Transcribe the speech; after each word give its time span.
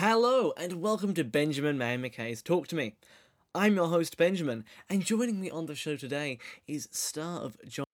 Hello, 0.00 0.54
and 0.56 0.80
welcome 0.80 1.12
to 1.12 1.24
Benjamin 1.24 1.76
Maio 1.76 2.00
Mackay's 2.00 2.40
Talk 2.40 2.66
to 2.68 2.74
Me. 2.74 2.94
I'm 3.54 3.74
your 3.74 3.88
host, 3.88 4.16
Benjamin, 4.16 4.64
and 4.88 5.04
joining 5.04 5.38
me 5.38 5.50
on 5.50 5.66
the 5.66 5.74
show 5.74 5.94
today 5.94 6.38
is 6.66 6.88
star 6.90 7.42
of 7.42 7.58
John. 7.68 7.84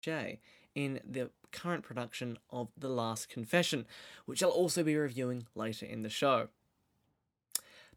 Jay 0.00 0.38
in 0.76 1.00
the 1.04 1.30
current 1.50 1.82
production 1.82 2.38
of 2.50 2.68
The 2.78 2.88
Last 2.88 3.28
Confession, 3.28 3.86
which 4.26 4.40
I'll 4.40 4.50
also 4.50 4.84
be 4.84 4.94
reviewing 4.94 5.48
later 5.56 5.84
in 5.84 6.02
the 6.02 6.08
show. 6.08 6.46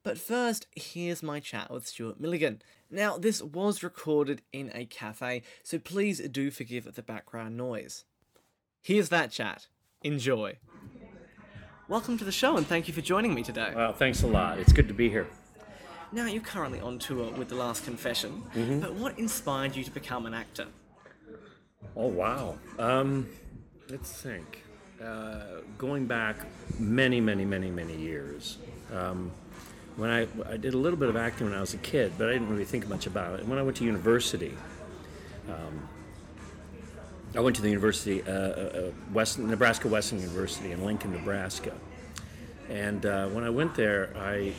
But 0.02 0.17
first, 0.17 0.67
here's 0.76 1.21
my 1.21 1.39
chat 1.39 1.70
with 1.70 1.88
Stuart 1.88 2.20
Milligan. 2.20 2.62
Now, 2.89 3.17
this 3.17 3.41
was 3.41 3.84
recorded 3.84 4.41
in 4.53 4.72
a 4.73 4.85
cafe, 4.85 5.44
so 5.62 5.77
please 5.77 6.20
do 6.30 6.52
forgive 6.52 6.94
the 6.95 7.02
background 7.02 7.58
noise. 7.58 8.05
Here's 8.81 9.09
that 9.09 9.31
chat. 9.31 9.67
Enjoy. 10.02 10.58
Welcome 11.89 12.17
to 12.17 12.23
the 12.23 12.31
show, 12.31 12.55
and 12.55 12.66
thank 12.66 12.88
you 12.88 12.94
for 12.94 13.02
joining 13.02 13.34
me 13.34 13.44
today. 13.44 13.73
Well, 13.75 13.91
thanks 13.94 14.23
a 14.23 14.27
lot. 14.27 14.58
It's 14.58 14.72
good 14.72 14.88
to 14.88 14.94
be 14.94 15.09
here. 15.09 15.27
Now, 16.13 16.27
you're 16.27 16.41
currently 16.41 16.80
on 16.80 16.97
tour 16.97 17.31
with 17.34 17.50
The 17.50 17.55
Last 17.55 17.84
Confession, 17.84 18.44
but 18.81 18.94
what 18.94 19.20
inspired 19.20 19.75
you 19.75 19.84
to 19.84 19.91
become 19.91 20.25
an 20.25 20.34
actor? 20.34 20.67
Oh 21.95 22.08
wow. 22.08 22.58
Um, 22.77 23.27
let's 23.89 24.11
think. 24.13 24.63
Uh, 25.03 25.61
going 25.77 26.05
back 26.05 26.38
many, 26.77 27.22
many, 27.22 27.45
many, 27.45 27.70
many 27.70 27.95
years. 27.95 28.58
Um, 28.94 29.31
when 29.95 30.09
I, 30.09 30.27
I 30.49 30.57
did 30.57 30.73
a 30.73 30.77
little 30.77 30.98
bit 30.98 31.09
of 31.09 31.16
acting 31.16 31.47
when 31.47 31.58
I 31.58 31.61
was 31.61 31.73
a 31.73 31.77
kid, 31.77 32.14
but 32.17 32.30
I 32.30 32.33
didn't 32.33 32.50
really 32.50 32.66
think 32.66 32.88
much 32.88 33.05
about 33.05 33.33
it. 33.33 33.41
And 33.41 33.50
when 33.50 33.59
I 33.59 33.64
went 33.64 33.77
to 33.77 33.83
university, 33.83 34.55
um, 35.50 35.89
I 37.36 37.41
went 37.41 37.55
to 37.58 37.61
the 37.61 37.69
university, 37.69 38.23
uh, 38.23 38.31
uh, 38.31 38.33
uh, 38.33 38.91
West, 39.14 39.38
Nebraska 39.39 39.88
Western 39.88 40.19
University 40.19 40.72
in 40.72 40.83
Lincoln, 40.83 41.11
Nebraska. 41.11 41.73
And 42.69 43.05
uh, 43.05 43.27
when 43.27 43.44
I 43.44 43.49
went 43.49 43.75
there, 43.75 44.14
I 44.17 44.53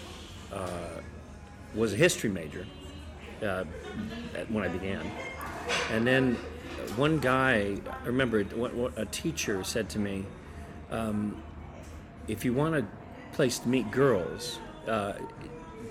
uh, 0.52 1.00
was 1.74 1.92
a 1.92 1.96
history 1.96 2.30
major 2.30 2.66
uh, 3.42 3.64
when 4.48 4.64
I 4.64 4.68
began. 4.68 5.10
And 5.90 6.06
then 6.06 6.34
one 6.96 7.18
guy, 7.18 7.77
I 8.02 8.06
remember 8.06 8.44
a 8.96 9.06
teacher 9.06 9.62
said 9.64 9.88
to 9.90 9.98
me, 9.98 10.27
um, 10.90 11.42
if 12.28 12.44
you 12.44 12.52
want 12.52 12.77
a 12.77 12.86
place 13.33 13.58
to 13.60 13.68
meet 13.68 13.90
girls, 13.90 14.58
uh, 14.91 15.14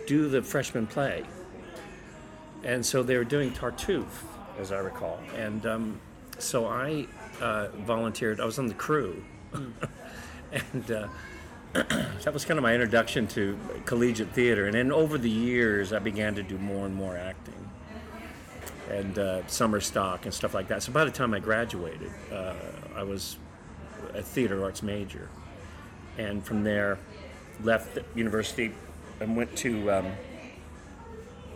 do 0.06 0.28
the 0.28 0.42
freshman 0.42 0.86
play. 0.86 1.24
And 2.64 2.86
so 2.86 3.02
they 3.02 3.16
were 3.16 3.24
doing 3.24 3.52
Tartuffe, 3.52 4.26
as 4.60 4.72
I 4.72 4.80
recall. 4.80 5.20
And 5.38 5.66
um, 5.66 6.02
so 6.38 6.66
I 6.66 7.08
uh, 7.42 7.70
volunteered, 7.86 8.42
I 8.42 8.46
was 8.46 8.60
on 8.60 8.68
the 8.68 8.74
crew. 8.74 9.24
and 9.54 10.92
uh, 10.92 11.08
that 11.74 12.34
was 12.34 12.44
kind 12.44 12.58
of 12.58 12.64
my 12.64 12.74
introduction 12.74 13.28
to 13.28 13.58
collegiate 13.86 14.34
theater. 14.34 14.66
And 14.66 14.74
then 14.74 14.92
over 14.92 15.18
the 15.18 15.30
years, 15.30 15.94
I 15.94 16.00
began 16.00 16.36
to 16.36 16.44
do 16.44 16.58
more 16.58 16.86
and 16.86 16.94
more 16.94 17.16
acting 17.16 17.54
and 18.90 19.20
uh, 19.20 19.48
summer 19.48 19.80
stock 19.80 20.26
and 20.26 20.34
stuff 20.34 20.54
like 20.54 20.68
that. 20.68 20.84
So 20.84 20.92
by 20.92 21.06
the 21.06 21.12
time 21.12 21.34
I 21.34 21.40
graduated, 21.40 22.12
uh, 22.32 22.56
I 22.96 23.04
was 23.04 23.38
a 24.16 24.22
theater 24.22 24.64
arts 24.64 24.82
major, 24.82 25.30
and 26.18 26.44
from 26.44 26.64
there, 26.64 26.98
left 27.64 27.94
the 27.96 28.04
university 28.16 28.74
and 29.20 29.36
went 29.36 29.56
to 29.58 29.92
um, 29.92 30.12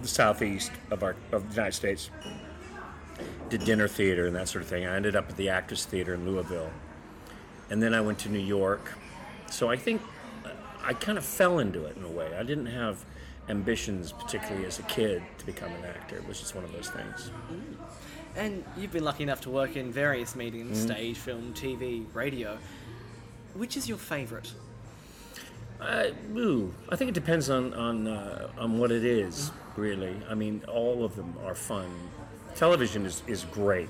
the 0.02 0.08
southeast 0.08 0.72
of 0.92 1.04
our 1.04 1.16
of 1.32 1.50
the 1.50 1.56
United 1.56 1.74
States. 1.74 2.10
Did 3.50 3.66
dinner 3.66 3.88
theater 3.88 4.26
and 4.26 4.36
that 4.36 4.48
sort 4.48 4.64
of 4.64 4.70
thing. 4.70 4.86
I 4.86 4.96
ended 4.96 5.16
up 5.16 5.30
at 5.30 5.38
the 5.38 5.50
Actors 5.50 5.86
Theater 5.86 6.16
in 6.16 6.26
Louisville, 6.26 6.72
and 7.70 7.82
then 7.82 7.94
I 7.94 8.02
went 8.02 8.20
to 8.20 8.30
New 8.30 8.40
York. 8.40 8.94
So 9.50 9.70
I 9.70 9.78
think 9.78 10.02
uh, 10.44 10.50
I 10.84 10.94
kind 10.94 11.18
of 11.18 11.24
fell 11.24 11.60
into 11.60 11.86
it 11.86 11.96
in 11.96 12.04
a 12.04 12.10
way. 12.10 12.36
I 12.36 12.44
didn't 12.44 12.66
have 12.68 13.06
ambitions, 13.50 14.12
particularly 14.12 14.66
as 14.66 14.80
a 14.80 14.84
kid, 14.84 15.22
to 15.38 15.46
become 15.46 15.72
an 15.72 15.86
actor. 15.86 16.16
It 16.16 16.28
was 16.28 16.40
just 16.40 16.56
one 16.56 16.64
of 16.64 16.72
those 16.72 16.90
things. 16.90 17.32
Mm. 17.52 17.76
And 18.36 18.64
you've 18.78 18.92
been 18.92 19.04
lucky 19.04 19.24
enough 19.24 19.42
to 19.42 19.50
work 19.50 19.76
in 19.76 19.92
various 19.92 20.36
mediums 20.36 20.80
mm. 20.80 20.86
stage, 20.86 21.18
film, 21.18 21.54
TV, 21.54 22.06
radio. 22.14 22.58
Which 23.54 23.78
is 23.78 23.88
your 23.88 24.00
favourite? 24.00 24.52
Uh, 25.82 26.08
ooh, 26.38 26.74
I 26.90 26.96
think 26.96 27.10
it 27.10 27.14
depends 27.14 27.50
on 27.50 27.74
on 27.74 28.08
uh, 28.08 28.48
on 28.58 28.78
what 28.80 28.92
it 28.92 29.04
is, 29.04 29.52
really. 29.76 30.16
I 30.30 30.36
mean, 30.36 30.64
all 30.68 31.04
of 31.04 31.16
them 31.16 31.36
are 31.46 31.56
fun. 31.56 31.90
Television 32.56 33.06
is, 33.06 33.24
is 33.28 33.46
great 33.46 33.90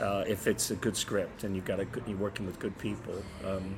uh, 0.00 0.24
if 0.26 0.46
it's 0.46 0.70
a 0.70 0.76
good 0.76 0.96
script 0.96 1.44
and 1.44 1.54
you've 1.54 1.64
got 1.64 1.80
a 1.80 1.84
good, 1.84 2.04
you're 2.06 2.16
working 2.18 2.46
with 2.46 2.58
good 2.58 2.76
people. 2.78 3.14
Um, 3.46 3.76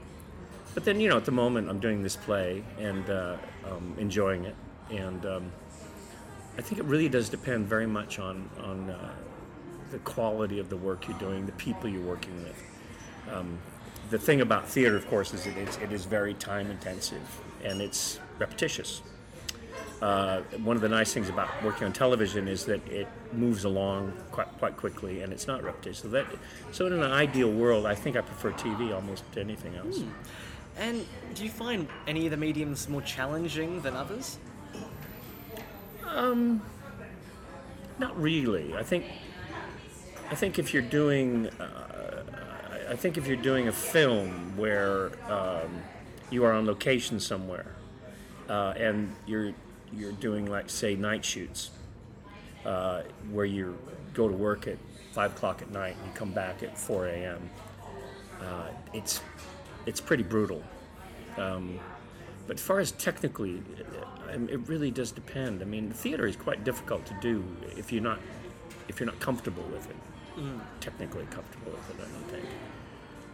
but 0.75 0.84
then 0.84 1.00
you 1.00 1.09
know, 1.09 1.16
at 1.16 1.25
the 1.25 1.32
moment, 1.32 1.69
I'm 1.71 1.81
doing 1.81 2.03
this 2.03 2.16
play 2.16 2.62
and 2.78 3.09
uh, 3.09 3.37
um, 3.65 3.94
enjoying 3.98 4.44
it, 4.44 4.54
and 4.91 5.25
um, 5.27 5.53
I 6.59 6.62
think 6.62 6.78
it 6.78 6.84
really 6.84 7.09
does 7.09 7.28
depend 7.28 7.66
very 7.66 7.87
much 7.87 8.19
on 8.19 8.48
on 8.62 8.91
uh, 8.91 9.15
the 9.91 9.98
quality 10.00 10.59
of 10.59 10.69
the 10.69 10.77
work 10.77 11.09
you're 11.09 11.19
doing, 11.19 11.47
the 11.47 11.53
people 11.53 11.88
you're 11.88 12.03
working 12.03 12.34
with 12.43 12.62
Um, 13.33 13.59
the 14.10 14.18
thing 14.18 14.40
about 14.40 14.68
theater, 14.68 14.96
of 14.96 15.06
course, 15.08 15.34
is 15.34 15.46
it 15.46 15.56
is, 15.56 15.76
it 15.78 15.92
is 15.92 16.04
very 16.04 16.34
time 16.34 16.70
intensive 16.70 17.22
and 17.64 17.80
it's 17.80 18.20
repetitious. 18.38 19.02
Uh, 20.02 20.42
one 20.62 20.76
of 20.76 20.82
the 20.82 20.88
nice 20.88 21.14
things 21.14 21.28
about 21.30 21.48
working 21.64 21.86
on 21.86 21.92
television 21.92 22.48
is 22.48 22.66
that 22.66 22.86
it 22.88 23.08
moves 23.32 23.64
along 23.64 24.12
quite, 24.30 24.48
quite 24.58 24.76
quickly 24.76 25.22
and 25.22 25.32
it's 25.32 25.46
not 25.46 25.62
repetitious. 25.62 26.02
So, 26.02 26.08
that, 26.08 26.26
so 26.72 26.86
in 26.86 26.92
an 26.92 27.02
ideal 27.02 27.50
world, 27.50 27.86
I 27.86 27.94
think 27.94 28.16
I 28.16 28.20
prefer 28.20 28.52
TV 28.52 28.94
almost 28.94 29.30
to 29.32 29.40
anything 29.40 29.74
else. 29.76 30.02
And 30.78 31.06
do 31.34 31.44
you 31.44 31.50
find 31.50 31.88
any 32.06 32.26
of 32.26 32.30
the 32.32 32.36
mediums 32.36 32.88
more 32.88 33.00
challenging 33.00 33.80
than 33.80 33.96
others? 33.96 34.38
Not 37.98 38.20
really. 38.20 38.74
I 38.74 38.82
think 38.82 39.06
I 40.30 40.34
think 40.34 40.58
if 40.58 40.74
you're 40.74 40.82
doing 40.82 41.48
uh, 41.60 41.85
I- 42.88 42.97
think 42.97 43.16
if 43.19 43.26
you're 43.26 43.36
doing 43.36 43.69
a 43.69 43.72
film 43.72 44.56
where 44.56 45.10
um, 45.30 45.82
you 46.30 46.44
are 46.44 46.52
on 46.52 46.66
location 46.66 47.20
somewhere 47.20 47.74
uh, 48.48 48.74
and 48.76 49.14
you're 49.26 49.52
you're 49.92 50.12
doing 50.12 50.47
like 50.47 50.69
say 50.69 50.94
night 50.97 51.24
shoots 51.24 51.70
uh, 52.64 53.02
where 53.30 53.44
you 53.44 53.76
go 54.14 54.28
to 54.28 54.34
work 54.34 54.66
at 54.66 54.78
five 55.12 55.32
o'clock 55.32 55.62
at 55.62 55.70
night 55.70 55.97
and 55.97 56.06
you 56.06 56.12
come 56.14 56.32
back 56.32 56.62
at 56.62 56.76
4 56.76 57.06
a.m. 57.06 57.50
Uh, 58.41 58.69
it's 58.92 59.20
it's 59.86 60.00
pretty 60.00 60.22
brutal. 60.24 60.62
Um, 61.36 61.78
but 62.47 62.56
as 62.56 62.62
far 62.62 62.80
as 62.80 62.92
technically, 62.92 63.62
uh, 63.80 64.36
mean, 64.36 64.48
it 64.48 64.68
really 64.68 64.91
does 64.91 65.12
depend. 65.12 65.62
I 65.62 65.64
mean, 65.64 65.91
theater 65.91 66.26
is 66.26 66.36
quite 66.36 66.64
difficult 66.64 67.06
to 67.06 67.14
do 67.20 67.44
if 67.76 67.92
you're 67.92 68.03
not 68.03 68.18
if 68.88 69.00
you're 69.00 69.06
not 69.06 69.20
comfortable 69.20 69.64
with 69.72 69.88
it. 69.88 69.97
Technically 70.80 71.24
comfortable 71.30 71.72
with 71.72 71.91
it, 71.91 71.97
I 72.06 72.12
don't 72.12 72.28
think. 72.30 72.44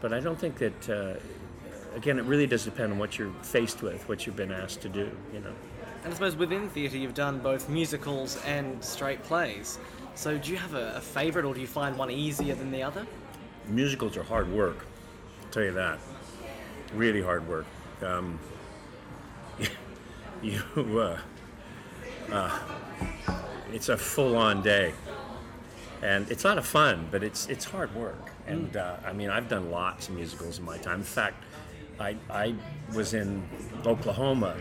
But 0.03 0.13
I 0.13 0.21
don't 0.21 0.39
think 0.39 0.59
that. 0.59 0.91
Uh, 0.91 1.15
again, 1.97 2.19
it 2.19 2.25
really 2.25 2.47
does 2.47 2.65
depend 2.65 2.93
on 2.93 2.99
what 2.99 3.19
you're 3.19 3.33
faced 3.43 3.83
with, 3.83 4.09
what 4.09 4.27
you've 4.27 4.37
been 4.37 4.53
asked 4.53 4.81
to 4.83 4.89
do. 4.89 5.11
You 5.33 5.41
know. 5.41 5.53
And 6.05 6.13
I 6.13 6.15
suppose 6.15 6.37
within 6.37 6.69
theatre 6.71 6.97
you've 6.97 7.15
done 7.15 7.39
both 7.39 7.69
musicals 7.69 8.43
and 8.45 8.83
straight 8.83 9.23
plays. 9.23 9.79
So 10.15 10.37
do 10.37 10.51
you 10.51 10.57
have 10.57 10.75
a, 10.75 10.95
a 10.97 11.01
favourite 11.01 11.47
or 11.47 11.55
do 11.55 11.61
you 11.61 11.67
find 11.67 11.97
one 11.97 12.11
easier 12.11 12.55
than 12.55 12.71
the 12.71 12.83
other? 12.83 13.07
musicals 13.69 14.17
are 14.17 14.23
hard 14.23 14.51
work. 14.53 14.87
I'll 15.43 15.51
tell 15.51 15.63
you 15.63 15.73
that. 15.73 15.99
Really 16.95 17.23
hard 17.23 17.47
work. 17.49 17.67
Um, 18.03 18.39
you, 20.43 20.61
uh, 20.77 21.19
uh, 22.31 22.59
it's 23.73 23.89
a 23.89 23.97
full-on 23.97 24.63
day, 24.63 24.93
and 26.03 26.31
it's 26.31 26.45
a 26.45 26.49
lot 26.49 26.59
of 26.59 26.67
fun, 26.67 27.09
but 27.11 27.23
it's 27.23 27.47
it's 27.47 27.65
hard 27.65 27.95
work. 27.95 28.32
And 28.47 28.77
uh, 28.77 28.97
I 29.05 29.13
mean, 29.13 29.31
I've 29.31 29.49
done 29.49 29.71
lots 29.71 30.09
of 30.09 30.15
musicals 30.15 30.59
in 30.59 30.65
my 30.65 30.79
time. 30.79 30.99
In 30.99 31.05
fact, 31.05 31.45
I 32.01 32.17
I 32.31 32.55
was 32.95 33.15
in 33.15 33.43
Oklahoma 33.87 34.57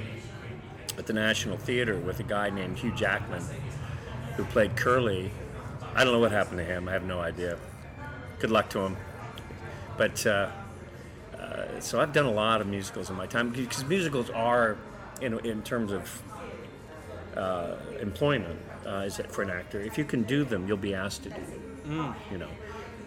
at 0.98 1.08
the 1.08 1.14
National 1.14 1.58
Theater 1.58 1.98
with 1.98 2.20
a 2.20 2.24
guy 2.24 2.50
named 2.50 2.78
Hugh 2.78 2.94
Jackman, 2.96 3.44
who 4.36 4.44
played 4.46 4.76
Curly. 4.76 5.32
I 5.96 6.04
don't 6.04 6.14
know 6.14 6.20
what 6.20 6.32
happened 6.32 6.60
to 6.60 6.64
him. 6.64 6.88
I 6.88 6.94
have 6.94 7.04
no 7.04 7.20
idea 7.20 7.58
good 8.42 8.52
luck 8.52 8.70
to 8.72 8.80
him. 8.80 8.98
But 9.98 10.26
uh, 10.26 10.50
uh, 11.40 11.80
so 11.80 12.02
I've 12.02 12.12
done 12.12 12.26
a 12.26 12.32
lot 12.32 12.60
of 12.60 12.68
musicals 12.68 13.10
in 13.10 13.16
my 13.16 13.28
time 13.28 13.52
because 13.52 13.86
musicals 13.86 14.30
are, 14.32 14.78
in, 15.22 15.40
in 15.46 15.62
terms 15.62 15.92
of 15.92 16.22
uh, 17.38 17.76
employment, 18.00 18.60
uh, 18.86 19.04
is 19.06 19.20
it 19.20 19.32
for 19.32 19.44
an 19.44 19.52
actor? 19.52 19.80
If 19.80 19.98
you 19.98 20.04
can 20.04 20.24
do 20.24 20.44
them, 20.44 20.68
you'll 20.68 20.78
be 20.78 20.96
asked 20.96 21.24
to 21.24 21.30
do 21.30 21.36
them. 21.36 22.16
You 22.32 22.40
know, 22.40 22.50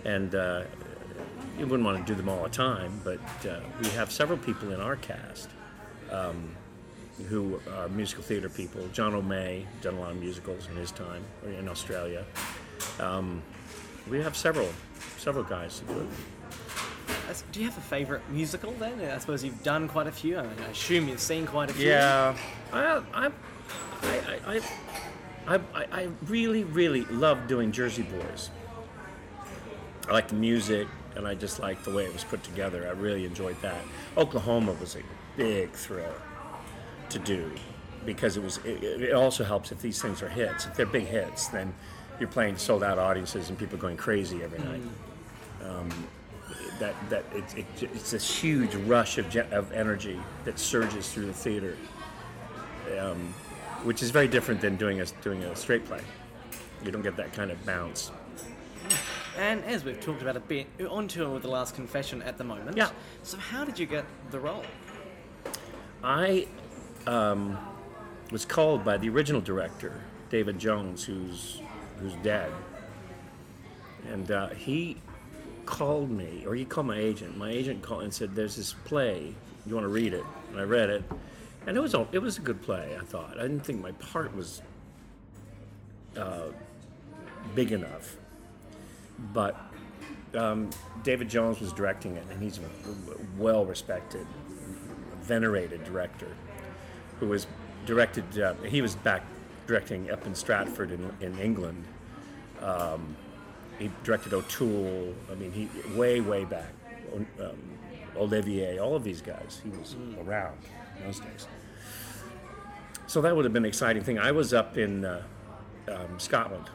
and 0.04 0.34
uh, 0.34 0.62
you 1.58 1.66
wouldn't 1.66 1.84
want 1.84 2.04
to 2.04 2.12
do 2.12 2.16
them 2.16 2.28
all 2.28 2.42
the 2.42 2.48
time, 2.48 3.00
but 3.04 3.20
uh, 3.48 3.60
we 3.82 3.88
have 3.90 4.10
several 4.10 4.38
people 4.38 4.72
in 4.72 4.80
our 4.80 4.96
cast 4.96 5.48
um, 6.10 6.50
who 7.28 7.60
are 7.76 7.88
musical 7.88 8.24
theater 8.24 8.48
people. 8.48 8.86
John 8.92 9.14
O'May 9.14 9.66
done 9.80 9.94
a 9.94 10.00
lot 10.00 10.10
of 10.10 10.20
musicals 10.20 10.68
in 10.68 10.76
his 10.76 10.90
time 10.90 11.24
or 11.44 11.52
in 11.52 11.68
Australia. 11.68 12.24
Um, 13.00 13.42
we 14.10 14.20
have 14.20 14.36
several 14.36 14.68
several 15.16 15.44
guys 15.44 15.78
to 15.78 15.86
do 15.86 16.00
it. 16.00 16.06
Do 17.52 17.60
you 17.60 17.66
have 17.66 17.78
a 17.78 17.80
favourite 17.80 18.28
musical 18.30 18.72
then? 18.72 19.00
I 19.00 19.18
suppose 19.18 19.42
you've 19.42 19.62
done 19.62 19.88
quite 19.88 20.06
a 20.06 20.12
few. 20.12 20.38
I, 20.38 20.42
mean, 20.42 20.52
I 20.66 20.70
assume 20.70 21.08
you've 21.08 21.20
seen 21.20 21.46
quite 21.46 21.70
a 21.70 21.72
few. 21.72 21.88
Yeah, 21.88 22.36
I, 22.72 23.02
I, 23.12 23.30
I, 24.02 24.60
I, 25.46 25.58
I, 25.74 25.86
I 25.90 26.08
really, 26.26 26.64
really 26.64 27.04
love 27.06 27.46
doing 27.48 27.72
Jersey 27.72 28.02
Boys. 28.02 28.50
I 30.08 30.12
like 30.12 30.28
the 30.28 30.34
music, 30.34 30.86
and 31.16 31.26
I 31.26 31.34
just 31.34 31.60
like 31.60 31.82
the 31.84 31.90
way 31.90 32.04
it 32.04 32.12
was 32.12 32.24
put 32.24 32.42
together. 32.42 32.86
I 32.86 32.90
really 32.90 33.24
enjoyed 33.24 33.60
that. 33.62 33.80
Oklahoma 34.16 34.72
was 34.80 34.96
a 34.96 35.02
big 35.36 35.72
thrill 35.72 36.14
to 37.08 37.18
do 37.18 37.50
because 38.04 38.36
it 38.36 38.42
was. 38.42 38.58
It, 38.58 38.82
it 38.82 39.12
also 39.14 39.44
helps 39.44 39.72
if 39.72 39.80
these 39.80 40.00
things 40.02 40.22
are 40.22 40.28
hits. 40.28 40.66
If 40.66 40.76
they're 40.76 40.86
big 40.86 41.06
hits, 41.06 41.48
then 41.48 41.74
you're 42.20 42.28
playing 42.28 42.58
sold 42.58 42.82
out 42.82 42.98
audiences 42.98 43.48
and 43.48 43.58
people 43.58 43.78
going 43.78 43.96
crazy 43.96 44.42
every 44.42 44.58
night. 44.58 44.82
Um, 45.62 45.88
that 46.78 46.94
that 47.10 47.24
it, 47.32 47.58
it, 47.58 47.90
it's 47.94 48.10
this 48.10 48.42
huge 48.42 48.74
rush 48.74 49.18
of, 49.18 49.34
of 49.52 49.72
energy 49.72 50.20
that 50.44 50.58
surges 50.58 51.12
through 51.12 51.26
the 51.26 51.32
theater, 51.32 51.76
um, 52.98 53.34
which 53.84 54.02
is 54.02 54.10
very 54.10 54.28
different 54.28 54.60
than 54.60 54.76
doing 54.76 55.00
a 55.00 55.06
doing 55.22 55.42
a 55.44 55.56
straight 55.56 55.86
play. 55.86 56.00
You 56.84 56.90
don't 56.90 57.02
get 57.02 57.16
that 57.16 57.32
kind 57.32 57.50
of 57.50 57.64
bounce. 57.64 58.10
And 59.36 59.64
as 59.64 59.84
we've 59.84 60.00
talked 60.00 60.22
about 60.22 60.36
a 60.36 60.40
bit, 60.40 60.66
you're 60.78 60.90
on 60.90 61.08
tour 61.08 61.28
with 61.28 61.42
The 61.42 61.48
Last 61.48 61.74
Confession 61.74 62.22
at 62.22 62.38
the 62.38 62.44
moment. 62.44 62.76
Yeah. 62.76 62.90
So 63.22 63.36
how 63.36 63.64
did 63.64 63.78
you 63.78 63.86
get 63.86 64.04
the 64.30 64.38
role? 64.38 64.64
I 66.02 66.46
um, 67.06 67.58
was 68.30 68.44
called 68.44 68.84
by 68.84 68.96
the 68.96 69.08
original 69.08 69.40
director, 69.40 70.02
David 70.30 70.58
Jones, 70.58 71.04
who's 71.04 71.60
who's 71.98 72.14
dead, 72.22 72.52
and 74.10 74.30
uh, 74.30 74.48
he 74.50 74.98
called 75.64 76.10
me, 76.10 76.44
or 76.46 76.54
he 76.54 76.64
called 76.64 76.86
my 76.86 76.98
agent. 76.98 77.36
My 77.36 77.50
agent 77.50 77.82
called 77.82 78.02
and 78.02 78.12
said, 78.12 78.34
"There's 78.34 78.56
this 78.56 78.74
play. 78.84 79.34
You 79.66 79.74
want 79.74 79.84
to 79.84 79.88
read 79.88 80.12
it?" 80.12 80.24
And 80.50 80.60
I 80.60 80.64
read 80.64 80.90
it, 80.90 81.02
and 81.66 81.76
it 81.76 81.80
was 81.80 81.94
a, 81.94 82.06
it 82.12 82.18
was 82.18 82.38
a 82.38 82.40
good 82.40 82.62
play. 82.62 82.96
I 83.00 83.04
thought. 83.04 83.38
I 83.38 83.42
didn't 83.42 83.60
think 83.64 83.80
my 83.80 83.92
part 83.92 84.36
was 84.36 84.60
uh, 86.16 86.48
big 87.54 87.72
enough, 87.72 88.16
but 89.18 89.72
um, 90.34 90.70
David 91.02 91.28
Jones 91.28 91.60
was 91.60 91.72
directing 91.72 92.16
it, 92.16 92.24
and 92.30 92.42
he's 92.42 92.58
a 92.58 92.62
well 93.38 93.64
respected, 93.64 94.26
venerated 95.20 95.84
director 95.84 96.28
who 97.20 97.28
was 97.28 97.46
directed. 97.86 98.38
Uh, 98.38 98.54
he 98.64 98.82
was 98.82 98.96
back 98.96 99.22
directing 99.66 100.10
up 100.10 100.26
in 100.26 100.34
Stratford 100.34 100.90
in, 100.90 101.12
in 101.20 101.38
England. 101.38 101.84
Um, 102.60 103.16
he 103.78 103.90
directed 104.02 104.32
O'Toole. 104.32 105.14
I 105.30 105.34
mean, 105.34 105.52
he 105.52 105.68
way 105.96 106.20
way 106.20 106.44
back. 106.44 106.72
Um, 107.40 107.56
Olivier, 108.16 108.78
all 108.78 108.94
of 108.94 109.04
these 109.04 109.20
guys. 109.20 109.60
He 109.62 109.70
was 109.70 109.96
around 110.20 110.58
in 110.98 111.06
those 111.06 111.20
days. 111.20 111.46
So 113.06 113.20
that 113.20 113.34
would 113.34 113.44
have 113.44 113.52
been 113.52 113.64
an 113.64 113.68
exciting 113.68 114.02
thing. 114.02 114.18
I 114.18 114.32
was 114.32 114.54
up 114.54 114.76
in 114.76 115.04
uh, 115.04 115.22
um, 115.88 116.18
Scotland, 116.18 116.70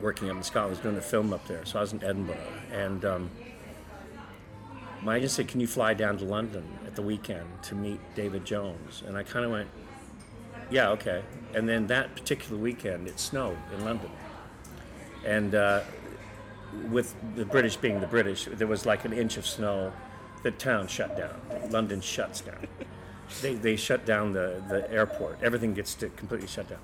working 0.00 0.30
up 0.30 0.36
in 0.36 0.42
Scotland. 0.42 0.68
I 0.68 0.70
was 0.70 0.80
doing 0.80 0.96
a 0.96 1.00
film 1.00 1.32
up 1.32 1.46
there, 1.46 1.64
so 1.64 1.78
I 1.78 1.82
was 1.82 1.92
in 1.92 2.02
Edinburgh, 2.02 2.36
and 2.72 3.04
um, 3.04 3.30
my 5.02 5.16
agent 5.16 5.32
said, 5.32 5.48
"Can 5.48 5.60
you 5.60 5.66
fly 5.66 5.94
down 5.94 6.18
to 6.18 6.24
London 6.24 6.64
at 6.86 6.94
the 6.94 7.02
weekend 7.02 7.46
to 7.64 7.74
meet 7.74 8.00
David 8.14 8.44
Jones?" 8.44 9.02
And 9.06 9.16
I 9.16 9.22
kind 9.22 9.44
of 9.44 9.50
went, 9.50 9.68
"Yeah, 10.70 10.90
okay." 10.90 11.22
And 11.54 11.68
then 11.68 11.86
that 11.88 12.14
particular 12.14 12.60
weekend, 12.60 13.08
it 13.08 13.18
snowed 13.18 13.58
in 13.76 13.84
London, 13.84 14.10
and 15.24 15.54
uh, 15.54 15.80
with 16.90 17.14
the 17.36 17.44
British 17.44 17.76
being 17.76 18.00
the 18.00 18.06
British, 18.06 18.48
there 18.50 18.66
was 18.66 18.86
like 18.86 19.04
an 19.04 19.12
inch 19.12 19.36
of 19.36 19.46
snow. 19.46 19.92
The 20.42 20.50
town 20.50 20.88
shut 20.88 21.16
down. 21.16 21.40
London 21.70 22.02
shuts 22.02 22.42
down. 22.42 22.66
They, 23.40 23.54
they 23.54 23.76
shut 23.76 24.04
down 24.04 24.32
the, 24.32 24.62
the 24.68 24.90
airport. 24.92 25.38
Everything 25.42 25.72
gets 25.72 25.94
to 25.94 26.10
completely 26.10 26.46
shut 26.46 26.68
down. 26.68 26.80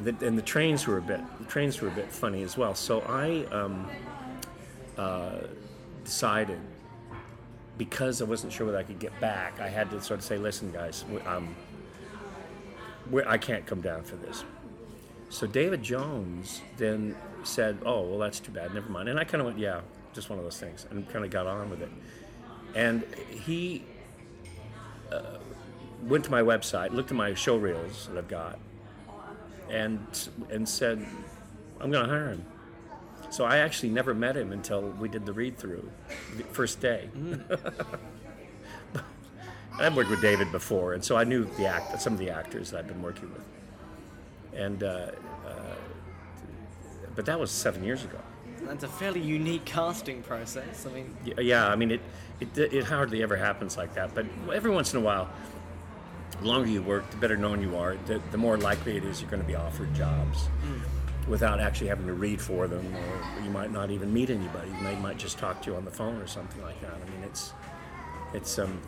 The, 0.00 0.14
and 0.24 0.38
the 0.38 0.42
trains 0.42 0.86
were 0.86 0.98
a 0.98 1.02
bit 1.02 1.20
the 1.38 1.44
trains 1.46 1.80
were 1.80 1.88
a 1.88 1.92
bit 1.92 2.10
funny 2.10 2.42
as 2.42 2.56
well. 2.56 2.74
So 2.74 3.00
I 3.00 3.44
um, 3.50 3.88
uh, 4.96 5.38
decided 6.04 6.60
because 7.76 8.20
I 8.20 8.24
wasn't 8.24 8.52
sure 8.52 8.66
whether 8.66 8.78
I 8.78 8.82
could 8.82 8.98
get 8.98 9.18
back, 9.20 9.60
I 9.60 9.68
had 9.68 9.90
to 9.90 10.00
sort 10.00 10.20
of 10.20 10.24
say, 10.24 10.36
"Listen, 10.36 10.70
guys, 10.72 11.04
um, 11.26 11.54
I 13.26 13.38
can't 13.38 13.66
come 13.66 13.80
down 13.80 14.02
for 14.02 14.16
this." 14.16 14.44
So 15.30 15.46
David 15.46 15.82
Jones 15.82 16.62
then 16.76 17.16
said, 17.42 17.78
"Oh, 17.84 18.02
well, 18.02 18.18
that's 18.18 18.40
too 18.40 18.52
bad. 18.52 18.74
Never 18.74 18.90
mind." 18.90 19.08
And 19.08 19.18
I 19.18 19.24
kind 19.24 19.40
of 19.40 19.46
went, 19.46 19.58
"Yeah, 19.58 19.80
just 20.12 20.30
one 20.30 20.38
of 20.38 20.44
those 20.44 20.58
things," 20.58 20.86
and 20.90 21.08
kind 21.08 21.24
of 21.24 21.30
got 21.30 21.46
on 21.46 21.70
with 21.70 21.82
it. 21.82 21.90
And 22.74 23.04
he 23.30 23.84
uh, 25.12 25.38
went 26.02 26.24
to 26.24 26.30
my 26.30 26.42
website, 26.42 26.92
looked 26.92 27.10
at 27.10 27.16
my 27.16 27.34
show 27.34 27.56
reels 27.56 28.08
that 28.08 28.18
I've 28.18 28.28
got, 28.28 28.58
and 29.70 30.06
and 30.50 30.68
said, 30.68 31.04
"I'm 31.80 31.90
going 31.90 32.04
to 32.04 32.10
hire 32.10 32.30
him." 32.30 32.44
So 33.30 33.44
I 33.44 33.58
actually 33.58 33.90
never 33.90 34.14
met 34.14 34.36
him 34.36 34.52
until 34.52 34.80
we 34.80 35.08
did 35.08 35.26
the 35.26 35.32
read 35.32 35.58
through, 35.58 35.90
the 36.36 36.44
first 36.44 36.80
day. 36.80 37.10
I've 39.78 39.94
worked 39.94 40.10
with 40.10 40.20
David 40.20 40.50
before, 40.50 40.94
and 40.94 41.04
so 41.04 41.16
I 41.16 41.24
knew 41.24 41.44
the 41.56 41.66
act, 41.66 42.00
some 42.00 42.12
of 42.12 42.18
the 42.18 42.30
actors 42.30 42.70
that 42.70 42.78
I've 42.78 42.88
been 42.88 43.02
working 43.02 43.30
with, 43.32 43.44
and 44.58 44.82
uh, 44.82 45.10
uh, 45.46 45.52
but 47.14 47.26
that 47.26 47.38
was 47.38 47.50
seven 47.50 47.84
years 47.84 48.02
ago. 48.02 48.18
That's 48.62 48.82
a 48.82 48.88
fairly 48.88 49.20
unique 49.20 49.64
casting 49.64 50.22
process. 50.22 50.84
I 50.86 50.92
mean, 50.92 51.16
Yeah, 51.38 51.68
I 51.68 51.76
mean 51.76 51.92
it, 51.92 52.00
it. 52.40 52.58
It 52.58 52.84
hardly 52.84 53.22
ever 53.22 53.36
happens 53.36 53.76
like 53.76 53.94
that. 53.94 54.14
But 54.14 54.26
every 54.52 54.70
once 54.72 54.94
in 54.94 55.00
a 55.00 55.02
while, 55.02 55.28
the 56.40 56.46
longer 56.46 56.68
you 56.68 56.82
work, 56.82 57.08
the 57.10 57.16
better 57.16 57.36
known 57.36 57.62
you 57.62 57.76
are. 57.76 57.96
The, 58.06 58.20
the 58.30 58.38
more 58.38 58.56
likely 58.56 58.96
it 58.96 59.04
is 59.04 59.20
you're 59.20 59.30
going 59.30 59.42
to 59.42 59.48
be 59.48 59.54
offered 59.54 59.92
jobs 59.94 60.48
without 61.26 61.60
actually 61.60 61.88
having 61.88 62.06
to 62.06 62.14
read 62.14 62.40
for 62.40 62.66
them, 62.68 62.94
or 62.94 63.42
you 63.42 63.50
might 63.50 63.70
not 63.70 63.90
even 63.90 64.12
meet 64.12 64.30
anybody. 64.30 64.70
They 64.82 64.96
might 64.96 65.18
just 65.18 65.38
talk 65.38 65.62
to 65.62 65.70
you 65.70 65.76
on 65.76 65.84
the 65.84 65.90
phone 65.90 66.16
or 66.16 66.26
something 66.26 66.62
like 66.62 66.80
that. 66.80 66.94
I 66.94 67.10
mean, 67.10 67.22
it's, 67.24 67.52
it's 68.32 68.58
um, 68.58 68.80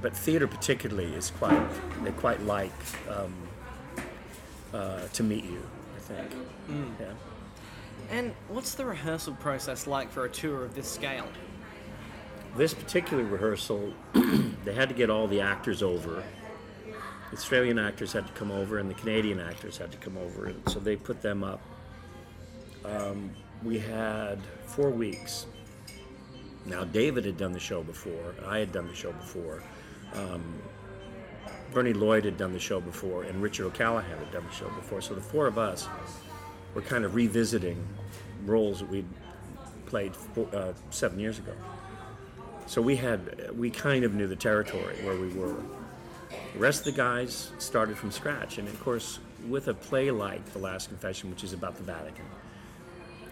but 0.00 0.16
theater 0.16 0.46
particularly 0.46 1.14
is 1.14 1.30
quite. 1.38 1.68
They 2.02 2.10
quite 2.12 2.40
like 2.42 2.72
um, 3.08 3.34
uh, 4.72 5.06
to 5.12 5.22
meet 5.22 5.44
you. 5.44 5.62
I 5.96 6.00
think. 6.00 6.32
Yeah. 6.98 7.06
and 8.10 8.34
what's 8.48 8.74
the 8.74 8.84
rehearsal 8.84 9.34
process 9.34 9.86
like 9.86 10.10
for 10.10 10.24
a 10.24 10.28
tour 10.28 10.64
of 10.64 10.74
this 10.74 10.90
scale? 10.90 11.26
this 12.56 12.74
particular 12.74 13.24
rehearsal, 13.24 13.92
they 14.64 14.74
had 14.74 14.88
to 14.88 14.94
get 14.94 15.10
all 15.10 15.26
the 15.26 15.40
actors 15.40 15.82
over. 15.82 16.22
Australian 17.32 17.78
actors 17.78 18.12
had 18.12 18.26
to 18.26 18.32
come 18.34 18.50
over, 18.50 18.78
and 18.78 18.90
the 18.90 18.94
Canadian 18.94 19.40
actors 19.40 19.78
had 19.78 19.90
to 19.92 19.98
come 19.98 20.16
over, 20.18 20.46
and 20.46 20.68
so 20.68 20.78
they 20.78 20.96
put 20.96 21.22
them 21.22 21.42
up. 21.42 21.60
Um, 22.84 23.30
we 23.62 23.78
had 23.78 24.38
four 24.66 24.90
weeks. 24.90 25.46
Now, 26.66 26.84
David 26.84 27.24
had 27.24 27.38
done 27.38 27.52
the 27.52 27.60
show 27.60 27.82
before. 27.82 28.34
I 28.46 28.58
had 28.58 28.72
done 28.72 28.86
the 28.86 28.94
show 28.94 29.12
before. 29.12 29.62
Um, 30.14 30.42
Bernie 31.72 31.94
Lloyd 31.94 32.24
had 32.24 32.36
done 32.36 32.52
the 32.52 32.60
show 32.60 32.80
before, 32.80 33.24
and 33.24 33.42
Richard 33.42 33.66
O'Callaghan 33.66 34.18
had 34.18 34.30
done 34.30 34.44
the 34.46 34.54
show 34.54 34.68
before. 34.70 35.00
So 35.00 35.14
the 35.14 35.20
four 35.20 35.46
of 35.46 35.58
us 35.58 35.88
were 36.74 36.82
kind 36.82 37.04
of 37.04 37.14
revisiting 37.14 37.82
roles 38.44 38.80
that 38.80 38.90
we'd 38.90 39.06
played 39.86 40.14
four, 40.14 40.46
uh, 40.54 40.72
seven 40.90 41.18
years 41.18 41.38
ago. 41.38 41.52
So 42.66 42.80
we 42.80 42.96
had 42.96 43.56
we 43.56 43.70
kind 43.70 44.04
of 44.04 44.14
knew 44.14 44.26
the 44.26 44.36
territory 44.36 44.96
where 45.02 45.16
we 45.16 45.28
were. 45.28 45.56
The 46.52 46.58
rest 46.58 46.80
of 46.80 46.84
the 46.86 46.92
guys 46.92 47.50
started 47.58 47.96
from 47.96 48.10
scratch, 48.10 48.58
and 48.58 48.68
of 48.68 48.78
course, 48.80 49.18
with 49.48 49.68
a 49.68 49.74
play 49.74 50.10
like 50.10 50.44
The 50.52 50.58
Last 50.58 50.88
Confession, 50.88 51.30
which 51.30 51.44
is 51.44 51.52
about 51.52 51.76
the 51.76 51.82
Vatican, 51.82 52.24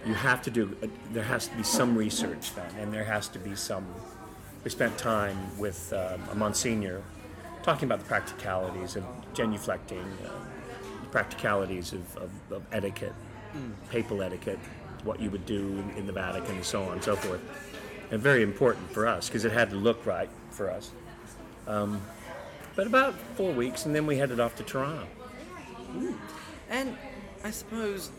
you 0.07 0.15
have 0.15 0.41
to 0.43 0.51
do. 0.51 0.77
There 1.13 1.25
has 1.25 1.47
to 1.49 1.57
be 1.57 1.63
some 1.63 1.97
research 1.97 2.55
done, 2.57 2.75
and 2.79 2.93
there 2.93 3.05
has 3.05 3.29
to 3.29 3.39
be 3.39 3.55
some. 3.55 3.87
We 4.65 4.71
spent 4.71 4.97
time 4.97 5.37
with 5.59 5.93
um, 5.93 6.23
a 6.31 6.35
Monsignor 6.35 7.03
talking 7.63 7.87
about 7.87 7.99
the 7.99 8.07
practicalities 8.07 8.97
of 8.97 9.05
genuflecting, 9.35 10.05
uh, 10.25 10.31
the 11.03 11.09
practicalities 11.11 11.93
of, 11.93 12.17
of, 12.17 12.31
of 12.51 12.63
etiquette, 12.73 13.15
papal 13.91 14.23
etiquette, 14.23 14.59
what 15.05 15.21
you 15.21 15.31
would 15.31 15.45
do 15.45 15.69
in, 15.79 15.91
in 15.99 16.07
the 16.07 16.13
Vatican, 16.13 16.57
and 16.57 16.65
so 16.65 16.83
on 16.85 16.93
and 16.95 17.05
so 17.05 17.17
forth 17.17 17.41
and 18.11 18.21
very 18.21 18.43
important 18.43 18.91
for 18.93 19.07
us 19.07 19.29
because 19.29 19.45
it 19.45 19.53
had 19.53 19.71
to 19.71 19.77
look 19.77 20.05
right 20.05 20.29
for 20.51 20.71
us. 20.71 20.91
Um, 21.67 22.01
but 22.81 22.87
about 22.87 23.13
four 23.37 23.53
weeks, 23.53 23.85
and 23.85 23.95
then 23.95 24.07
we 24.07 24.17
headed 24.17 24.41
off 24.41 24.57
to 24.57 24.63
Toronto. 24.63 25.07
And 26.71 26.97
I 27.45 27.51
suppose 27.51 28.11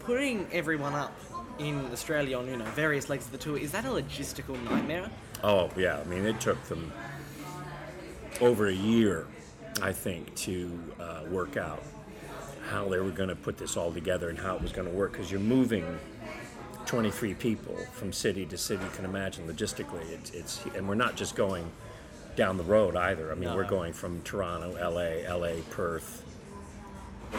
putting 0.00 0.48
everyone 0.50 0.94
up 0.94 1.12
in 1.58 1.84
Australia 1.92 2.38
on 2.38 2.46
you 2.46 2.56
know 2.56 2.64
various 2.64 3.10
legs 3.10 3.26
of 3.26 3.32
the 3.32 3.38
tour 3.38 3.58
is 3.58 3.72
that 3.72 3.84
a 3.84 3.88
logistical 3.88 4.58
nightmare? 4.70 5.10
Oh 5.44 5.68
yeah, 5.76 5.98
I 5.98 6.04
mean 6.04 6.24
it 6.24 6.40
took 6.40 6.62
them 6.64 6.90
over 8.40 8.68
a 8.68 8.72
year, 8.72 9.26
I 9.82 9.92
think, 9.92 10.34
to 10.36 10.70
uh, 10.98 11.24
work 11.28 11.58
out 11.58 11.82
how 12.70 12.88
they 12.88 12.98
were 12.98 13.10
going 13.10 13.28
to 13.28 13.36
put 13.36 13.58
this 13.58 13.76
all 13.76 13.92
together 13.92 14.30
and 14.30 14.38
how 14.38 14.56
it 14.56 14.62
was 14.62 14.72
going 14.72 14.88
to 14.88 14.94
work 14.94 15.12
because 15.12 15.30
you're 15.30 15.38
moving 15.38 15.84
23 16.86 17.34
people 17.34 17.76
from 17.92 18.10
city 18.10 18.46
to 18.46 18.56
city. 18.56 18.82
You 18.82 18.90
can 18.92 19.04
imagine 19.04 19.46
logistically, 19.46 20.08
it's, 20.12 20.30
it's 20.30 20.64
and 20.74 20.88
we're 20.88 20.94
not 20.94 21.14
just 21.14 21.36
going 21.36 21.70
down 22.36 22.56
the 22.56 22.64
road 22.64 22.96
either. 22.96 23.32
I 23.32 23.34
mean, 23.34 23.54
we're 23.54 23.64
going 23.64 23.92
from 23.92 24.22
Toronto, 24.22 24.72
LA, 24.72 25.34
LA, 25.34 25.62
Perth, 25.70 26.22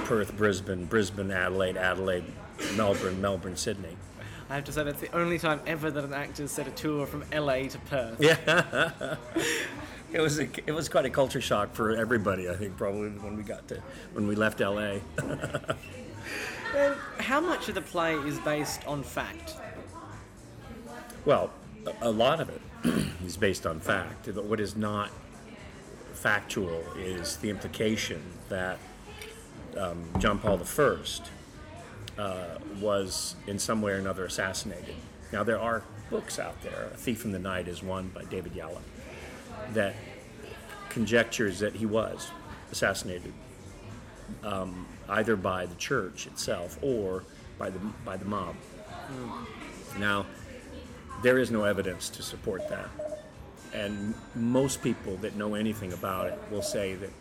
Perth, 0.06 0.36
Brisbane, 0.36 0.86
Brisbane, 0.86 1.32
Adelaide, 1.32 1.78
Adelaide, 1.78 2.26
Melbourne, 2.76 3.22
Melbourne, 3.22 3.56
Sydney. 3.56 3.96
I 4.50 4.56
have 4.56 4.64
to 4.66 4.72
say 4.72 4.84
that's 4.84 5.02
the 5.02 5.14
only 5.16 5.38
time 5.40 5.62
ever 5.68 5.92
that 5.92 6.04
an 6.04 6.14
actor 6.14 6.48
said 6.48 6.68
a 6.68 6.72
tour 6.72 7.06
from 7.06 7.24
LA 7.34 7.64
to 7.64 7.78
Perth. 7.80 8.18
Yeah, 8.20 9.16
it 10.14 10.22
was 10.22 10.40
a, 10.40 10.48
it 10.66 10.72
was 10.72 10.90
quite 10.90 11.06
a 11.06 11.10
culture 11.10 11.42
shock 11.42 11.74
for 11.74 11.96
everybody. 11.96 12.50
I 12.50 12.56
think 12.56 12.78
probably 12.78 13.10
when 13.10 13.38
we 13.38 13.44
got 13.44 13.68
to 13.70 13.82
when 14.14 14.28
we 14.28 14.36
left 14.36 14.60
LA. 14.60 14.98
And 16.76 16.96
how 17.20 17.40
much 17.40 17.70
of 17.70 17.76
the 17.76 17.82
play 17.82 18.16
is 18.16 18.38
based 18.40 18.86
on 18.86 19.02
fact? 19.02 19.56
Well, 21.26 21.50
a, 21.86 22.10
a 22.10 22.12
lot 22.12 22.42
of 22.42 22.50
it 22.50 22.62
is 23.26 23.38
based 23.38 23.66
on 23.66 23.80
fact. 23.80 24.30
but 24.34 24.46
What 24.46 24.60
is 24.60 24.76
not 24.76 25.10
factual 26.14 26.84
is 26.98 27.38
the 27.38 27.50
implication 27.50 28.22
that 28.50 28.80
um, 29.78 30.10
John 30.20 30.40
Paul 30.40 30.60
I 30.60 30.98
uh, 32.18 32.46
was 32.82 33.36
in 33.46 33.60
some 33.60 33.82
way 33.82 33.92
or 33.92 33.98
another 33.98 34.26
assassinated. 34.26 34.96
Now, 35.32 35.44
there 35.44 35.60
are 35.60 35.84
books 36.10 36.40
out 36.40 36.62
there. 36.64 36.90
A 36.94 36.98
Thief 36.98 37.26
in 37.26 37.32
the 37.32 37.40
Night 37.40 37.68
is 37.68 37.84
one 37.84 38.08
by 38.10 38.24
David 38.24 38.54
Yallop 38.54 38.82
that 39.74 39.94
conjectures 40.90 41.60
that 41.60 41.76
he 41.76 41.86
was 41.86 42.32
assassinated 42.72 43.34
um, 44.44 44.86
either 45.10 45.36
by 45.36 45.66
the 45.66 45.76
church 45.76 46.28
itself 46.28 46.78
or 46.82 47.24
by 47.58 47.70
the 47.70 47.80
by 48.06 48.18
the 48.18 48.26
mob. 48.26 48.56
Now, 50.00 50.26
there 51.22 51.38
is 51.38 51.52
no 51.52 51.64
evidence 51.64 52.10
to 52.10 52.22
support 52.22 52.68
that, 52.70 52.90
and 53.74 54.14
most 54.36 54.82
people 54.82 55.18
that 55.18 55.36
know 55.36 55.56
anything 55.56 55.94
about 55.94 56.28
it 56.28 56.40
will 56.52 56.62
say 56.62 56.96
that 56.96 57.12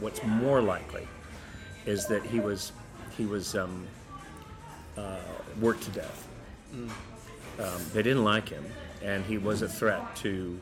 what's 0.00 0.22
more 0.24 0.60
likely 0.60 1.06
is 1.84 2.06
that 2.06 2.24
he 2.24 2.40
was 2.40 2.72
he 3.16 3.26
was 3.26 3.54
um, 3.54 3.86
uh, 4.96 5.18
worked 5.60 5.82
to 5.84 5.90
death. 5.90 6.28
Um, 7.58 7.80
they 7.92 8.02
didn't 8.02 8.24
like 8.24 8.48
him, 8.48 8.64
and 9.02 9.24
he 9.24 9.38
was 9.38 9.62
a 9.62 9.68
threat 9.68 10.14
to 10.16 10.58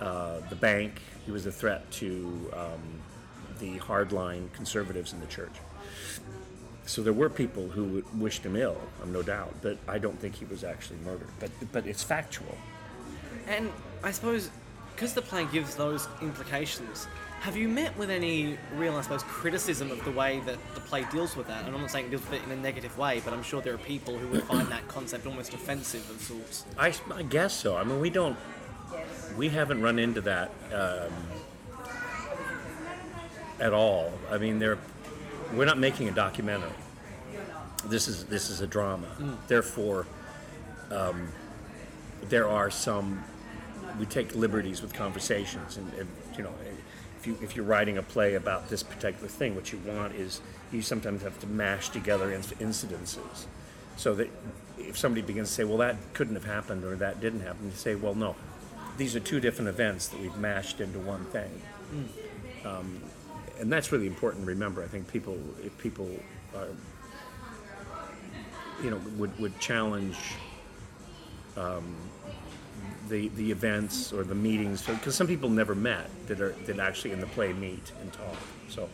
uh, 0.00 0.40
the 0.48 0.56
bank. 0.56 1.00
He 1.24 1.32
was 1.32 1.46
a 1.46 1.52
threat 1.52 1.90
to 1.92 2.52
um, 2.52 3.00
the 3.58 3.78
hardline 3.78 4.52
conservatives 4.52 5.12
in 5.12 5.20
the 5.20 5.26
church. 5.26 5.52
So 6.86 7.02
there 7.02 7.12
were 7.12 7.28
people 7.28 7.68
who 7.68 8.04
wished 8.16 8.44
him 8.44 8.56
ill, 8.56 8.80
um, 9.02 9.12
no 9.12 9.22
doubt, 9.22 9.54
but 9.60 9.76
I 9.88 9.98
don't 9.98 10.18
think 10.20 10.36
he 10.36 10.44
was 10.44 10.62
actually 10.62 10.98
murdered. 11.04 11.28
But 11.40 11.50
but 11.72 11.86
it's 11.86 12.02
factual. 12.02 12.56
And 13.48 13.70
I 14.02 14.12
suppose, 14.12 14.50
because 14.94 15.12
the 15.12 15.22
play 15.22 15.46
gives 15.52 15.74
those 15.74 16.08
implications, 16.22 17.08
have 17.40 17.56
you 17.56 17.68
met 17.68 17.96
with 17.98 18.10
any 18.10 18.56
real, 18.74 18.96
I 18.96 19.02
suppose, 19.02 19.22
criticism 19.24 19.90
of 19.90 20.04
the 20.04 20.10
way 20.10 20.40
that 20.46 20.58
the 20.74 20.80
play 20.80 21.04
deals 21.10 21.36
with 21.36 21.46
that? 21.48 21.64
And 21.64 21.74
I'm 21.74 21.80
not 21.80 21.90
saying 21.90 22.06
it 22.06 22.10
deals 22.10 22.22
with 22.22 22.34
it 22.34 22.42
in 22.44 22.50
a 22.50 22.56
negative 22.56 22.96
way, 22.96 23.20
but 23.24 23.32
I'm 23.32 23.42
sure 23.42 23.60
there 23.60 23.74
are 23.74 23.78
people 23.78 24.16
who 24.16 24.28
would 24.28 24.44
find 24.44 24.68
that 24.68 24.86
concept 24.88 25.26
almost 25.26 25.54
offensive 25.54 26.08
of 26.10 26.20
sorts. 26.20 26.64
I, 26.78 26.94
I 27.14 27.22
guess 27.22 27.54
so. 27.54 27.76
I 27.76 27.84
mean, 27.84 28.00
we 28.00 28.10
don't, 28.10 28.36
we 29.36 29.48
haven't 29.48 29.82
run 29.82 29.98
into 29.98 30.20
that 30.22 30.50
um, 30.72 31.12
at 33.60 33.72
all. 33.72 34.12
I 34.30 34.38
mean, 34.38 34.58
there, 34.58 34.78
we're 35.56 35.64
not 35.64 35.78
making 35.78 36.08
a 36.08 36.12
documentary. 36.12 36.70
This 37.86 38.08
is 38.08 38.24
this 38.26 38.50
is 38.50 38.60
a 38.60 38.66
drama. 38.66 39.06
Therefore, 39.48 40.06
um, 40.90 41.28
there 42.28 42.48
are 42.48 42.70
some. 42.70 43.22
We 43.98 44.06
take 44.06 44.34
liberties 44.34 44.82
with 44.82 44.92
conversations, 44.92 45.76
and, 45.78 45.92
and 45.94 46.08
you 46.36 46.42
know, 46.42 46.52
if 47.18 47.26
you 47.26 47.38
if 47.40 47.56
you're 47.56 47.64
writing 47.64 47.96
a 47.98 48.02
play 48.02 48.34
about 48.34 48.68
this 48.68 48.82
particular 48.82 49.28
thing, 49.28 49.54
what 49.54 49.72
you 49.72 49.78
want 49.86 50.14
is 50.14 50.40
you 50.72 50.82
sometimes 50.82 51.22
have 51.22 51.38
to 51.40 51.46
mash 51.46 51.88
together 51.90 52.28
inc- 52.30 52.58
incidences, 52.58 53.46
so 53.96 54.14
that 54.14 54.28
if 54.78 54.98
somebody 54.98 55.22
begins 55.22 55.48
to 55.48 55.54
say, 55.54 55.64
"Well, 55.64 55.78
that 55.78 55.96
couldn't 56.12 56.34
have 56.34 56.44
happened," 56.44 56.84
or 56.84 56.96
"That 56.96 57.20
didn't 57.20 57.40
happen," 57.40 57.66
you 57.66 57.76
say, 57.76 57.94
"Well, 57.94 58.14
no, 58.14 58.34
these 58.98 59.14
are 59.16 59.20
two 59.20 59.40
different 59.40 59.68
events 59.68 60.08
that 60.08 60.20
we've 60.20 60.36
mashed 60.36 60.80
into 60.80 60.98
one 60.98 61.24
thing." 61.26 61.62
Um, 62.64 63.00
and 63.60 63.72
that's 63.72 63.92
really 63.92 64.06
important 64.06 64.44
to 64.44 64.48
remember. 64.48 64.82
I 64.82 64.86
think 64.86 65.10
people, 65.10 65.38
if 65.64 65.76
people 65.78 66.08
are, 66.54 66.68
you 68.82 68.90
know, 68.90 69.00
would, 69.16 69.38
would 69.38 69.58
challenge 69.58 70.16
um, 71.56 71.96
the 73.08 73.28
the 73.30 73.50
events 73.50 74.12
or 74.12 74.24
the 74.24 74.34
meetings 74.34 74.82
because 74.84 75.14
some 75.14 75.26
people 75.26 75.48
never 75.48 75.74
met 75.74 76.10
that 76.26 76.40
are 76.40 76.52
that 76.66 76.78
actually 76.78 77.12
in 77.12 77.20
the 77.20 77.26
play 77.26 77.52
meet 77.52 77.92
and 78.00 78.12
talk. 78.12 78.36
So, 78.68 78.88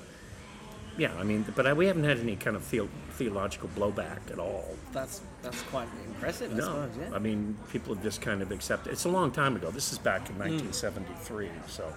yeah, 0.97 1.13
I 1.19 1.25
mean, 1.25 1.45
but 1.57 1.67
I, 1.67 1.73
we 1.73 1.87
haven't 1.87 2.05
had 2.05 2.21
any 2.21 2.37
kind 2.37 2.55
of 2.55 2.63
theo- 2.63 2.89
theological 3.13 3.69
blowback 3.71 4.31
at 4.31 4.39
all. 4.39 4.77
That's 4.93 5.23
that's 5.43 5.63
quite 5.63 5.89
impressive, 6.07 6.53
I 6.53 6.57
No, 6.57 6.63
suppose, 6.65 6.91
yeah. 7.01 7.17
I 7.17 7.19
mean, 7.19 7.57
people 7.73 7.95
have 7.95 8.03
just 8.05 8.21
kind 8.21 8.43
of 8.43 8.53
accepted. 8.53 8.93
It's 8.93 9.07
a 9.07 9.09
long 9.11 9.31
time 9.33 9.57
ago. 9.57 9.71
This 9.71 9.93
is 9.93 9.99
back 9.99 10.29
in 10.31 10.39
1973, 10.39 11.49
so 11.67 11.93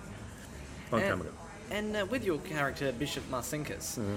long 0.91 1.01
time 1.01 1.21
ago. 1.21 1.29
And 1.71 1.95
uh, 1.95 2.05
with 2.09 2.23
your 2.25 2.37
character, 2.39 2.91
Bishop 2.91 3.23
Marcinkus, 3.29 3.97
Mm-hmm. 3.97 4.15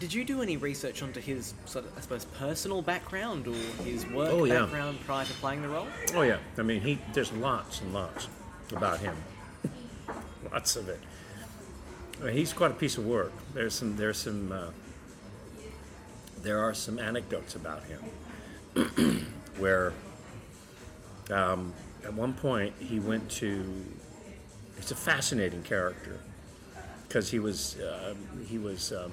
did 0.00 0.12
you 0.12 0.24
do 0.24 0.42
any 0.42 0.56
research 0.56 1.02
onto 1.02 1.20
his, 1.20 1.54
sort 1.66 1.84
of, 1.86 1.96
I 1.96 2.00
suppose, 2.00 2.24
personal 2.38 2.82
background 2.82 3.46
or 3.48 3.54
his 3.84 4.06
work 4.06 4.30
Oh, 4.32 4.44
yeah. 4.44 4.60
background 4.60 4.98
prior 5.06 5.24
to 5.24 5.32
playing 5.34 5.62
the 5.62 5.68
role? 5.68 5.86
Oh 6.14 6.22
yeah, 6.22 6.38
I 6.58 6.62
mean, 6.62 6.80
he 6.80 6.98
there's 7.14 7.32
lots 7.32 7.80
and 7.80 7.92
lots 7.94 8.28
about 8.72 9.00
him, 9.00 9.16
lots 10.52 10.76
of 10.76 10.88
it. 10.88 11.00
I 12.20 12.24
mean, 12.26 12.34
he's 12.36 12.52
quite 12.52 12.70
a 12.70 12.74
piece 12.74 12.98
of 12.98 13.06
work. 13.06 13.32
There's 13.54 13.74
some 13.74 13.96
there's 13.96 14.18
some 14.18 14.52
uh, 14.52 14.66
there 16.42 16.58
are 16.60 16.74
some 16.74 16.98
anecdotes 16.98 17.54
about 17.54 17.82
him 17.84 19.26
where 19.58 19.92
um, 21.30 21.72
at 22.04 22.12
one 22.14 22.34
point 22.34 22.74
he 22.78 23.00
went 23.00 23.30
to. 23.32 23.64
It's 24.78 24.90
a 24.90 24.96
fascinating 24.96 25.62
character 25.62 26.20
because 27.10 27.28
he 27.28 27.40
was 27.40 27.76
uh, 27.80 28.14
he 28.46 28.56
was 28.56 28.92
um, 28.92 29.10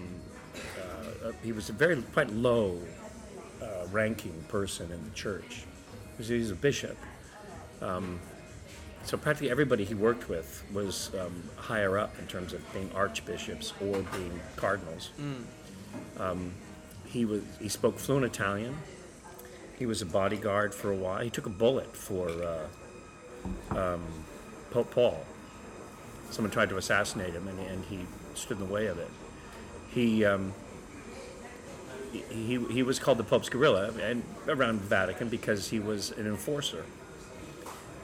uh, 0.56 1.32
he 1.44 1.52
was 1.52 1.70
a 1.70 1.74
very 1.74 2.00
quite 2.14 2.30
low 2.32 2.80
uh, 3.60 3.66
ranking 3.92 4.44
person 4.50 4.92
in 4.92 5.04
the 5.04 5.10
church. 5.16 5.64
He 6.16 6.18
was- 6.20 6.28
He 6.28 6.38
was 6.38 6.52
a 6.52 6.56
bishop. 6.56 6.96
Um, 7.82 8.20
so 9.04 9.18
practically 9.18 9.50
everybody 9.50 9.84
he 9.84 9.96
worked 9.96 10.30
with 10.30 10.64
was 10.74 11.10
um, 11.20 11.42
higher 11.56 11.98
up 11.98 12.14
in 12.20 12.28
terms 12.28 12.54
of 12.54 12.62
being 12.74 12.92
archbishops 12.94 13.74
or 13.82 14.02
being 14.18 14.40
cardinals. 14.58 15.10
Um, 16.20 16.52
he 17.06 17.26
was 17.26 17.42
he 17.60 17.70
spoke 17.70 17.98
fluent 17.98 18.26
Italian. 18.26 18.76
He 19.80 19.86
was 19.88 20.02
a 20.04 20.06
bodyguard 20.06 20.74
for 20.76 20.92
a 20.92 20.96
while. 20.96 21.24
He 21.24 21.30
took 21.32 21.46
a 21.48 21.56
bullet 21.64 21.96
for 21.96 22.30
uh, 22.30 22.68
um, 23.76 24.04
Pope 24.72 24.92
Paul. 24.92 25.26
Someone 26.30 26.52
tried 26.52 26.70
to 26.70 26.78
assassinate 26.78 27.34
him, 27.34 27.48
and, 27.48 27.60
and 27.60 27.86
he 27.86 28.00
stood 28.36 28.60
in 28.60 28.68
the 28.68 28.74
way 28.74 28.88
of 28.88 29.00
it. 29.00 29.10
He 29.90 30.26
um, 30.26 30.54
he, 32.12 32.64
he 32.70 32.84
was 32.84 33.00
called 33.00 33.18
the 33.18 33.24
Pope's 33.24 33.50
gorilla 33.50 33.92
and 34.02 34.24
around 34.48 34.80
the 34.80 34.86
Vatican 34.86 35.30
because 35.30 35.70
he 35.70 35.80
was 35.80 36.12
an 36.12 36.28
enforcer. 36.28 36.86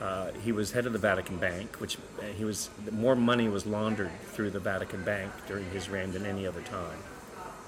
Uh, 0.01 0.32
he 0.44 0.51
was 0.51 0.72
head 0.72 0.86
of 0.86 0.94
the 0.94 1.00
Vatican 1.00 1.38
Bank, 1.38 1.80
which 1.80 1.98
uh, 2.20 2.24
he 2.36 2.44
was 2.44 2.70
more 2.92 3.15
money 3.15 3.48
was 3.48 3.65
laundered 3.65 4.12
through 4.34 4.50
the 4.50 4.60
Vatican 4.60 5.03
Bank 5.03 5.32
during 5.48 5.70
his 5.72 5.89
reign 5.89 6.12
than 6.12 6.25
any 6.25 6.46
other 6.46 6.62
time, 6.62 6.98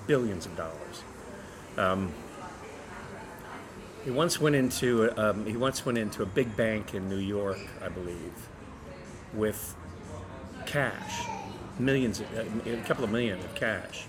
billions 0.06 0.46
of 0.46 0.56
dollars. 0.58 1.04
Um, 1.78 2.12
he 4.04 4.12
once 4.12 4.40
went 4.40 4.56
into 4.56 5.12
um, 5.18 5.46
he 5.46 5.56
once 5.56 5.86
went 5.86 5.98
into 5.98 6.24
a 6.24 6.26
big 6.26 6.56
bank 6.58 6.94
in 6.94 7.10
New 7.10 7.18
York, 7.18 7.60
I 7.82 7.88
believe, 7.88 8.34
with 9.34 9.76
cash, 10.66 11.26
millions, 11.80 12.22
uh, 12.22 12.46
a 12.66 12.78
couple 12.88 13.04
of 13.04 13.12
million 13.12 13.40
of 13.40 13.56
cash, 13.56 14.06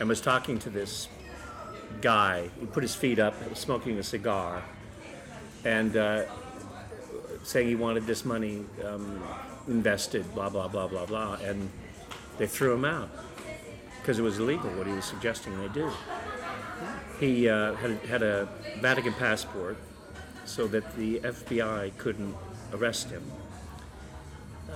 and 0.00 0.08
was 0.08 0.20
talking 0.20 0.58
to 0.60 0.70
this 0.70 1.08
guy. 2.00 2.50
He 2.60 2.66
put 2.66 2.82
his 2.82 2.94
feet 2.94 3.18
up, 3.18 3.34
smoking 3.56 3.98
a 3.98 4.02
cigar, 4.02 4.62
and 5.64 5.96
uh, 5.96 6.24
saying 7.42 7.68
he 7.68 7.74
wanted 7.74 8.06
this 8.06 8.24
money 8.24 8.64
um, 8.84 9.22
invested, 9.68 10.32
blah, 10.34 10.48
blah, 10.48 10.68
blah, 10.68 10.86
blah, 10.86 11.06
blah. 11.06 11.34
And 11.42 11.70
they 12.38 12.46
threw 12.46 12.74
him 12.74 12.84
out 12.84 13.08
because 14.00 14.18
it 14.18 14.22
was 14.22 14.38
illegal 14.38 14.70
what 14.70 14.86
he 14.86 14.92
was 14.92 15.04
suggesting 15.04 15.58
they 15.58 15.68
do. 15.68 15.90
He 17.18 17.48
uh, 17.48 17.74
had, 17.74 17.90
had 18.00 18.22
a 18.22 18.48
Vatican 18.80 19.14
passport 19.14 19.76
so 20.44 20.66
that 20.68 20.96
the 20.96 21.20
FBI 21.20 21.96
couldn't 21.98 22.34
arrest 22.72 23.10
him. 23.10 23.22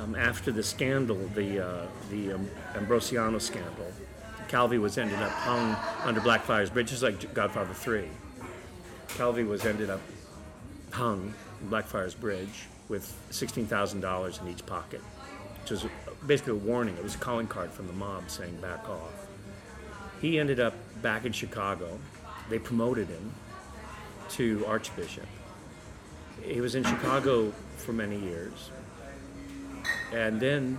Um, 0.01 0.15
after 0.15 0.51
the 0.51 0.63
scandal, 0.63 1.29
the, 1.35 1.67
uh, 1.67 1.87
the 2.11 2.33
um, 2.33 2.49
Ambrosiano 2.75 3.39
scandal 3.39 3.93
Calvi 4.51 4.79
was 4.79 4.99
ended 4.99 5.21
up 5.21 5.31
hung 5.31 5.77
under 6.03 6.21
Blackfriars 6.21 6.71
Bridge, 6.71 6.89
just 6.89 7.05
like 7.05 7.33
Godfather 7.35 7.73
3. 7.73 8.03
Calvi 9.11 9.45
was 9.45 9.65
ended 9.65 9.91
up 9.91 10.01
hung 10.91 11.33
Blackfriars 11.63 12.15
Bridge 12.15 12.67
with 12.89 13.17
$16,000 13.31 14.43
in 14.43 14.49
each 14.49 14.67
pocket, 14.67 15.03
which 15.61 15.71
was 15.71 15.87
basically 16.27 16.55
a 16.55 16.57
warning. 16.57 16.97
It 16.97 17.05
was 17.05 17.15
a 17.15 17.19
calling 17.19 17.47
card 17.47 17.71
from 17.71 17.87
the 17.87 17.93
mob 17.93 18.29
saying 18.29 18.57
back 18.57 18.89
off. 18.89 19.29
He 20.21 20.41
ended 20.41 20.59
up 20.59 20.75
back 21.01 21.25
in 21.25 21.31
Chicago. 21.31 22.01
They 22.49 22.59
promoted 22.59 23.07
him 23.07 23.33
to 24.31 24.67
Archbishop. 24.67 25.29
He 26.43 26.61
was 26.61 26.75
in 26.75 26.83
Chicago 26.83 27.53
for 27.77 27.93
many 27.93 28.19
years 28.19 28.71
and 30.13 30.41
then 30.41 30.79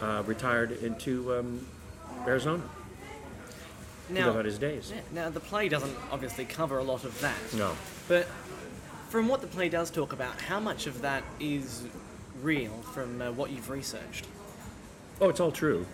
uh, 0.00 0.22
retired 0.26 0.72
into 0.82 1.34
um, 1.34 1.66
Arizona. 2.26 2.62
Now, 4.08 4.32
had 4.32 4.44
his 4.44 4.58
days. 4.58 4.92
yeah, 4.92 5.02
now 5.12 5.30
the 5.30 5.40
play 5.40 5.68
doesn't 5.68 5.96
obviously 6.10 6.44
cover 6.44 6.78
a 6.78 6.82
lot 6.82 7.04
of 7.04 7.18
that. 7.20 7.38
No. 7.56 7.72
But 8.08 8.26
from 9.08 9.28
what 9.28 9.40
the 9.40 9.46
play 9.46 9.68
does 9.68 9.90
talk 9.90 10.12
about, 10.12 10.40
how 10.40 10.58
much 10.58 10.86
of 10.88 11.02
that 11.02 11.22
is 11.38 11.86
real 12.42 12.72
from 12.92 13.22
uh, 13.22 13.30
what 13.30 13.50
you've 13.50 13.70
researched? 13.70 14.26
Oh, 15.20 15.28
it's 15.28 15.38
all 15.38 15.52
true. 15.52 15.86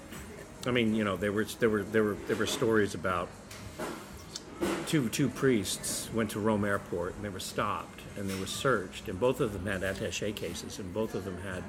I 0.66 0.70
mean, 0.70 0.94
you 0.94 1.04
know, 1.04 1.16
there 1.16 1.32
were 1.32 1.44
there 1.44 1.68
were 1.68 1.82
there 1.82 2.02
were 2.02 2.16
there 2.26 2.36
were 2.36 2.46
stories 2.46 2.94
about 2.94 3.28
two 4.86 5.08
two 5.08 5.28
priests 5.28 6.08
went 6.14 6.30
to 6.30 6.40
Rome 6.40 6.64
Airport 6.64 7.16
and 7.16 7.24
they 7.24 7.28
were 7.28 7.40
stopped 7.40 8.00
and 8.16 8.30
they 8.30 8.38
were 8.38 8.46
searched 8.46 9.08
and 9.08 9.18
both 9.18 9.40
of 9.40 9.52
them 9.52 9.66
had 9.66 9.82
attaché 9.82 10.34
cases 10.34 10.78
and 10.78 10.94
both 10.94 11.14
of 11.14 11.24
them 11.24 11.38
had 11.42 11.62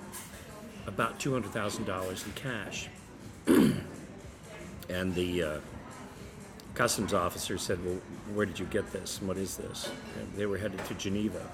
about 0.88 1.20
two 1.20 1.34
hundred 1.34 1.52
thousand 1.52 1.86
dollars 1.86 2.26
in 2.26 2.32
cash. 2.32 2.88
and 4.90 5.14
the 5.14 5.44
uh, 5.44 5.60
customs 6.74 7.14
officer 7.14 7.58
said, 7.58 7.84
"Well, 7.86 8.02
where 8.34 8.46
did 8.46 8.58
you 8.58 8.66
get 8.66 8.92
this? 8.92 9.20
And 9.20 9.28
what 9.28 9.38
is 9.38 9.58
this?" 9.58 9.92
And 10.20 10.34
they 10.36 10.46
were 10.46 10.58
headed 10.58 10.84
to 10.86 10.94
Geneva, 10.96 11.46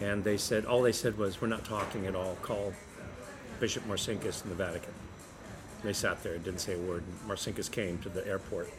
and 0.00 0.22
they 0.22 0.36
said 0.36 0.66
all 0.66 0.82
they 0.82 0.92
said 0.92 1.16
was, 1.16 1.40
"We're 1.40 1.48
not 1.48 1.64
talking 1.64 2.06
at 2.06 2.14
all. 2.14 2.36
Call 2.42 2.74
Bishop 3.60 3.86
Marcinkus 3.86 4.42
in 4.42 4.50
the 4.50 4.56
Vatican." 4.56 4.92
They 5.82 5.92
sat 5.92 6.22
there 6.22 6.34
and 6.34 6.44
didn't 6.44 6.60
say 6.60 6.74
a 6.74 6.78
word. 6.78 7.04
Marcinkus 7.26 7.70
came 7.70 7.98
to 7.98 8.08
the 8.08 8.26
airport 8.26 8.70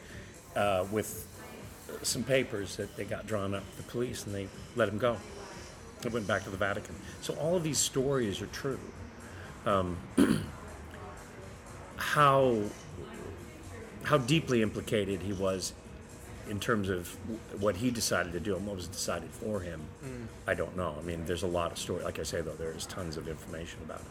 uh, 0.56 0.86
with 0.92 1.28
some 2.02 2.24
papers 2.24 2.76
that 2.78 2.96
they 2.96 3.04
got 3.04 3.28
drawn 3.28 3.54
up 3.54 3.64
the 3.78 3.84
police, 3.84 4.26
and 4.26 4.34
they 4.34 4.48
let 4.76 4.90
him 4.90 4.98
go. 4.98 5.18
They 6.02 6.10
went 6.10 6.28
back 6.28 6.44
to 6.44 6.50
the 6.50 6.58
Vatican. 6.58 6.96
So 7.22 7.36
all 7.36 7.56
of 7.56 7.64
these 7.64 7.78
stories 7.78 8.42
are 8.42 8.48
true. 8.48 8.80
Um, 9.66 9.98
how 11.98 12.62
how 14.04 14.18
deeply 14.20 14.62
implicated 14.62 15.22
he 15.22 15.34
was 15.34 15.74
in 16.48 16.60
terms 16.60 16.90
of 16.90 17.08
what 17.60 17.76
he 17.78 17.90
decided 17.90 18.32
to 18.34 18.40
do 18.40 18.56
and 18.56 18.68
what 18.68 18.76
was 18.76 18.88
decided 18.88 19.30
for 19.32 19.62
him, 19.62 19.82
I 20.46 20.54
don't 20.54 20.78
know. 20.78 20.96
I 21.00 21.02
mean, 21.02 21.26
there's 21.26 21.42
a 21.42 21.48
lot 21.48 21.72
of 21.72 21.80
story. 21.80 22.04
Like 22.04 22.20
I 22.20 22.24
say, 22.24 22.42
though, 22.42 22.52
there's 22.54 22.86
tons 22.86 23.18
of 23.18 23.28
information 23.28 23.80
about 23.84 24.02
him. 24.02 24.08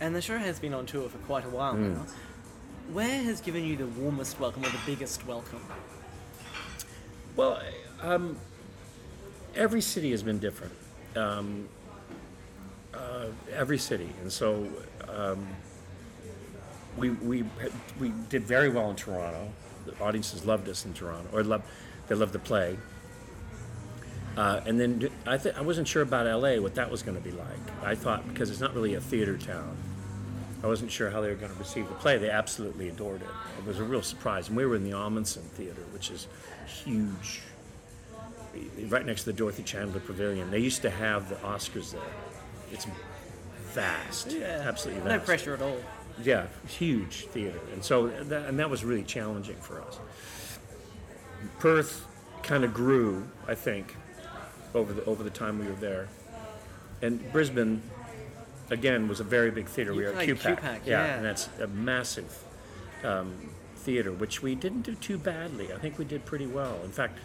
And 0.00 0.14
the 0.14 0.20
show 0.20 0.36
has 0.36 0.58
been 0.60 0.74
on 0.74 0.84
tour 0.84 1.08
for 1.08 1.16
quite 1.18 1.46
a 1.46 1.48
while 1.48 1.72
Hmm. 1.74 1.94
now. 1.94 2.06
Where 2.92 3.22
has 3.22 3.40
given 3.40 3.64
you 3.64 3.76
the 3.76 3.86
warmest 3.86 4.38
welcome 4.38 4.62
or 4.64 4.68
the 4.68 4.78
biggest 4.84 5.26
welcome? 5.26 5.60
Well, 7.34 7.62
um, 8.02 8.36
every 9.54 9.80
city 9.80 10.10
has 10.10 10.22
been 10.22 10.38
different. 10.38 10.74
Um, 11.16 11.68
uh, 12.98 13.26
every 13.52 13.78
city, 13.78 14.10
and 14.22 14.32
so 14.32 14.66
um, 15.08 15.46
we 16.96 17.10
we 17.10 17.44
we 17.98 18.12
did 18.28 18.44
very 18.44 18.68
well 18.68 18.90
in 18.90 18.96
Toronto. 18.96 19.50
The 19.86 19.98
audiences 20.02 20.44
loved 20.44 20.68
us 20.68 20.84
in 20.84 20.94
Toronto, 20.94 21.28
or 21.32 21.42
loved 21.42 21.64
they 22.08 22.14
loved 22.14 22.32
the 22.32 22.38
play. 22.38 22.78
Uh, 24.36 24.60
and 24.66 24.78
then 24.78 25.10
I 25.26 25.36
th- 25.36 25.54
I 25.56 25.62
wasn't 25.62 25.88
sure 25.88 26.02
about 26.02 26.26
LA 26.26 26.60
what 26.60 26.74
that 26.76 26.90
was 26.90 27.02
going 27.02 27.16
to 27.16 27.22
be 27.22 27.32
like. 27.32 27.82
I 27.82 27.94
thought 27.94 28.26
because 28.28 28.50
it's 28.50 28.60
not 28.60 28.74
really 28.74 28.94
a 28.94 29.00
theater 29.00 29.36
town. 29.36 29.76
I 30.62 30.66
wasn't 30.66 30.90
sure 30.90 31.10
how 31.10 31.20
they 31.20 31.28
were 31.28 31.36
going 31.36 31.52
to 31.52 31.58
receive 31.58 31.88
the 31.88 31.94
play. 31.94 32.18
They 32.18 32.30
absolutely 32.30 32.88
adored 32.88 33.22
it. 33.22 33.28
It 33.58 33.66
was 33.66 33.78
a 33.78 33.84
real 33.84 34.02
surprise. 34.02 34.48
And 34.48 34.56
we 34.56 34.66
were 34.66 34.74
in 34.74 34.82
the 34.82 34.90
Ahmanson 34.90 35.42
Theater, 35.42 35.82
which 35.92 36.10
is 36.10 36.26
huge, 36.66 37.42
right 38.88 39.06
next 39.06 39.20
to 39.20 39.26
the 39.26 39.32
Dorothy 39.32 39.62
Chandler 39.62 40.00
Pavilion. 40.00 40.50
They 40.50 40.58
used 40.58 40.82
to 40.82 40.90
have 40.90 41.28
the 41.28 41.36
Oscars 41.36 41.92
there. 41.92 42.00
It's 42.72 42.86
vast, 43.72 44.34
absolutely 44.34 45.02
vast. 45.02 45.20
No 45.20 45.24
pressure 45.24 45.54
at 45.54 45.62
all. 45.62 45.76
Yeah, 46.22 46.46
huge 46.66 47.26
theater, 47.26 47.60
and 47.72 47.84
so 47.84 48.08
that, 48.08 48.48
and 48.48 48.58
that 48.58 48.68
was 48.68 48.84
really 48.84 49.04
challenging 49.04 49.56
for 49.56 49.80
us. 49.82 49.98
Perth 51.60 52.04
kind 52.42 52.64
of 52.64 52.74
grew, 52.74 53.28
I 53.46 53.54
think, 53.54 53.94
over 54.74 54.92
the 54.92 55.04
over 55.04 55.22
the 55.22 55.30
time 55.30 55.58
we 55.58 55.66
were 55.66 55.72
there, 55.74 56.08
and 57.02 57.32
Brisbane, 57.32 57.82
again, 58.70 59.06
was 59.06 59.20
a 59.20 59.24
very 59.24 59.50
big 59.50 59.66
theater. 59.66 59.92
You 59.92 59.98
we 59.98 60.04
were 60.04 60.10
at 60.10 60.28
QPAC, 60.28 60.58
QPAC, 60.58 60.80
yeah, 60.86 61.06
yeah. 61.06 61.14
and 61.14 61.24
that's 61.24 61.48
a 61.60 61.68
massive 61.68 62.36
um, 63.04 63.32
theater, 63.76 64.12
which 64.12 64.42
we 64.42 64.54
didn't 64.54 64.82
do 64.82 64.94
too 64.96 65.18
badly. 65.18 65.72
I 65.72 65.78
think 65.78 65.98
we 65.98 66.04
did 66.04 66.24
pretty 66.24 66.46
well. 66.46 66.80
In 66.84 66.90
fact, 66.90 67.18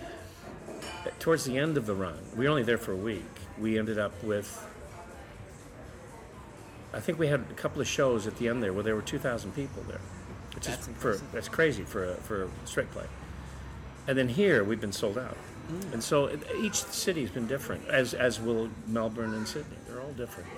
towards 1.20 1.46
the 1.46 1.58
end 1.58 1.78
of 1.78 1.86
the 1.86 1.96
run, 1.96 2.20
we 2.36 2.46
were 2.46 2.52
only 2.52 2.64
there 2.64 2.78
for 2.78 2.92
a 2.92 2.98
week. 2.98 3.24
We 3.58 3.80
ended 3.80 3.98
up 3.98 4.24
with 4.24 4.68
I 6.94 7.00
think 7.00 7.18
we 7.20 7.28
had 7.28 7.42
a 7.50 7.54
couple 7.54 7.82
of 7.82 7.88
shows 7.88 8.28
at 8.28 8.38
the 8.38 8.48
end 8.48 8.62
there 8.62 8.74
where 8.74 8.84
there 8.84 8.96
were 8.96 9.02
2,000 9.02 9.54
people 9.56 9.84
there. 9.88 10.02
Which 10.54 10.66
That's 10.66 10.88
is 10.88 10.94
for, 10.96 11.18
that's 11.32 11.50
crazy 11.50 11.84
for 11.84 12.12
a, 12.12 12.16
for 12.16 12.44
a 12.44 12.50
straight 12.66 12.92
play. 12.92 13.06
And 14.08 14.18
then 14.18 14.30
here 14.30 14.64
we've 14.64 14.82
been 14.82 14.92
sold 14.92 15.18
out. 15.18 15.38
Mm. 15.72 15.94
And 15.94 16.04
so 16.04 16.30
each 16.62 16.76
city's 16.76 17.32
been 17.32 17.48
different, 17.48 17.88
as 17.88 18.14
as 18.14 18.40
will 18.40 18.70
Melbourne 18.88 19.34
and 19.34 19.48
Sydney. 19.48 19.78
They're 19.88 20.02
all 20.02 20.12
different. 20.12 20.50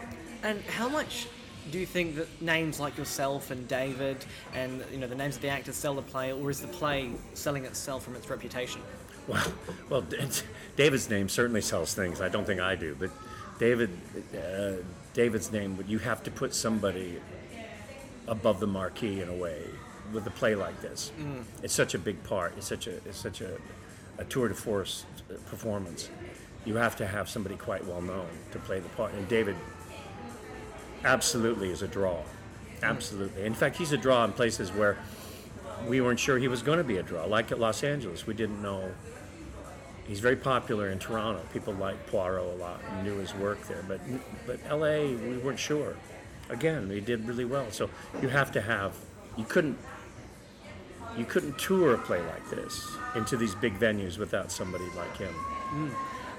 And 0.44 0.62
how 0.64 0.90
much 0.90 1.28
do 1.72 1.80
you 1.80 1.86
think 1.86 2.16
that 2.16 2.42
names 2.42 2.80
like 2.80 2.98
yourself 2.98 3.52
and 3.52 3.68
David 3.68 4.18
and 4.54 4.84
you 4.92 4.98
know 4.98 5.08
the 5.08 5.16
names 5.16 5.36
of 5.36 5.42
the 5.42 5.50
actors 5.50 5.76
sell 5.76 5.94
the 5.94 6.02
play, 6.02 6.32
or 6.32 6.50
is 6.50 6.60
the 6.60 6.68
play 6.68 7.12
selling 7.34 7.66
itself 7.66 8.04
from 8.04 8.16
its 8.16 8.30
reputation? 8.30 8.82
Well, 9.28 9.54
well, 9.90 10.06
David's 10.76 11.10
name 11.10 11.30
certainly 11.30 11.62
sells 11.62 11.94
things. 11.94 12.20
I 12.20 12.30
don't 12.30 12.46
think 12.46 12.60
I 12.60 12.76
do, 12.76 12.96
but 13.00 13.12
David, 13.60 13.92
uh, 14.36 14.82
David's 15.16 15.50
name, 15.50 15.82
you 15.88 15.98
have 16.00 16.22
to 16.24 16.30
put 16.30 16.54
somebody 16.54 17.20
above 18.28 18.60
the 18.60 18.68
marquee 18.68 19.22
in 19.22 19.30
a 19.30 19.34
way 19.34 19.62
with 20.12 20.28
a 20.28 20.30
play 20.30 20.56
like 20.56 20.80
this. 20.82 21.12
Mm. 21.18 21.44
It's 21.64 21.74
such 21.74 21.96
a 21.96 21.98
big 21.98 22.22
part. 22.24 22.54
It's 22.58 22.68
such 22.68 22.86
a 22.86 22.98
it's 22.98 23.18
such 23.18 23.42
a, 23.42 23.58
a 24.18 24.26
tour 24.26 24.50
de 24.50 24.54
force 24.54 25.06
uh, 25.32 25.36
performance. 25.50 26.10
You 26.66 26.76
have 26.76 26.98
to 26.98 27.08
have 27.08 27.30
somebody 27.30 27.56
quite 27.56 27.86
well 27.86 28.02
known 28.02 28.28
to 28.52 28.60
play 28.60 28.80
the 28.80 28.90
part. 28.90 29.14
And 29.14 29.28
David 29.30 29.56
absolutely 31.06 31.72
is 31.72 31.82
a 31.82 31.88
draw. 31.88 32.18
Mm. 32.18 32.84
Absolutely. 32.84 33.46
In 33.46 33.54
fact, 33.54 33.78
he's 33.78 33.94
a 33.94 33.98
draw 33.98 34.26
in 34.26 34.34
places 34.34 34.70
where 34.72 34.98
we 35.88 36.02
weren't 36.02 36.20
sure 36.20 36.38
he 36.38 36.50
was 36.50 36.62
going 36.62 36.78
to 36.78 36.84
be 36.84 36.98
a 36.98 37.04
draw. 37.04 37.24
Like 37.26 37.54
at 37.54 37.60
Los 37.60 37.84
Angeles, 37.84 38.28
we 38.28 38.34
didn't 38.34 38.62
know. 38.62 38.92
He's 40.08 40.20
very 40.20 40.36
popular 40.36 40.90
in 40.90 41.00
Toronto. 41.00 41.42
People 41.52 41.74
like 41.74 42.06
Poirot 42.08 42.46
a 42.46 42.56
lot 42.56 42.80
and 42.92 43.04
knew 43.04 43.18
his 43.18 43.34
work 43.36 43.62
there. 43.68 43.84
But 43.88 44.00
but 44.46 44.60
L.A. 44.68 45.16
we 45.16 45.38
weren't 45.38 45.60
sure. 45.60 45.96
Again, 46.50 46.90
he 46.90 47.02
did 47.02 47.28
really 47.28 47.46
well. 47.46 47.72
So 47.72 47.90
you 48.22 48.30
have 48.30 48.52
to 48.52 48.62
have. 48.62 48.94
You 49.38 49.46
couldn't. 49.46 49.78
You 51.18 51.26
couldn't 51.26 51.58
tour 51.58 51.94
a 51.94 51.98
play 51.98 52.22
like 52.22 52.50
this 52.50 52.88
into 53.16 53.38
these 53.38 53.56
big 53.56 53.80
venues 53.80 54.18
without 54.18 54.52
somebody 54.52 54.86
like 54.98 55.18
him. 55.18 55.34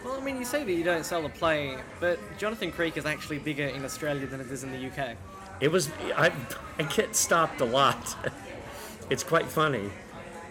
Well, 0.04 0.14
I 0.14 0.20
mean, 0.20 0.36
you 0.36 0.44
say 0.44 0.62
that 0.62 0.72
you 0.72 0.84
don't 0.84 1.04
sell 1.04 1.22
the 1.22 1.30
play, 1.30 1.78
but 1.98 2.20
Jonathan 2.38 2.70
Creek 2.70 2.96
is 2.96 3.06
actually 3.06 3.38
bigger 3.38 3.64
in 3.64 3.84
Australia 3.84 4.26
than 4.26 4.40
it 4.40 4.50
is 4.50 4.62
in 4.62 4.70
the 4.70 4.86
UK. 4.86 5.16
It 5.60 5.72
was 5.72 5.90
I, 6.14 6.30
I 6.78 6.82
get 6.84 7.16
stopped 7.16 7.60
a 7.60 7.64
lot. 7.64 8.16
it's 9.10 9.24
quite 9.24 9.46
funny, 9.46 9.90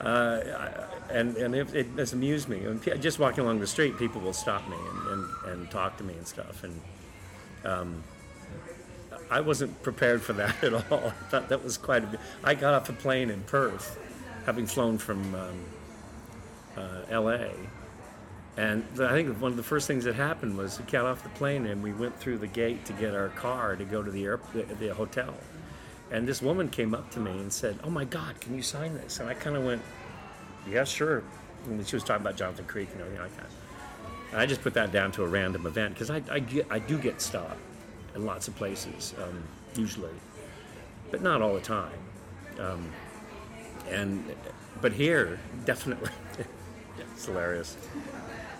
uh, 0.01 0.41
and 1.09 1.35
and 1.37 1.55
it, 1.55 1.73
it 1.73 2.13
amused 2.13 2.49
me. 2.49 2.63
And 2.65 2.81
just 3.01 3.19
walking 3.19 3.43
along 3.43 3.59
the 3.59 3.67
street, 3.67 3.97
people 3.97 4.21
will 4.21 4.33
stop 4.33 4.67
me 4.69 4.77
and, 4.77 5.07
and, 5.07 5.25
and 5.47 5.71
talk 5.71 5.97
to 5.97 6.03
me 6.03 6.13
and 6.13 6.27
stuff. 6.27 6.63
And 6.63 6.81
um, 7.63 8.03
I 9.29 9.41
wasn't 9.41 9.81
prepared 9.83 10.21
for 10.21 10.33
that 10.33 10.63
at 10.63 10.73
all. 10.73 11.07
I 11.07 11.29
thought 11.29 11.49
that 11.49 11.63
was 11.63 11.77
quite 11.77 12.03
a 12.03 12.07
bit. 12.07 12.19
I 12.43 12.53
got 12.53 12.73
off 12.73 12.89
a 12.89 12.93
plane 12.93 13.29
in 13.29 13.41
Perth, 13.43 13.99
having 14.45 14.65
flown 14.65 14.97
from 14.97 15.35
um, 15.35 15.59
uh, 16.77 17.01
L.A. 17.09 17.51
And 18.57 18.85
I 19.01 19.11
think 19.11 19.41
one 19.41 19.51
of 19.51 19.57
the 19.57 19.63
first 19.63 19.85
things 19.85 20.05
that 20.05 20.15
happened 20.15 20.57
was 20.57 20.79
we 20.79 20.85
got 20.85 21.05
off 21.05 21.23
the 21.23 21.29
plane 21.29 21.65
and 21.65 21.83
we 21.83 21.91
went 21.91 22.17
through 22.17 22.37
the 22.37 22.47
gate 22.47 22.85
to 22.85 22.93
get 22.93 23.13
our 23.13 23.29
car 23.29 23.75
to 23.75 23.83
go 23.83 24.01
to 24.01 24.09
the, 24.09 24.23
air, 24.23 24.39
the, 24.53 24.63
the 24.75 24.87
hotel. 24.93 25.33
And 26.11 26.25
this 26.25 26.41
woman 26.41 26.69
came 26.69 26.93
up 26.93 27.09
to 27.11 27.19
me 27.19 27.31
and 27.31 27.51
said, 27.51 27.79
"Oh 27.83 27.89
my 27.89 28.05
God, 28.05 28.39
can 28.39 28.55
you 28.55 28.61
sign 28.61 28.93
this?" 28.93 29.19
And 29.19 29.27
I 29.27 29.33
kind 29.33 29.57
of 29.57 29.65
went, 29.65 29.81
"Yeah, 30.67 30.83
sure." 30.83 31.23
And 31.65 31.85
she 31.87 31.95
was 31.95 32.03
talking 32.03 32.21
about 32.21 32.37
Jonathan 32.37 32.65
Creek 32.65 32.89
and 32.91 33.01
everything 33.01 33.21
like 33.21 33.35
that. 33.37 33.49
And 34.31 34.41
I 34.41 34.45
just 34.45 34.61
put 34.61 34.73
that 34.75 34.91
down 34.91 35.11
to 35.13 35.23
a 35.23 35.27
random 35.27 35.65
event 35.65 35.93
because 35.93 36.09
I, 36.09 36.21
I, 36.29 36.39
get, 36.39 36.67
I 36.69 36.79
do 36.79 36.97
get 36.97 37.21
stopped 37.21 37.57
in 38.15 38.25
lots 38.25 38.47
of 38.47 38.55
places, 38.55 39.13
um, 39.23 39.43
usually, 39.75 40.13
but 41.11 41.21
not 41.21 41.41
all 41.41 41.53
the 41.53 41.61
time. 41.61 41.97
Um, 42.59 42.91
and 43.89 44.35
but 44.81 44.93
here 44.93 45.39
definitely 45.65 46.09
it's 47.13 47.25
hilarious. 47.25 47.77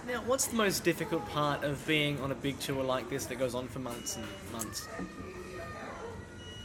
Now, 0.08 0.22
what's 0.26 0.46
the 0.46 0.56
most 0.56 0.84
difficult 0.84 1.28
part 1.30 1.64
of 1.64 1.86
being 1.88 2.20
on 2.22 2.32
a 2.32 2.36
big 2.36 2.60
tour 2.60 2.84
like 2.84 3.10
this 3.10 3.26
that 3.26 3.40
goes 3.40 3.56
on 3.56 3.68
for 3.68 3.80
months 3.80 4.18
and 4.18 4.26
months? 4.52 4.88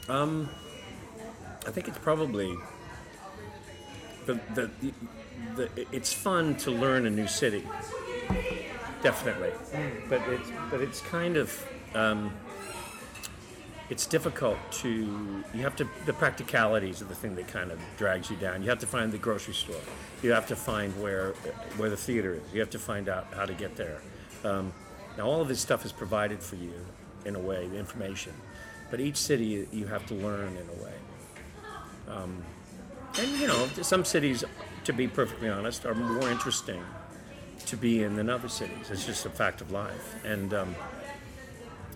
Um, 0.08 0.48
I 1.66 1.70
think 1.70 1.88
it's 1.88 1.98
probably 1.98 2.54
the, 4.26 4.34
the, 4.54 4.70
the, 4.82 4.92
the 5.60 5.86
it's 5.92 6.12
fun 6.12 6.56
to 6.56 6.70
learn 6.70 7.06
a 7.06 7.10
new 7.10 7.26
city, 7.26 7.64
definitely, 9.02 9.52
but 10.08 10.20
it's 10.28 10.50
but 10.70 10.80
it's 10.80 11.00
kind 11.00 11.36
of 11.36 11.66
um, 11.94 12.32
it's 13.90 14.06
difficult 14.06 14.58
to 14.70 15.44
you 15.52 15.62
have 15.62 15.76
to 15.76 15.88
the 16.06 16.12
practicalities 16.12 17.02
are 17.02 17.06
the 17.06 17.14
thing 17.14 17.34
that 17.36 17.48
kind 17.48 17.70
of 17.70 17.78
drags 17.96 18.30
you 18.30 18.36
down. 18.36 18.62
You 18.62 18.70
have 18.70 18.78
to 18.80 18.86
find 18.86 19.12
the 19.12 19.18
grocery 19.18 19.54
store. 19.54 19.84
You 20.22 20.32
have 20.32 20.46
to 20.48 20.56
find 20.56 20.92
where 21.02 21.32
where 21.76 21.90
the 21.90 21.96
theater 21.96 22.34
is. 22.34 22.42
You 22.52 22.60
have 22.60 22.70
to 22.70 22.78
find 22.78 23.08
out 23.08 23.26
how 23.34 23.44
to 23.44 23.54
get 23.54 23.76
there. 23.76 24.00
Um, 24.44 24.72
now 25.18 25.26
all 25.26 25.40
of 25.40 25.48
this 25.48 25.60
stuff 25.60 25.84
is 25.84 25.92
provided 25.92 26.42
for 26.42 26.56
you 26.56 26.74
in 27.26 27.36
a 27.36 27.40
way, 27.40 27.68
the 27.68 27.78
information, 27.78 28.32
but 28.90 29.00
each 29.00 29.16
city 29.16 29.68
you 29.72 29.86
have 29.86 30.06
to 30.06 30.14
learn 30.14 30.56
in 30.56 30.66
a 30.78 30.84
way. 30.84 30.94
Um, 32.08 32.42
and 33.18 33.28
you 33.40 33.46
know, 33.46 33.66
some 33.82 34.04
cities, 34.04 34.44
to 34.84 34.92
be 34.92 35.08
perfectly 35.08 35.48
honest, 35.48 35.84
are 35.86 35.94
more 35.94 36.30
interesting 36.30 36.82
to 37.66 37.76
be 37.76 38.02
in 38.02 38.16
than 38.16 38.28
other 38.28 38.48
cities. 38.48 38.90
It's 38.90 39.06
just 39.06 39.26
a 39.26 39.30
fact 39.30 39.60
of 39.60 39.70
life, 39.70 40.24
and 40.24 40.52
um, 40.54 40.74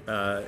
uh, 0.07 0.43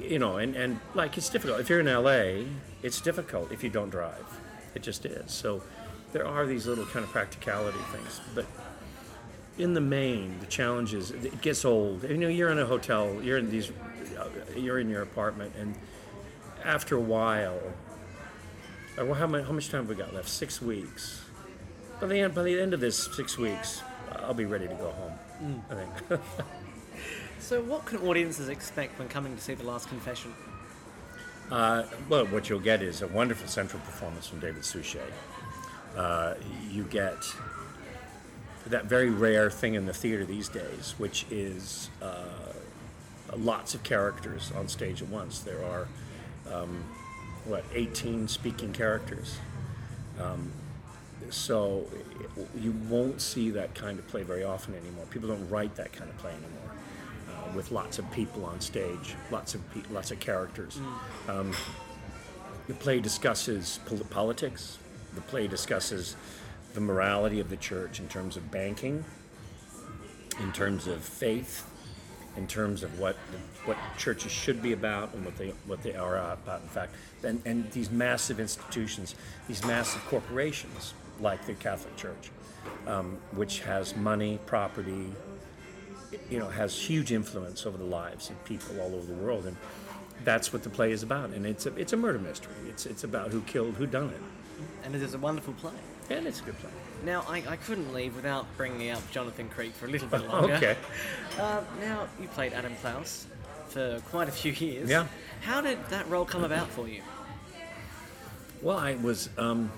you 0.00 0.18
know, 0.18 0.38
and, 0.38 0.54
and 0.56 0.80
like 0.94 1.16
it's 1.16 1.28
difficult. 1.28 1.60
If 1.60 1.68
you're 1.68 1.80
in 1.80 1.86
LA, 1.86 2.46
it's 2.82 3.00
difficult 3.00 3.52
if 3.52 3.62
you 3.62 3.70
don't 3.70 3.90
drive. 3.90 4.26
It 4.74 4.82
just 4.82 5.06
is. 5.06 5.32
So 5.32 5.62
there 6.12 6.26
are 6.26 6.46
these 6.46 6.66
little 6.66 6.86
kind 6.86 7.04
of 7.04 7.10
practicality 7.10 7.78
things, 7.92 8.20
but 8.34 8.46
in 9.58 9.74
the 9.74 9.80
main, 9.80 10.38
the 10.40 10.46
challenge 10.46 10.94
is 10.94 11.10
it 11.10 11.40
gets 11.40 11.64
old. 11.64 12.04
You 12.04 12.16
know, 12.16 12.28
you're 12.28 12.50
in 12.50 12.58
a 12.58 12.66
hotel, 12.66 13.20
you're 13.22 13.38
in 13.38 13.50
these, 13.50 13.72
you're 14.56 14.78
in 14.78 14.88
your 14.88 15.02
apartment, 15.02 15.52
and 15.58 15.74
after 16.64 16.96
a 16.96 17.00
while, 17.00 17.60
uh, 17.64 17.87
well, 19.04 19.14
how 19.14 19.26
much, 19.26 19.44
how 19.44 19.52
much 19.52 19.68
time 19.68 19.82
have 19.82 19.88
we 19.88 19.94
got 19.94 20.14
left? 20.14 20.28
Six 20.28 20.60
weeks. 20.60 21.22
By 22.00 22.06
the 22.06 22.18
end, 22.20 22.34
by 22.34 22.42
the 22.42 22.60
end 22.60 22.74
of 22.74 22.80
this 22.80 23.08
six 23.16 23.36
weeks, 23.38 23.82
I'll 24.16 24.34
be 24.34 24.44
ready 24.44 24.68
to 24.68 24.74
go 24.74 24.90
home. 24.90 25.62
I 25.70 25.74
think. 25.74 26.20
So, 27.40 27.62
what 27.62 27.86
can 27.86 27.98
audiences 27.98 28.48
expect 28.48 28.98
when 28.98 29.08
coming 29.08 29.34
to 29.34 29.40
see 29.40 29.54
The 29.54 29.64
Last 29.64 29.88
Confession? 29.88 30.34
Uh, 31.50 31.84
well, 32.08 32.26
what 32.26 32.50
you'll 32.50 32.60
get 32.60 32.82
is 32.82 33.00
a 33.00 33.06
wonderful 33.06 33.48
central 33.48 33.80
performance 33.82 34.26
from 34.26 34.40
David 34.40 34.64
Suchet. 34.64 35.10
Uh, 35.96 36.34
you 36.70 36.82
get 36.84 37.16
that 38.66 38.84
very 38.84 39.08
rare 39.08 39.50
thing 39.50 39.74
in 39.74 39.86
the 39.86 39.94
theater 39.94 40.26
these 40.26 40.48
days, 40.50 40.94
which 40.98 41.24
is 41.30 41.88
uh, 42.02 42.52
lots 43.34 43.74
of 43.74 43.82
characters 43.82 44.52
on 44.54 44.68
stage 44.68 45.00
at 45.00 45.08
once. 45.08 45.38
There 45.38 45.64
are, 45.64 45.88
um, 46.52 46.84
what, 47.44 47.64
18 47.74 48.28
speaking 48.28 48.72
characters. 48.72 49.38
Um, 50.20 50.50
so 51.30 51.86
you 52.58 52.72
won't 52.88 53.20
see 53.20 53.50
that 53.50 53.74
kind 53.74 53.98
of 53.98 54.06
play 54.08 54.22
very 54.22 54.44
often 54.44 54.74
anymore. 54.74 55.04
People 55.10 55.28
don't 55.28 55.48
write 55.48 55.74
that 55.76 55.92
kind 55.92 56.10
of 56.10 56.16
play 56.18 56.30
anymore 56.32 56.58
with 57.54 57.70
lots 57.70 57.98
of 57.98 58.10
people 58.10 58.44
on 58.44 58.60
stage, 58.60 59.14
lots 59.30 59.54
of 59.54 59.72
pe- 59.72 59.92
lots 59.92 60.10
of 60.10 60.20
characters. 60.20 60.78
Mm. 61.26 61.30
Um, 61.30 61.52
the 62.66 62.74
play 62.74 63.00
discusses 63.00 63.80
pol- 63.86 63.98
politics. 64.10 64.78
The 65.14 65.20
play 65.22 65.46
discusses 65.46 66.16
the 66.74 66.80
morality 66.80 67.40
of 67.40 67.50
the 67.50 67.56
church 67.56 67.98
in 67.98 68.08
terms 68.08 68.36
of 68.36 68.50
banking, 68.50 69.04
in 70.40 70.52
terms 70.52 70.86
of 70.86 71.02
faith, 71.02 71.66
in 72.36 72.46
terms 72.46 72.82
of 72.82 72.98
what 72.98 73.16
what 73.64 73.76
churches 73.96 74.32
should 74.32 74.62
be 74.62 74.72
about 74.72 75.12
and 75.14 75.24
what 75.24 75.36
they 75.36 75.48
what 75.66 75.82
they 75.82 75.94
are 75.94 76.18
about. 76.32 76.62
In 76.62 76.68
fact, 76.68 76.94
and, 77.22 77.42
and 77.44 77.70
these 77.72 77.90
massive 77.90 78.40
institutions, 78.40 79.14
these 79.46 79.64
massive 79.64 80.04
corporations 80.06 80.94
like 81.20 81.44
the 81.46 81.54
Catholic 81.54 81.96
Church, 81.96 82.30
um, 82.86 83.18
which 83.32 83.60
has 83.60 83.96
money, 83.96 84.38
property, 84.46 85.12
you 86.30 86.38
know, 86.38 86.48
has 86.48 86.76
huge 86.76 87.12
influence 87.12 87.66
over 87.66 87.76
the 87.76 87.84
lives 87.84 88.30
of 88.30 88.44
people 88.44 88.80
all 88.80 88.94
over 88.94 89.06
the 89.06 89.20
world, 89.20 89.46
and 89.46 89.56
that's 90.24 90.52
what 90.52 90.62
the 90.62 90.70
play 90.70 90.92
is 90.92 91.02
about. 91.02 91.30
And 91.30 91.46
it's 91.46 91.66
a, 91.66 91.74
it's 91.76 91.92
a 91.92 91.96
murder 91.96 92.18
mystery. 92.18 92.54
It's 92.68 92.86
it's 92.86 93.04
about 93.04 93.30
who 93.30 93.40
killed, 93.42 93.74
who 93.74 93.86
done 93.86 94.10
it. 94.10 94.20
And 94.84 94.94
it 94.94 95.02
is 95.02 95.14
a 95.14 95.18
wonderful 95.18 95.54
play. 95.54 95.72
And 96.10 96.26
it's 96.26 96.40
a 96.40 96.44
good 96.44 96.58
play. 96.58 96.70
Now, 97.04 97.24
I, 97.28 97.42
I 97.48 97.56
couldn't 97.56 97.92
leave 97.92 98.16
without 98.16 98.46
bringing 98.56 98.90
up 98.90 99.08
Jonathan 99.10 99.48
Creek 99.48 99.72
for 99.72 99.86
a 99.86 99.88
little 99.88 100.08
bit 100.08 100.26
longer. 100.28 100.54
okay. 100.54 100.76
Uh, 101.38 101.62
now, 101.80 102.08
you 102.20 102.28
played 102.28 102.52
Adam 102.52 102.74
Klaus 102.80 103.26
for 103.68 104.00
quite 104.10 104.28
a 104.28 104.32
few 104.32 104.52
years. 104.52 104.88
Yeah. 104.88 105.06
How 105.40 105.60
did 105.60 105.84
that 105.90 106.08
role 106.08 106.24
come 106.24 106.44
about 106.44 106.68
for 106.68 106.88
you? 106.88 107.02
Well, 108.62 108.78
I 108.78 108.96
was. 108.96 109.30
Um, 109.38 109.70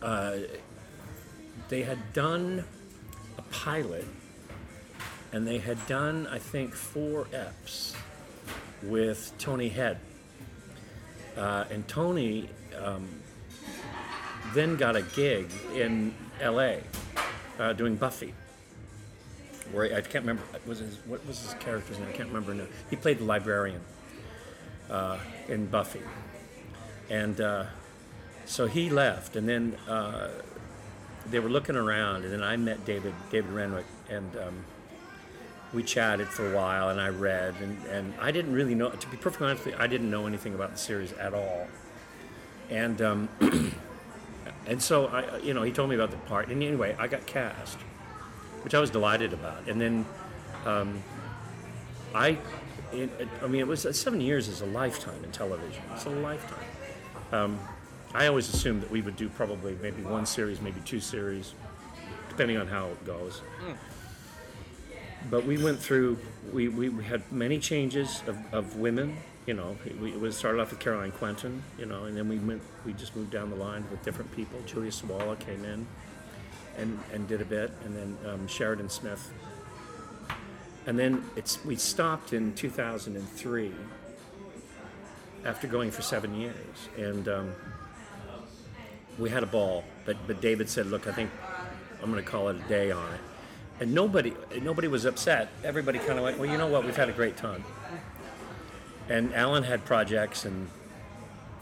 uh, 0.00 0.38
they 1.68 1.82
had 1.82 2.12
done 2.12 2.64
a 3.38 3.42
pilot 3.42 4.06
and 5.32 5.46
they 5.46 5.58
had 5.58 5.84
done, 5.86 6.26
I 6.26 6.38
think, 6.38 6.74
four 6.74 7.26
EPs 7.32 7.94
with 8.82 9.32
Tony 9.38 9.68
Head. 9.68 9.98
Uh, 11.36 11.64
and 11.70 11.86
Tony 11.88 12.50
um, 12.78 13.08
then 14.54 14.76
got 14.76 14.96
a 14.96 15.02
gig 15.02 15.50
in 15.74 16.14
LA 16.42 16.76
uh, 17.58 17.72
doing 17.72 17.96
Buffy. 17.96 18.34
Where 19.72 19.86
I 19.86 20.00
can't 20.00 20.24
remember 20.24 20.42
was 20.66 20.80
his, 20.80 20.98
what 21.06 21.26
was 21.26 21.40
his 21.40 21.54
character's 21.54 21.98
name? 21.98 22.08
I 22.08 22.12
can't 22.12 22.28
remember 22.28 22.52
now. 22.52 22.66
He 22.90 22.96
played 22.96 23.18
the 23.18 23.24
librarian 23.24 23.80
uh, 24.90 25.18
in 25.48 25.66
Buffy, 25.66 26.02
and 27.08 27.40
uh, 27.40 27.64
so 28.44 28.66
he 28.66 28.90
left. 28.90 29.36
And 29.36 29.48
then 29.48 29.76
uh, 29.88 30.28
they 31.30 31.38
were 31.38 31.48
looking 31.48 31.76
around, 31.76 32.24
and 32.24 32.32
then 32.32 32.42
I 32.42 32.56
met 32.56 32.84
David 32.84 33.14
David 33.30 33.50
Renwick, 33.50 33.86
and 34.10 34.36
um, 34.36 34.64
we 35.72 35.82
chatted 35.82 36.28
for 36.28 36.50
a 36.52 36.54
while 36.54 36.90
and 36.90 37.00
I 37.00 37.08
read 37.08 37.54
and, 37.60 37.82
and 37.86 38.14
I 38.20 38.30
didn't 38.30 38.52
really 38.52 38.74
know 38.74 38.90
to 38.90 39.08
be 39.08 39.16
perfectly 39.16 39.46
honest 39.46 39.64
with 39.64 39.74
you, 39.74 39.80
I 39.80 39.86
didn't 39.86 40.10
know 40.10 40.26
anything 40.26 40.54
about 40.54 40.72
the 40.72 40.78
series 40.78 41.12
at 41.14 41.32
all 41.34 41.66
and 42.68 43.00
um, 43.00 43.28
and 44.66 44.82
so 44.82 45.06
I 45.06 45.38
you 45.38 45.54
know 45.54 45.62
he 45.62 45.72
told 45.72 45.90
me 45.90 45.96
about 45.96 46.10
the 46.10 46.16
part 46.18 46.48
and 46.48 46.62
anyway 46.62 46.96
I 46.98 47.08
got 47.08 47.26
cast 47.26 47.78
which 48.62 48.74
I 48.74 48.80
was 48.80 48.90
delighted 48.90 49.32
about. 49.32 49.66
And 49.66 49.80
then 49.80 50.06
um, 50.64 51.02
I 52.14 52.38
it, 52.92 53.10
I 53.42 53.46
mean 53.46 53.60
it 53.60 53.66
was 53.66 53.84
uh, 53.86 53.92
seven 53.92 54.20
years 54.20 54.48
is 54.48 54.60
a 54.60 54.66
lifetime 54.66 55.24
in 55.24 55.32
television. 55.32 55.82
It's 55.94 56.06
a 56.06 56.10
lifetime. 56.10 56.64
Um, 57.32 57.58
I 58.14 58.26
always 58.26 58.52
assumed 58.52 58.82
that 58.82 58.90
we 58.90 59.00
would 59.00 59.16
do 59.16 59.28
probably 59.28 59.76
maybe 59.80 60.02
one 60.02 60.26
series 60.26 60.60
maybe 60.60 60.80
two 60.84 61.00
series 61.00 61.54
depending 62.28 62.56
on 62.56 62.66
how 62.66 62.86
it 62.86 63.04
goes. 63.04 63.42
Mm 63.66 63.76
but 65.30 65.44
we 65.46 65.62
went 65.62 65.78
through, 65.78 66.18
we, 66.52 66.68
we 66.68 67.02
had 67.04 67.22
many 67.30 67.58
changes 67.58 68.22
of, 68.26 68.38
of 68.52 68.76
women. 68.76 69.16
You 69.46 69.54
know, 69.54 69.76
we, 70.00 70.12
we 70.12 70.30
started 70.30 70.60
off 70.60 70.70
with 70.70 70.78
Caroline 70.78 71.10
Quentin, 71.10 71.62
you 71.76 71.86
know, 71.86 72.04
and 72.04 72.16
then 72.16 72.28
we 72.28 72.38
went, 72.38 72.62
we 72.86 72.92
just 72.92 73.16
moved 73.16 73.30
down 73.30 73.50
the 73.50 73.56
line 73.56 73.84
with 73.90 74.02
different 74.04 74.34
people. 74.36 74.60
Julia 74.66 74.90
Sawalha 74.90 75.38
came 75.40 75.64
in 75.64 75.84
and, 76.78 76.98
and 77.12 77.26
did 77.26 77.40
a 77.40 77.44
bit, 77.44 77.72
and 77.84 77.96
then 77.96 78.16
um, 78.30 78.46
Sheridan 78.46 78.88
Smith. 78.88 79.32
And 80.86 80.96
then 80.96 81.24
it's, 81.34 81.64
we 81.64 81.74
stopped 81.74 82.32
in 82.32 82.54
2003 82.54 83.72
after 85.44 85.66
going 85.66 85.90
for 85.90 86.02
seven 86.02 86.34
years. 86.36 86.88
And 86.96 87.26
um, 87.28 87.52
we 89.18 89.28
had 89.28 89.42
a 89.42 89.46
ball, 89.46 89.84
but, 90.04 90.16
but 90.28 90.40
David 90.40 90.68
said, 90.68 90.86
look, 90.86 91.08
I 91.08 91.12
think 91.12 91.30
I'm 92.00 92.12
going 92.12 92.22
to 92.22 92.30
call 92.30 92.48
it 92.48 92.56
a 92.64 92.68
day 92.68 92.92
on 92.92 93.12
it 93.12 93.20
and 93.82 93.92
nobody 93.92 94.32
nobody 94.62 94.86
was 94.86 95.04
upset. 95.04 95.48
Everybody 95.64 95.98
kind 95.98 96.12
of 96.12 96.22
went, 96.22 96.38
well, 96.38 96.48
you 96.48 96.56
know 96.56 96.68
what, 96.68 96.84
we've 96.84 96.96
had 96.96 97.08
a 97.08 97.12
great 97.12 97.36
time. 97.36 97.64
And 99.08 99.34
Alan 99.34 99.64
had 99.64 99.84
projects, 99.84 100.44
and 100.44 100.68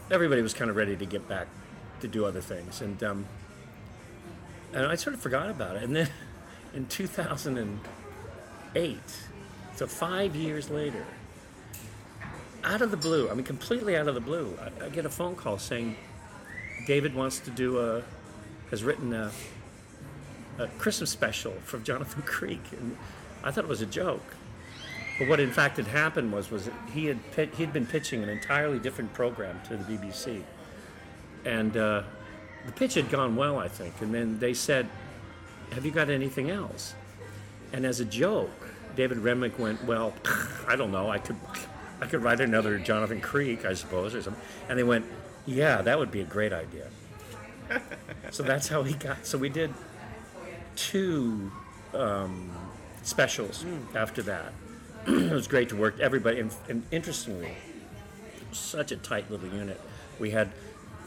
everybody 0.09 0.41
was 0.41 0.53
kind 0.53 0.69
of 0.69 0.75
ready 0.75 0.95
to 0.95 1.05
get 1.05 1.27
back 1.27 1.47
to 2.01 2.07
do 2.07 2.25
other 2.25 2.41
things, 2.41 2.81
and 2.81 3.01
um, 3.03 3.25
and 4.73 4.85
I 4.85 4.95
sort 4.95 5.13
of 5.13 5.21
forgot 5.21 5.49
about 5.49 5.75
it. 5.75 5.83
And 5.83 5.95
then 5.95 6.09
in 6.73 6.87
2008, 6.87 8.99
so 9.75 9.87
five 9.87 10.35
years 10.35 10.69
later, 10.69 11.05
out 12.63 12.81
of 12.81 12.91
the 12.91 12.97
blue, 12.97 13.29
I 13.29 13.33
mean, 13.33 13.43
completely 13.43 13.97
out 13.97 14.07
of 14.07 14.15
the 14.15 14.21
blue, 14.21 14.57
I, 14.61 14.85
I 14.85 14.89
get 14.89 15.05
a 15.05 15.09
phone 15.09 15.35
call 15.35 15.57
saying 15.57 15.95
David 16.85 17.15
wants 17.15 17.39
to 17.39 17.51
do 17.51 17.79
a 17.79 18.03
has 18.69 18.83
written 18.83 19.13
a 19.13 19.31
a 20.59 20.67
Christmas 20.77 21.09
special 21.09 21.53
from 21.63 21.83
Jonathan 21.83 22.21
Creek, 22.25 22.61
and 22.71 22.97
I 23.43 23.51
thought 23.51 23.63
it 23.63 23.69
was 23.69 23.81
a 23.81 23.85
joke. 23.85 24.23
But 25.19 25.27
what 25.27 25.39
in 25.39 25.51
fact 25.51 25.77
had 25.77 25.87
happened 25.87 26.31
was 26.31 26.49
was 26.49 26.69
he 26.93 27.05
had 27.05 27.19
he 27.35 27.63
had 27.63 27.73
been 27.73 27.85
pitching 27.85 28.23
an 28.23 28.29
entirely 28.29 28.79
different 28.79 29.13
program 29.13 29.59
to 29.67 29.77
the 29.77 29.83
BBC, 29.83 30.41
and 31.45 31.75
uh, 31.77 32.03
the 32.65 32.71
pitch 32.71 32.95
had 32.95 33.09
gone 33.09 33.35
well, 33.35 33.59
I 33.59 33.67
think. 33.67 34.01
And 34.01 34.13
then 34.13 34.39
they 34.39 34.53
said, 34.53 34.87
"Have 35.73 35.85
you 35.85 35.91
got 35.91 36.09
anything 36.09 36.49
else?" 36.49 36.95
And 37.73 37.85
as 37.85 37.99
a 37.99 38.05
joke, 38.05 38.51
David 38.95 39.19
Renwick 39.19 39.57
went, 39.59 39.83
"Well, 39.85 40.13
I 40.67 40.75
don't 40.75 40.91
know. 40.91 41.09
I 41.09 41.19
could, 41.19 41.37
I 42.01 42.07
could 42.07 42.23
write 42.23 42.39
another 42.39 42.79
Jonathan 42.79 43.21
Creek, 43.21 43.65
I 43.65 43.73
suppose, 43.73 44.15
or 44.15 44.21
something." 44.21 44.41
And 44.69 44.77
they 44.77 44.83
went, 44.83 45.05
"Yeah, 45.45 45.81
that 45.81 45.99
would 45.99 46.11
be 46.11 46.21
a 46.21 46.25
great 46.25 46.53
idea." 46.53 46.87
so 48.31 48.43
that's 48.43 48.67
how 48.67 48.83
he 48.83 48.93
got. 48.93 49.25
So 49.25 49.37
we 49.37 49.49
did 49.49 49.73
two 50.75 51.51
um, 51.93 52.51
specials 53.03 53.65
after 53.95 54.21
that. 54.23 54.53
it 55.07 55.31
was 55.31 55.47
great 55.47 55.69
to 55.69 55.75
work. 55.75 55.99
Everybody, 55.99 56.39
and, 56.39 56.53
and 56.69 56.83
interestingly, 56.91 57.55
such 58.51 58.91
a 58.91 58.97
tight 58.97 59.29
little 59.31 59.47
unit. 59.47 59.79
We 60.19 60.29
had, 60.31 60.51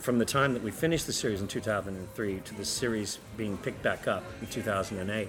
from 0.00 0.18
the 0.18 0.24
time 0.24 0.52
that 0.54 0.62
we 0.62 0.72
finished 0.72 1.06
the 1.06 1.12
series 1.12 1.40
in 1.40 1.46
2003 1.46 2.40
to 2.40 2.54
the 2.54 2.64
series 2.64 3.18
being 3.36 3.56
picked 3.58 3.82
back 3.82 4.08
up 4.08 4.24
in 4.40 4.48
2008, 4.48 5.28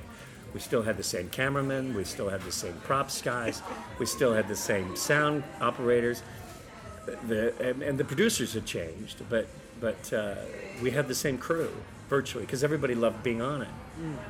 we 0.54 0.60
still 0.60 0.82
had 0.82 0.98
the 0.98 1.04
same 1.04 1.30
cameramen, 1.30 1.94
we 1.94 2.06
still 2.06 2.30
had 2.30 2.42
the 2.42 2.52
same 2.52 2.74
props 2.84 3.22
guys, 3.22 3.62
we 4.00 4.06
still 4.06 4.34
had 4.34 4.48
the 4.48 4.56
same 4.56 4.96
sound 4.96 5.44
operators. 5.62 6.24
The, 7.28 7.54
and, 7.62 7.84
and 7.84 7.98
the 8.00 8.06
producers 8.06 8.54
had 8.54 8.66
changed, 8.66 9.22
but, 9.30 9.48
but 9.80 10.12
uh, 10.12 10.36
we 10.82 10.90
had 10.90 11.08
the 11.08 11.14
same 11.14 11.38
crew 11.38 11.72
virtually 12.10 12.46
because 12.46 12.64
everybody 12.64 12.96
loved 12.96 13.22
being 13.22 13.44
on 13.44 13.62
it. 13.62 13.68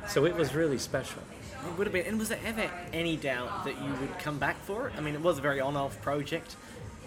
So 0.08 0.26
it 0.26 0.34
was 0.34 0.54
really 0.54 0.78
special. 0.78 1.22
It 1.66 1.78
would 1.78 1.86
have 1.86 1.92
been. 1.92 2.06
And 2.06 2.18
was 2.18 2.28
there 2.28 2.38
ever 2.44 2.70
any 2.92 3.16
doubt 3.16 3.64
that 3.64 3.80
you 3.82 3.90
would 4.00 4.18
come 4.18 4.38
back 4.38 4.56
for 4.64 4.88
it? 4.88 4.94
I 4.96 5.00
mean, 5.00 5.14
it 5.14 5.20
was 5.20 5.38
a 5.38 5.40
very 5.40 5.60
on-off 5.60 6.00
project. 6.02 6.56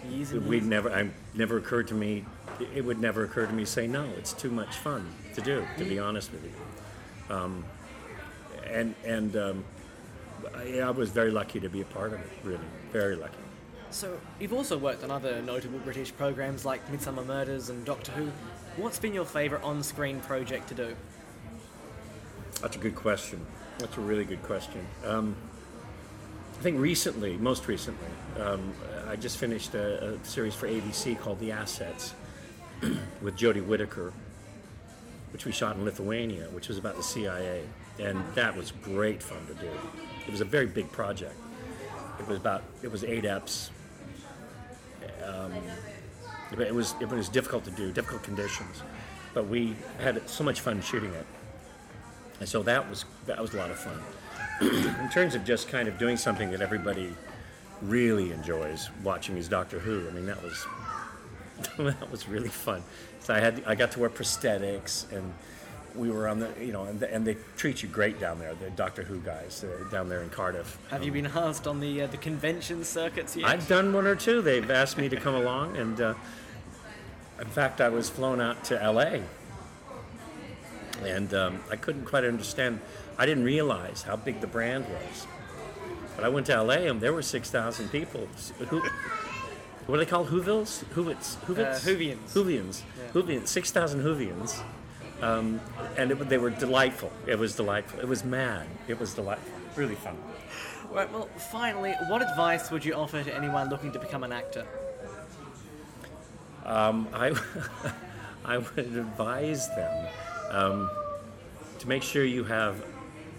Years 0.08 0.32
and 0.32 0.46
We 0.46 0.56
years. 0.56 0.66
never, 0.66 0.90
I 0.90 1.10
never 1.34 1.58
occurred 1.58 1.88
to 1.88 1.94
me, 1.94 2.24
it 2.74 2.84
would 2.84 2.98
never 3.00 3.24
occur 3.24 3.46
to 3.46 3.52
me 3.52 3.64
to 3.64 3.70
say 3.70 3.86
no. 3.86 4.04
It's 4.16 4.32
too 4.32 4.50
much 4.50 4.76
fun 4.76 5.06
to 5.34 5.40
do, 5.40 5.66
to 5.78 5.84
be 5.84 5.98
honest 5.98 6.32
with 6.32 6.44
you. 6.44 7.34
Um, 7.34 7.64
and 8.66 8.94
and 9.04 9.36
um, 9.36 9.64
I, 10.54 10.80
I 10.80 10.90
was 10.90 11.10
very 11.10 11.30
lucky 11.30 11.60
to 11.60 11.68
be 11.68 11.80
a 11.80 11.84
part 11.84 12.12
of 12.12 12.20
it. 12.20 12.30
Really, 12.44 12.64
very 12.92 13.16
lucky. 13.16 13.36
So 13.90 14.18
you've 14.38 14.52
also 14.52 14.78
worked 14.78 15.02
on 15.04 15.10
other 15.10 15.42
notable 15.42 15.80
British 15.80 16.16
programs 16.16 16.64
like 16.64 16.86
Midsomer 16.90 17.26
Murders 17.26 17.70
and 17.70 17.84
Doctor 17.84 18.12
Who. 18.12 18.30
What's 18.76 18.98
been 19.00 19.12
your 19.12 19.24
favourite 19.24 19.64
on-screen 19.64 20.20
project 20.20 20.68
to 20.68 20.74
do? 20.74 20.96
That's 22.62 22.76
a 22.76 22.78
good 22.78 22.94
question. 22.94 23.44
That's 23.80 23.96
a 23.96 24.00
really 24.02 24.26
good 24.26 24.42
question. 24.42 24.86
Um, 25.06 25.34
I 26.58 26.62
think 26.62 26.78
recently, 26.78 27.38
most 27.38 27.66
recently, 27.66 28.08
um, 28.38 28.74
I 29.08 29.16
just 29.16 29.38
finished 29.38 29.74
a, 29.74 30.10
a 30.10 30.24
series 30.24 30.54
for 30.54 30.68
ABC 30.68 31.18
called 31.18 31.40
The 31.40 31.52
Assets 31.52 32.14
with 33.22 33.38
Jodie 33.38 33.64
Whittaker, 33.64 34.12
which 35.32 35.46
we 35.46 35.52
shot 35.52 35.76
in 35.76 35.84
Lithuania, 35.86 36.48
which 36.50 36.68
was 36.68 36.76
about 36.76 36.96
the 36.96 37.02
CIA, 37.02 37.62
and 37.98 38.22
that 38.34 38.54
was 38.54 38.70
great 38.82 39.22
fun 39.22 39.46
to 39.46 39.54
do. 39.54 39.70
It 40.26 40.30
was 40.30 40.42
a 40.42 40.44
very 40.44 40.66
big 40.66 40.92
project. 40.92 41.36
It 42.18 42.28
was 42.28 42.36
about 42.36 42.62
it 42.82 42.92
was 42.92 43.02
eight 43.02 43.24
eps. 43.24 43.70
Um, 45.24 45.54
it 46.50 46.74
was 46.74 46.94
it 47.00 47.08
was 47.08 47.30
difficult 47.30 47.64
to 47.64 47.70
do, 47.70 47.92
difficult 47.92 48.22
conditions, 48.24 48.82
but 49.32 49.48
we 49.48 49.74
had 49.98 50.28
so 50.28 50.44
much 50.44 50.60
fun 50.60 50.82
shooting 50.82 51.14
it. 51.14 51.26
And 52.40 52.48
so 52.48 52.62
that 52.64 52.88
was 52.88 53.04
that 53.26 53.40
was 53.40 53.54
a 53.54 53.58
lot 53.58 53.70
of 53.70 53.78
fun. 53.78 54.00
In 55.02 55.10
terms 55.10 55.34
of 55.34 55.44
just 55.44 55.68
kind 55.68 55.88
of 55.88 55.98
doing 55.98 56.16
something 56.16 56.50
that 56.50 56.60
everybody 56.60 57.14
really 57.82 58.32
enjoys 58.32 58.90
watching 59.02 59.36
is 59.36 59.48
Doctor 59.48 59.78
Who. 59.78 60.08
I 60.08 60.10
mean, 60.10 60.26
that 60.26 60.42
was 60.42 60.66
that 61.78 62.10
was 62.10 62.28
really 62.28 62.48
fun. 62.48 62.82
So 63.20 63.34
I 63.34 63.40
had 63.40 63.62
I 63.66 63.74
got 63.74 63.92
to 63.92 64.00
wear 64.00 64.10
prosthetics 64.10 65.10
and 65.12 65.32
we 65.94 66.08
were 66.08 66.28
on 66.28 66.38
the 66.38 66.50
you 66.60 66.72
know 66.72 66.84
and, 66.84 67.02
and 67.02 67.26
they 67.26 67.36
treat 67.56 67.82
you 67.82 67.88
great 67.88 68.18
down 68.18 68.38
there. 68.38 68.54
The 68.54 68.70
Doctor 68.70 69.02
Who 69.02 69.20
guys 69.20 69.64
uh, 69.64 69.88
down 69.90 70.08
there 70.08 70.22
in 70.22 70.30
Cardiff. 70.30 70.78
Have 70.90 71.04
you 71.04 71.12
been 71.12 71.26
asked 71.26 71.66
on 71.66 71.80
the 71.80 72.02
uh, 72.02 72.06
the 72.06 72.16
convention 72.16 72.84
circuits 72.84 73.36
yet? 73.36 73.48
I've 73.48 73.68
done 73.68 73.92
one 73.92 74.06
or 74.06 74.16
two. 74.16 74.40
They've 74.40 74.70
asked 74.70 74.96
me 74.96 75.08
to 75.10 75.16
come 75.16 75.34
along, 75.34 75.76
and 75.76 76.00
uh, 76.00 76.14
in 77.38 77.48
fact, 77.48 77.80
I 77.80 77.88
was 77.88 78.08
flown 78.08 78.40
out 78.40 78.64
to 78.64 78.82
L.A. 78.82 79.22
and 81.04 81.32
um, 81.34 81.60
I 81.70 81.76
couldn't 81.76 82.04
quite 82.04 82.24
understand. 82.24 82.80
I 83.18 83.26
didn't 83.26 83.44
realize 83.44 84.02
how 84.02 84.16
big 84.16 84.40
the 84.40 84.46
brand 84.46 84.86
was. 84.88 85.26
But 86.16 86.24
I 86.24 86.28
went 86.28 86.46
to 86.46 86.54
L.A. 86.54 86.86
and 86.88 87.00
there 87.00 87.12
were 87.12 87.22
six 87.22 87.50
thousand 87.50 87.90
people. 87.90 88.28
Who, 88.68 88.82
what 89.86 89.96
are 89.96 90.04
they 90.04 90.10
called? 90.10 90.28
Whovilles? 90.28 90.84
Whovits? 90.94 91.36
Whovits? 91.46 91.86
Uh, 91.86 91.90
Whovians. 91.90 92.32
Whovians. 92.32 92.82
Yeah. 92.98 93.08
Whovians. 93.12 93.48
Six 93.48 93.70
thousand 93.70 94.02
Whovians. 94.02 94.62
Um, 95.22 95.60
and 95.96 96.10
it, 96.10 96.28
they 96.28 96.38
were 96.38 96.50
delightful. 96.50 97.12
It 97.26 97.38
was 97.38 97.54
delightful. 97.54 98.00
It 98.00 98.08
was 98.08 98.24
mad. 98.24 98.66
It 98.88 98.98
was 98.98 99.14
delightful. 99.14 99.52
Really 99.76 99.94
fun. 99.94 100.16
Right, 100.90 101.10
well, 101.12 101.28
finally, 101.52 101.92
what 102.08 102.20
advice 102.20 102.70
would 102.70 102.84
you 102.84 102.94
offer 102.94 103.22
to 103.22 103.34
anyone 103.34 103.68
looking 103.68 103.92
to 103.92 103.98
become 103.98 104.24
an 104.24 104.32
actor? 104.32 104.66
Um, 106.64 107.08
I, 107.12 107.32
I 108.44 108.58
would 108.58 108.78
advise 108.78 109.68
them 109.68 110.08
um, 110.50 110.90
to 111.78 111.88
make 111.88 112.02
sure 112.02 112.24
you 112.24 112.44
have 112.44 112.84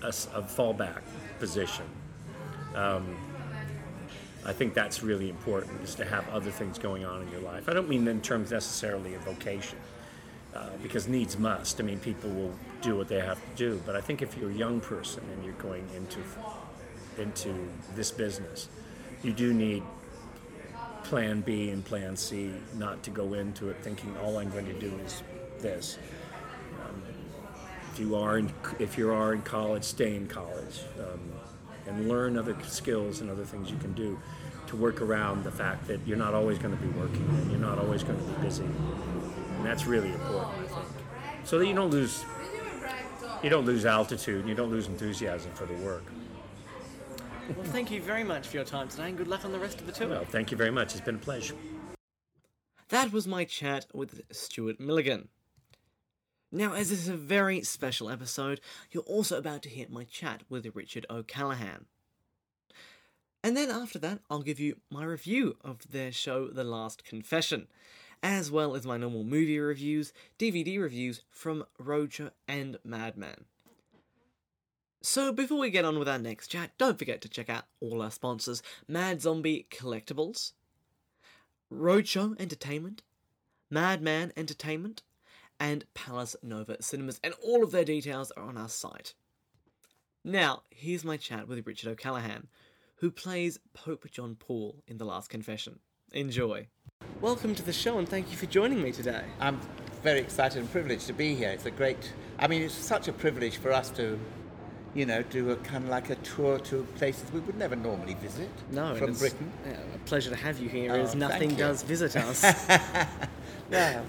a 0.02 0.12
fallback 0.12 1.02
position. 1.40 1.86
Um, 2.76 3.16
I 4.44 4.54
think 4.54 4.74
that's 4.74 5.04
really 5.04 5.30
important, 5.30 5.82
is 5.82 5.94
to 5.96 6.06
have 6.06 6.28
other 6.30 6.50
things 6.50 6.80
going 6.80 7.06
on 7.06 7.22
in 7.22 7.30
your 7.30 7.42
life. 7.42 7.70
I 7.70 7.74
don't 7.74 7.88
mean 7.88 8.08
in 8.08 8.22
terms 8.22 8.52
necessarily 8.52 9.14
of 9.14 9.22
vocation, 9.22 9.78
uh, 10.56 10.70
because 10.82 11.08
needs 11.08 11.38
must. 11.38 11.80
I 11.80 11.84
mean, 11.84 12.00
people 12.00 12.32
will 12.32 12.54
do 12.82 12.96
what 12.96 13.08
they 13.08 13.20
have 13.20 13.38
to 13.38 13.56
do. 13.56 13.82
But 13.86 13.96
I 13.96 14.02
think 14.02 14.24
if 14.24 14.36
you're 14.38 14.50
a 14.50 14.54
young 14.54 14.80
person 14.80 15.24
and 15.32 15.46
you're 15.46 15.54
going 15.54 15.88
into 15.96 16.20
into 17.18 17.54
this 17.96 18.10
business, 18.10 18.70
you 19.22 19.34
do 19.34 19.54
need 19.54 19.84
plan 21.04 21.42
B 21.42 21.70
and 21.70 21.86
plan 21.86 22.16
C, 22.16 22.52
not 22.78 23.04
to 23.04 23.10
go 23.12 23.34
into 23.34 23.70
it 23.70 23.78
thinking 23.82 24.16
all 24.24 24.38
I'm 24.38 24.50
going 24.50 24.66
to 24.66 24.80
do 24.80 24.92
is 25.06 25.22
this. 25.60 26.00
If 28.02 28.08
you 28.08 28.16
are 28.16 28.40
in, 28.40 28.52
if 28.80 28.98
you 28.98 29.12
are 29.12 29.32
in 29.32 29.44
college, 29.44 29.84
stay 29.84 30.16
in 30.16 30.26
college 30.26 30.80
um, 31.00 31.20
and 31.86 32.10
learn 32.10 32.36
other 32.36 32.58
skills 32.64 33.22
and 33.22 33.30
other 33.30 33.46
things 33.46 33.70
you 33.70 33.78
can 33.78 33.94
do 33.94 34.20
to 34.66 34.76
work 34.76 35.02
around 35.04 35.44
the 35.44 35.52
fact 35.52 35.88
that 35.88 36.00
you're 36.08 36.18
not 36.18 36.34
always 36.34 36.58
going 36.58 36.76
to 36.76 36.82
be 36.84 36.90
working 37.00 37.24
and 37.30 37.52
you're 37.52 37.60
not 37.60 37.78
always 37.78 38.02
going 38.04 38.18
to 38.18 38.24
be 38.24 38.42
busy, 38.42 38.64
and 38.64 39.64
that's 39.64 39.86
really 39.86 40.12
important, 40.12 40.66
I 40.66 40.74
think, 40.74 40.88
so 41.44 41.60
that 41.60 41.68
you 41.68 41.76
don't 41.76 41.92
lose 41.92 42.26
you 43.44 43.52
don't 43.52 43.66
lose 43.66 43.86
altitude, 43.86 44.40
and 44.40 44.50
you 44.50 44.56
don't 44.56 44.72
lose 44.72 44.88
enthusiasm 44.88 45.52
for 45.54 45.68
the 45.68 45.76
work. 45.76 46.04
Well, 47.56 47.66
thank 47.66 47.92
you 47.92 48.02
very 48.02 48.24
much 48.24 48.48
for 48.48 48.58
your 48.58 48.66
time 48.66 48.88
today, 48.88 49.10
and 49.10 49.18
good 49.18 49.28
luck 49.28 49.46
on 49.46 49.52
the 49.52 49.60
rest 49.60 49.80
of 49.80 49.86
the 49.86 49.92
tour. 49.92 50.10
Well, 50.10 50.26
thank 50.26 50.50
you 50.50 50.58
very 50.58 50.72
much. 50.72 50.94
It's 50.94 51.06
been 51.06 51.16
a 51.16 51.20
pleasure. 51.20 51.54
That 52.90 53.14
was 53.14 53.28
my 53.28 53.46
chat 53.46 53.86
with 53.94 54.22
Stuart 54.32 54.80
Milligan. 54.80 55.30
Now, 56.52 56.74
as 56.74 56.90
this 56.90 57.00
is 57.00 57.08
a 57.08 57.16
very 57.16 57.64
special 57.64 58.10
episode, 58.10 58.60
you're 58.92 59.04
also 59.04 59.38
about 59.38 59.62
to 59.64 59.70
hear 59.70 59.88
my 59.90 60.04
chat 60.04 60.42
with 60.50 60.76
Richard 60.76 61.06
O'Callaghan. 61.10 61.86
And 63.42 63.56
then 63.56 63.72
after 63.72 63.98
that, 64.00 64.20
I'll 64.30 64.42
give 64.42 64.60
you 64.60 64.78
my 64.90 65.06
review 65.06 65.56
of 65.64 65.90
their 65.92 66.12
show, 66.12 66.50
The 66.50 66.66
Last 66.66 67.06
Confession, 67.06 67.68
as 68.22 68.52
well 68.52 68.76
as 68.76 68.86
my 68.86 68.98
normal 68.98 69.24
movie 69.24 69.60
reviews, 69.60 70.12
DVD 70.38 70.80
reviews 70.80 71.22
from 71.30 71.64
Roadshow 71.82 72.32
and 72.50 72.78
Madman. 72.84 73.46
So 75.02 75.32
before 75.32 75.58
we 75.58 75.72
get 75.72 75.86
on 75.86 75.98
with 75.98 76.10
our 76.10 76.20
next 76.20 76.50
chat, 76.50 76.72
don't 76.78 77.00
forget 77.00 77.22
to 77.22 77.30
check 77.30 77.50
out 77.50 77.64
all 77.80 78.02
our 78.02 78.12
sponsors 78.12 78.62
Mad 78.90 79.22
Zombie 79.22 79.68
Collectables, 79.72 80.52
Roadshow 81.74 82.40
Entertainment, 82.40 83.04
Madman 83.70 84.34
Entertainment, 84.36 85.02
and 85.62 85.86
Palace 85.94 86.36
Nova 86.42 86.82
Cinemas, 86.82 87.20
and 87.24 87.36
all 87.46 87.64
of 87.64 87.72
their 87.72 87.86
details 87.86 88.32
are 88.32 88.44
on 88.44 88.58
our 88.58 88.68
site. 88.68 89.14
Now, 90.26 90.64
here's 90.72 91.06
my 91.06 91.18
chat 91.18 91.48
with 91.48 91.68
Richard 91.68 91.92
O'Callaghan, 91.92 92.48
who 92.96 93.12
plays 93.12 93.60
Pope 93.74 94.10
John 94.12 94.36
Paul 94.36 94.82
in 94.88 94.98
The 94.98 95.06
Last 95.06 95.30
Confession. 95.30 95.78
Enjoy. 96.14 96.66
Welcome 97.22 97.54
to 97.54 97.62
the 97.62 97.72
show, 97.72 98.00
and 98.00 98.10
thank 98.10 98.32
you 98.32 98.38
for 98.38 98.48
joining 98.48 98.82
me 98.82 98.92
today. 98.92 99.24
I'm 99.40 99.60
very 100.02 100.20
excited 100.20 100.58
and 100.58 100.72
privileged 100.72 101.06
to 101.06 101.14
be 101.14 101.36
here. 101.36 101.52
It's 101.52 101.68
a 101.68 101.72
great, 101.72 102.12
I 102.40 102.48
mean, 102.48 102.64
it's 102.64 102.74
such 102.74 103.08
a 103.08 103.14
privilege 103.14 103.58
for 103.58 103.72
us 103.72 103.92
to, 103.92 104.20
you 104.94 105.06
know, 105.06 105.22
do 105.24 105.52
a 105.52 105.56
kind 105.58 105.84
of 105.86 105.90
like 105.90 106.10
a 106.10 106.16
tour 106.16 106.60
to 106.60 106.84
places 106.96 107.32
we 107.32 107.40
would 107.42 107.58
never 107.58 107.76
normally 107.76 108.14
visit 108.16 108.50
No, 108.72 108.94
from 108.96 109.12
it's, 109.12 109.20
Britain. 109.20 109.52
yeah, 109.66 109.72
a 109.96 109.98
pleasure 110.00 110.30
to 110.30 110.36
have 110.36 110.60
you 110.60 110.68
here, 110.70 110.92
Oh, 110.94 111.00
as 111.00 111.16
nothing 111.16 111.56
does 111.56 111.84
visit 111.84 112.16
us. 112.16 112.44
Yeah. 113.72 114.02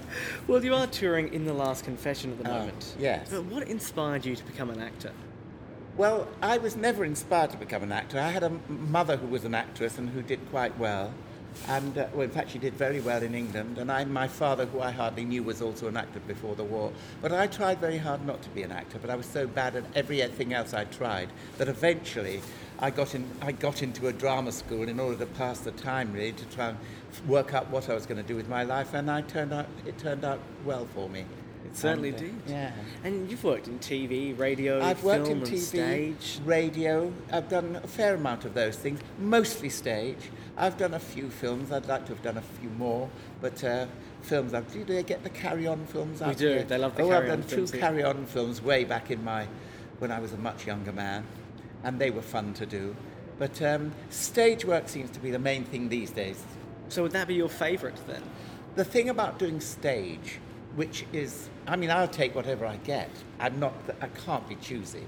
well, 0.45 0.61
you 0.61 0.75
are 0.75 0.87
touring 0.87 1.33
in 1.33 1.45
The 1.45 1.53
Last 1.53 1.85
Confession 1.85 2.33
at 2.33 2.43
the 2.43 2.49
Oh, 2.51 2.59
moment. 2.59 2.95
yes. 2.99 3.29
But 3.31 3.45
what 3.45 3.65
inspired 3.65 4.25
you 4.25 4.35
to 4.35 4.43
become 4.43 4.69
an 4.69 4.81
actor? 4.81 5.11
Well, 5.95 6.27
I 6.41 6.57
was 6.57 6.75
never 6.75 7.05
inspired 7.05 7.51
to 7.51 7.57
become 7.57 7.81
an 7.81 7.93
actor. 7.93 8.19
I 8.19 8.27
had 8.31 8.43
a 8.43 8.51
mother 8.67 9.15
who 9.15 9.27
was 9.27 9.45
an 9.45 9.55
actress 9.55 9.97
and 9.97 10.09
who 10.09 10.21
did 10.21 10.39
quite 10.49 10.77
well. 10.77 11.13
And 11.67 11.97
uh, 11.97 12.07
well, 12.13 12.23
in 12.23 12.29
fact, 12.29 12.51
she 12.51 12.59
did 12.59 12.73
very 12.73 12.99
well 12.99 13.21
in 13.23 13.35
England. 13.35 13.77
And 13.77 13.91
I, 13.91 14.03
my 14.05 14.27
father, 14.27 14.65
who 14.65 14.79
I 14.81 14.91
hardly 14.91 15.25
knew, 15.25 15.43
was 15.43 15.61
also 15.61 15.87
an 15.87 15.97
actor 15.97 16.19
before 16.27 16.55
the 16.55 16.63
war. 16.63 16.91
But 17.21 17.31
I 17.31 17.47
tried 17.47 17.79
very 17.79 17.97
hard 17.97 18.25
not 18.25 18.41
to 18.43 18.49
be 18.49 18.63
an 18.63 18.71
actor. 18.71 18.99
But 18.99 19.09
I 19.09 19.15
was 19.15 19.25
so 19.25 19.47
bad 19.47 19.75
at 19.75 19.83
everything 19.95 20.53
else 20.53 20.73
I 20.73 20.85
tried 20.85 21.29
that 21.57 21.67
eventually 21.67 22.41
I 22.79 22.89
got 22.89 23.15
in. 23.15 23.25
I 23.41 23.51
got 23.51 23.81
into 23.83 24.07
a 24.07 24.13
drama 24.13 24.51
school 24.51 24.87
in 24.89 24.99
order 24.99 25.17
to 25.17 25.25
pass 25.25 25.59
the 25.59 25.71
time, 25.71 26.11
really, 26.13 26.33
to 26.33 26.45
try 26.45 26.69
and 26.69 26.77
work 27.27 27.53
out 27.53 27.69
what 27.69 27.89
I 27.89 27.93
was 27.93 28.05
going 28.05 28.21
to 28.21 28.27
do 28.27 28.35
with 28.35 28.49
my 28.49 28.63
life. 28.63 28.93
And 28.93 29.09
I 29.09 29.21
turned 29.21 29.53
out. 29.53 29.67
It 29.85 29.97
turned 29.97 30.25
out 30.25 30.39
well 30.65 30.87
for 30.93 31.07
me. 31.09 31.25
It 31.65 31.77
certainly 31.77 32.09
And, 32.09 32.17
uh, 32.17 32.21
did. 32.21 32.33
yeah. 32.47 32.71
And 33.05 33.31
you've 33.31 33.43
worked 33.43 33.67
in 33.69 33.79
TV, 33.79 34.37
radio, 34.37 34.83
I've 34.83 35.01
worked 35.01 35.27
film, 35.27 35.43
in 35.43 35.47
and 35.47 35.53
TV, 35.53 35.59
stage. 35.61 36.39
radio. 36.43 37.13
I've 37.31 37.47
done 37.47 37.79
a 37.81 37.87
fair 37.87 38.15
amount 38.15 38.43
of 38.43 38.53
those 38.53 38.75
things, 38.75 38.99
mostly 39.17 39.69
stage. 39.69 40.29
I've 40.55 40.77
done 40.77 40.93
a 40.93 40.99
few 40.99 41.29
films. 41.29 41.71
I'd 41.71 41.87
like 41.87 42.05
to 42.05 42.13
have 42.13 42.21
done 42.21 42.37
a 42.37 42.41
few 42.41 42.69
more, 42.71 43.09
but 43.41 43.63
uh, 43.63 43.87
films. 44.21 44.53
I've, 44.53 44.71
do 44.71 44.83
they 44.83 45.03
get 45.03 45.23
the 45.23 45.29
Carry 45.29 45.65
On 45.65 45.85
films? 45.85 46.19
We 46.19 46.27
out 46.27 46.37
do. 46.37 46.47
here? 46.47 46.63
They 46.63 46.77
love 46.77 46.95
the 46.95 47.03
oh, 47.03 47.09
Carry 47.09 47.31
I've 47.31 47.47
done 47.49 47.67
two. 47.67 47.77
Carry 47.77 48.03
On 48.03 48.25
films 48.25 48.61
way 48.61 48.83
back 48.83 49.09
in 49.09 49.23
my 49.23 49.47
when 49.99 50.11
I 50.11 50.19
was 50.19 50.33
a 50.33 50.37
much 50.37 50.67
younger 50.67 50.91
man, 50.91 51.25
and 51.83 51.99
they 51.99 52.11
were 52.11 52.21
fun 52.21 52.53
to 52.55 52.65
do. 52.65 52.95
But 53.39 53.61
um, 53.61 53.93
stage 54.09 54.63
work 54.63 54.89
seems 54.89 55.09
to 55.11 55.19
be 55.19 55.31
the 55.31 55.39
main 55.39 55.63
thing 55.63 55.89
these 55.89 56.11
days. 56.11 56.43
So 56.89 57.01
would 57.03 57.13
that 57.13 57.27
be 57.27 57.35
your 57.35 57.49
favourite 57.49 57.99
then? 58.07 58.21
The 58.75 58.85
thing 58.85 59.09
about 59.09 59.39
doing 59.39 59.59
stage, 59.59 60.39
which 60.75 61.05
is, 61.13 61.49
I 61.67 61.75
mean, 61.75 61.89
I'll 61.89 62.07
take 62.07 62.35
whatever 62.35 62.65
I 62.65 62.77
get. 62.77 63.09
I'm 63.39 63.59
not, 63.59 63.73
I 64.01 64.07
can't 64.07 64.47
be 64.47 64.55
choosy. 64.55 65.03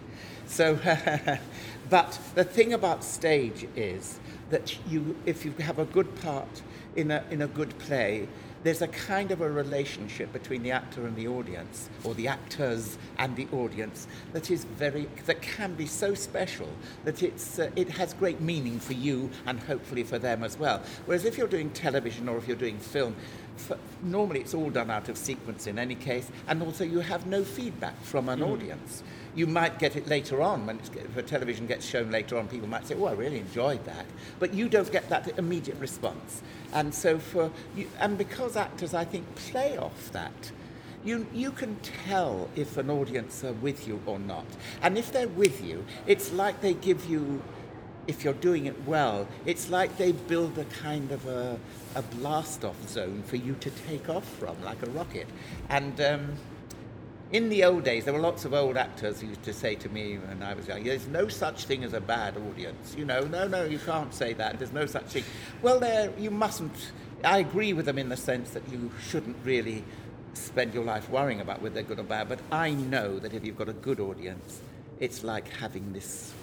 So, 0.47 0.75
but 1.89 2.19
the 2.33 2.43
thing 2.43 2.73
about 2.73 3.03
stage 3.03 3.67
is 3.75 4.19
that 4.49 4.77
you, 4.87 5.15
if 5.25 5.45
you 5.45 5.51
have 5.59 5.79
a 5.79 5.85
good 5.85 6.13
part 6.21 6.61
in 6.95 7.11
a, 7.11 7.23
in 7.29 7.41
a 7.41 7.47
good 7.47 7.77
play, 7.79 8.27
there's 8.63 8.81
a 8.81 8.87
kind 8.87 9.29
of 9.29 9.41
a 9.41 9.49
relationship 9.49 10.33
between 10.33 10.63
the 10.63 10.71
actor 10.71 11.05
and 11.05 11.15
the 11.15 11.27
audience, 11.27 11.87
or 12.03 12.15
the 12.15 12.27
actors 12.27 12.97
and 13.19 13.35
the 13.35 13.47
audience, 13.51 14.07
that 14.33 14.49
is 14.49 14.65
very, 14.65 15.07
that 15.27 15.39
can 15.43 15.75
be 15.75 15.85
so 15.85 16.15
special 16.15 16.69
that 17.03 17.21
it's, 17.21 17.59
uh, 17.59 17.69
it 17.75 17.87
has 17.89 18.15
great 18.15 18.41
meaning 18.41 18.79
for 18.79 18.93
you 18.93 19.29
and 19.45 19.59
hopefully 19.59 20.03
for 20.03 20.17
them 20.17 20.43
as 20.43 20.57
well. 20.57 20.81
Whereas 21.05 21.25
if 21.25 21.37
you're 21.37 21.47
doing 21.47 21.69
television 21.69 22.27
or 22.27 22.37
if 22.37 22.47
you're 22.47 22.57
doing 22.57 22.79
film, 22.79 23.15
f- 23.69 23.77
normally 24.01 24.39
it's 24.39 24.55
all 24.55 24.71
done 24.71 24.89
out 24.89 25.09
of 25.09 25.17
sequence 25.17 25.67
in 25.67 25.77
any 25.77 25.95
case, 25.95 26.31
and 26.47 26.63
also 26.63 26.83
you 26.83 27.01
have 27.01 27.27
no 27.27 27.43
feedback 27.43 28.01
from 28.01 28.29
an 28.29 28.41
audience. 28.41 29.03
You 29.35 29.47
might 29.47 29.79
get 29.79 29.95
it 29.95 30.07
later 30.07 30.41
on 30.41 30.65
when 30.65 30.79
if 30.79 31.17
a 31.17 31.21
television 31.21 31.67
gets 31.67 31.85
shown 31.85 32.09
later 32.09 32.37
on. 32.37 32.47
People 32.47 32.69
might 32.69 32.87
say, 32.87 32.95
"Oh, 32.95 33.05
I 33.05 33.13
really 33.13 33.39
enjoyed 33.39 33.83
that," 33.85 34.05
but 34.39 34.53
you 34.53 34.69
don't 34.69 34.91
get 34.91 35.09
that 35.09 35.37
immediate 35.37 35.77
response. 35.79 36.41
And 36.73 36.93
so 36.93 37.19
for 37.19 37.51
you, 37.75 37.89
and 37.99 38.17
because 38.17 38.55
actors, 38.55 38.93
I 38.93 39.05
think, 39.05 39.35
play 39.35 39.77
off 39.77 40.11
that. 40.11 40.51
You, 41.03 41.27
you 41.31 41.51
can 41.51 41.77
tell 42.07 42.49
if 42.55 42.77
an 42.77 42.89
audience 42.89 43.43
are 43.43 43.53
with 43.53 43.87
you 43.87 44.01
or 44.07 44.17
not. 44.17 44.47
And 44.81 44.97
if 44.97 45.11
they're 45.11 45.27
with 45.27 45.63
you, 45.63 45.85
it's 46.07 46.31
like 46.33 46.61
they 46.61 46.73
give 46.73 47.05
you 47.05 47.43
if 48.07 48.23
you're 48.23 48.33
doing 48.33 48.65
it 48.65 48.85
well, 48.85 49.27
it's 49.45 49.69
like 49.69 49.97
they 49.97 50.11
build 50.11 50.57
a 50.57 50.65
kind 50.65 51.11
of 51.11 51.25
a, 51.27 51.59
a 51.95 52.01
blast 52.01 52.63
off 52.63 52.87
zone 52.87 53.23
for 53.23 53.35
you 53.35 53.55
to 53.55 53.69
take 53.87 54.09
off 54.09 54.27
from, 54.37 54.61
like 54.63 54.81
a 54.83 54.89
rocket. 54.91 55.27
And 55.69 55.99
um, 56.01 56.33
in 57.31 57.49
the 57.49 57.63
old 57.63 57.83
days, 57.83 58.05
there 58.05 58.13
were 58.13 58.19
lots 58.19 58.45
of 58.45 58.53
old 58.53 58.77
actors 58.77 59.21
who 59.21 59.27
used 59.27 59.43
to 59.43 59.53
say 59.53 59.75
to 59.75 59.89
me 59.89 60.17
when 60.17 60.43
I 60.43 60.53
was 60.53 60.67
young, 60.67 60.83
there's 60.83 61.07
no 61.07 61.27
such 61.27 61.65
thing 61.65 61.83
as 61.83 61.93
a 61.93 62.01
bad 62.01 62.37
audience. 62.37 62.95
You 62.97 63.05
know, 63.05 63.21
no, 63.21 63.47
no, 63.47 63.63
you 63.63 63.79
can't 63.79 64.13
say 64.13 64.33
that. 64.33 64.59
There's 64.59 64.73
no 64.73 64.85
such 64.85 65.05
thing. 65.05 65.23
Well, 65.61 65.79
there, 65.79 66.11
you 66.17 66.31
mustn't. 66.31 66.91
I 67.23 67.39
agree 67.39 67.73
with 67.73 67.85
them 67.85 67.97
in 67.97 68.09
the 68.09 68.17
sense 68.17 68.51
that 68.51 68.67
you 68.69 68.91
shouldn't 69.09 69.37
really 69.43 69.83
spend 70.33 70.73
your 70.73 70.83
life 70.83 71.09
worrying 71.09 71.41
about 71.41 71.61
whether 71.61 71.75
they're 71.75 71.83
good 71.83 71.99
or 71.99 72.03
bad. 72.03 72.29
But 72.29 72.39
I 72.51 72.71
know 72.71 73.19
that 73.19 73.33
if 73.33 73.43
you've 73.43 73.57
got 73.57 73.69
a 73.69 73.73
good 73.73 73.99
audience, 73.99 74.61
it's 74.99 75.23
like 75.23 75.47
having 75.49 75.93
this 75.93 76.33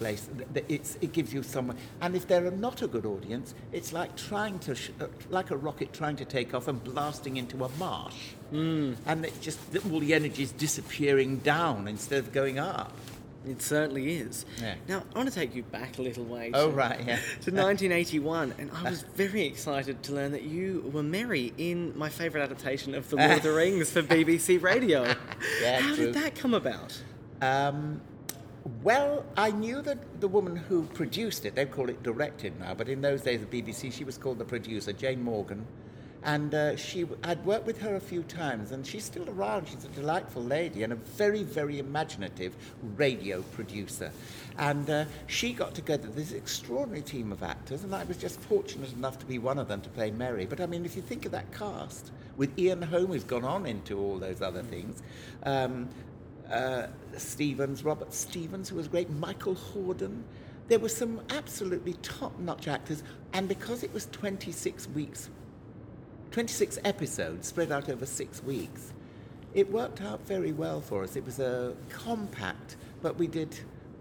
place. 0.00 0.28
It's, 0.68 0.96
it 1.02 1.12
gives 1.12 1.32
you 1.32 1.42
someone. 1.42 1.76
And 2.00 2.16
if 2.16 2.26
they're 2.26 2.50
not 2.50 2.80
a 2.82 2.88
good 2.88 3.04
audience, 3.04 3.54
it's 3.70 3.92
like 3.92 4.16
trying 4.16 4.58
to, 4.60 4.74
sh- 4.74 4.90
uh, 5.00 5.06
like 5.28 5.50
a 5.50 5.56
rocket 5.56 5.92
trying 5.92 6.16
to 6.16 6.24
take 6.24 6.54
off 6.54 6.66
and 6.68 6.82
blasting 6.82 7.36
into 7.36 7.62
a 7.64 7.68
marsh. 7.78 8.16
Mm. 8.52 8.96
And 9.06 9.24
it's 9.26 9.38
just 9.38 9.58
all 9.92 10.00
the 10.00 10.14
energy 10.14 10.42
is 10.42 10.52
disappearing 10.52 11.36
down 11.38 11.86
instead 11.86 12.18
of 12.18 12.32
going 12.32 12.58
up. 12.58 12.92
It 13.46 13.62
certainly 13.62 14.16
is. 14.16 14.44
Yeah. 14.60 14.74
Now, 14.86 15.02
I 15.14 15.18
want 15.18 15.30
to 15.30 15.34
take 15.34 15.54
you 15.54 15.62
back 15.62 15.98
a 15.98 16.02
little 16.02 16.24
way. 16.24 16.50
Oh, 16.52 16.70
to, 16.70 16.76
right, 16.76 16.98
yeah. 17.00 17.16
To 17.44 17.50
1981, 17.50 18.54
and 18.58 18.70
I 18.74 18.90
was 18.90 19.02
very 19.14 19.46
excited 19.46 20.02
to 20.04 20.12
learn 20.12 20.32
that 20.32 20.42
you 20.42 20.90
were 20.92 21.02
Merry 21.02 21.52
in 21.56 21.96
my 21.96 22.08
favourite 22.10 22.44
adaptation 22.44 22.94
of 22.94 23.08
The 23.08 23.16
Lord 23.16 23.30
of 23.32 23.42
the 23.42 23.52
Rings 23.62 23.90
for 23.90 24.02
BBC 24.02 24.62
Radio. 24.62 25.04
Yeah, 25.62 25.80
How 25.80 25.94
true. 25.94 26.06
did 26.06 26.14
that 26.16 26.34
come 26.34 26.52
about? 26.52 27.00
Um, 27.40 28.02
well, 28.82 29.24
I 29.36 29.50
knew 29.50 29.82
that 29.82 30.20
the 30.20 30.28
woman 30.28 30.56
who 30.56 30.84
produced 30.84 31.44
it, 31.44 31.54
they 31.54 31.66
call 31.66 31.88
it 31.90 32.02
directed 32.02 32.58
now, 32.58 32.74
but 32.74 32.88
in 32.88 33.00
those 33.00 33.22
days 33.22 33.42
at 33.42 33.50
BBC, 33.50 33.92
she 33.92 34.04
was 34.04 34.18
called 34.18 34.38
the 34.38 34.44
producer, 34.44 34.92
Jane 34.92 35.22
Morgan. 35.22 35.66
And 36.22 36.54
uh, 36.54 36.76
she, 36.76 37.06
I'd 37.24 37.42
worked 37.46 37.66
with 37.66 37.80
her 37.80 37.96
a 37.96 38.00
few 38.00 38.22
times, 38.24 38.72
and 38.72 38.86
she's 38.86 39.04
still 39.04 39.28
around. 39.30 39.68
She's 39.68 39.84
a 39.84 39.88
delightful 39.88 40.42
lady 40.42 40.82
and 40.82 40.92
a 40.92 40.96
very, 40.96 41.42
very 41.42 41.78
imaginative 41.78 42.54
radio 42.96 43.40
producer. 43.40 44.12
And 44.58 44.88
uh, 44.90 45.04
she 45.26 45.54
got 45.54 45.74
together 45.74 46.08
this 46.08 46.32
extraordinary 46.32 47.02
team 47.02 47.32
of 47.32 47.42
actors, 47.42 47.84
and 47.84 47.94
I 47.94 48.04
was 48.04 48.18
just 48.18 48.38
fortunate 48.40 48.92
enough 48.92 49.18
to 49.20 49.26
be 49.26 49.38
one 49.38 49.58
of 49.58 49.68
them 49.68 49.80
to 49.80 49.88
play 49.88 50.10
Merry. 50.10 50.44
But 50.44 50.60
I 50.60 50.66
mean, 50.66 50.84
if 50.84 50.94
you 50.94 51.00
think 51.00 51.24
of 51.24 51.32
that 51.32 51.50
cast, 51.52 52.12
with 52.36 52.58
Ian 52.58 52.80
Holm, 52.80 53.08
who's 53.08 53.24
gone 53.24 53.44
on 53.44 53.66
into 53.66 53.98
all 53.98 54.18
those 54.18 54.40
other 54.40 54.62
things, 54.62 55.02
um, 55.42 55.88
uh, 56.50 56.86
Stephens, 57.16 57.84
Robert 57.84 58.12
Stephens, 58.12 58.68
who 58.68 58.76
was 58.76 58.88
great, 58.88 59.10
Michael 59.10 59.54
Hordern. 59.54 60.22
There 60.68 60.78
were 60.78 60.88
some 60.88 61.20
absolutely 61.30 61.94
top-notch 61.94 62.68
actors, 62.68 63.02
and 63.32 63.48
because 63.48 63.82
it 63.82 63.92
was 63.92 64.06
26 64.06 64.88
weeks, 64.88 65.30
26 66.30 66.78
episodes 66.84 67.48
spread 67.48 67.72
out 67.72 67.88
over 67.88 68.06
six 68.06 68.42
weeks, 68.42 68.92
it 69.52 69.70
worked 69.72 70.00
out 70.00 70.24
very 70.26 70.52
well 70.52 70.80
for 70.80 71.02
us. 71.02 71.16
It 71.16 71.24
was 71.24 71.40
a 71.40 71.74
compact, 71.88 72.76
but 73.02 73.16
we 73.16 73.26
did 73.26 73.58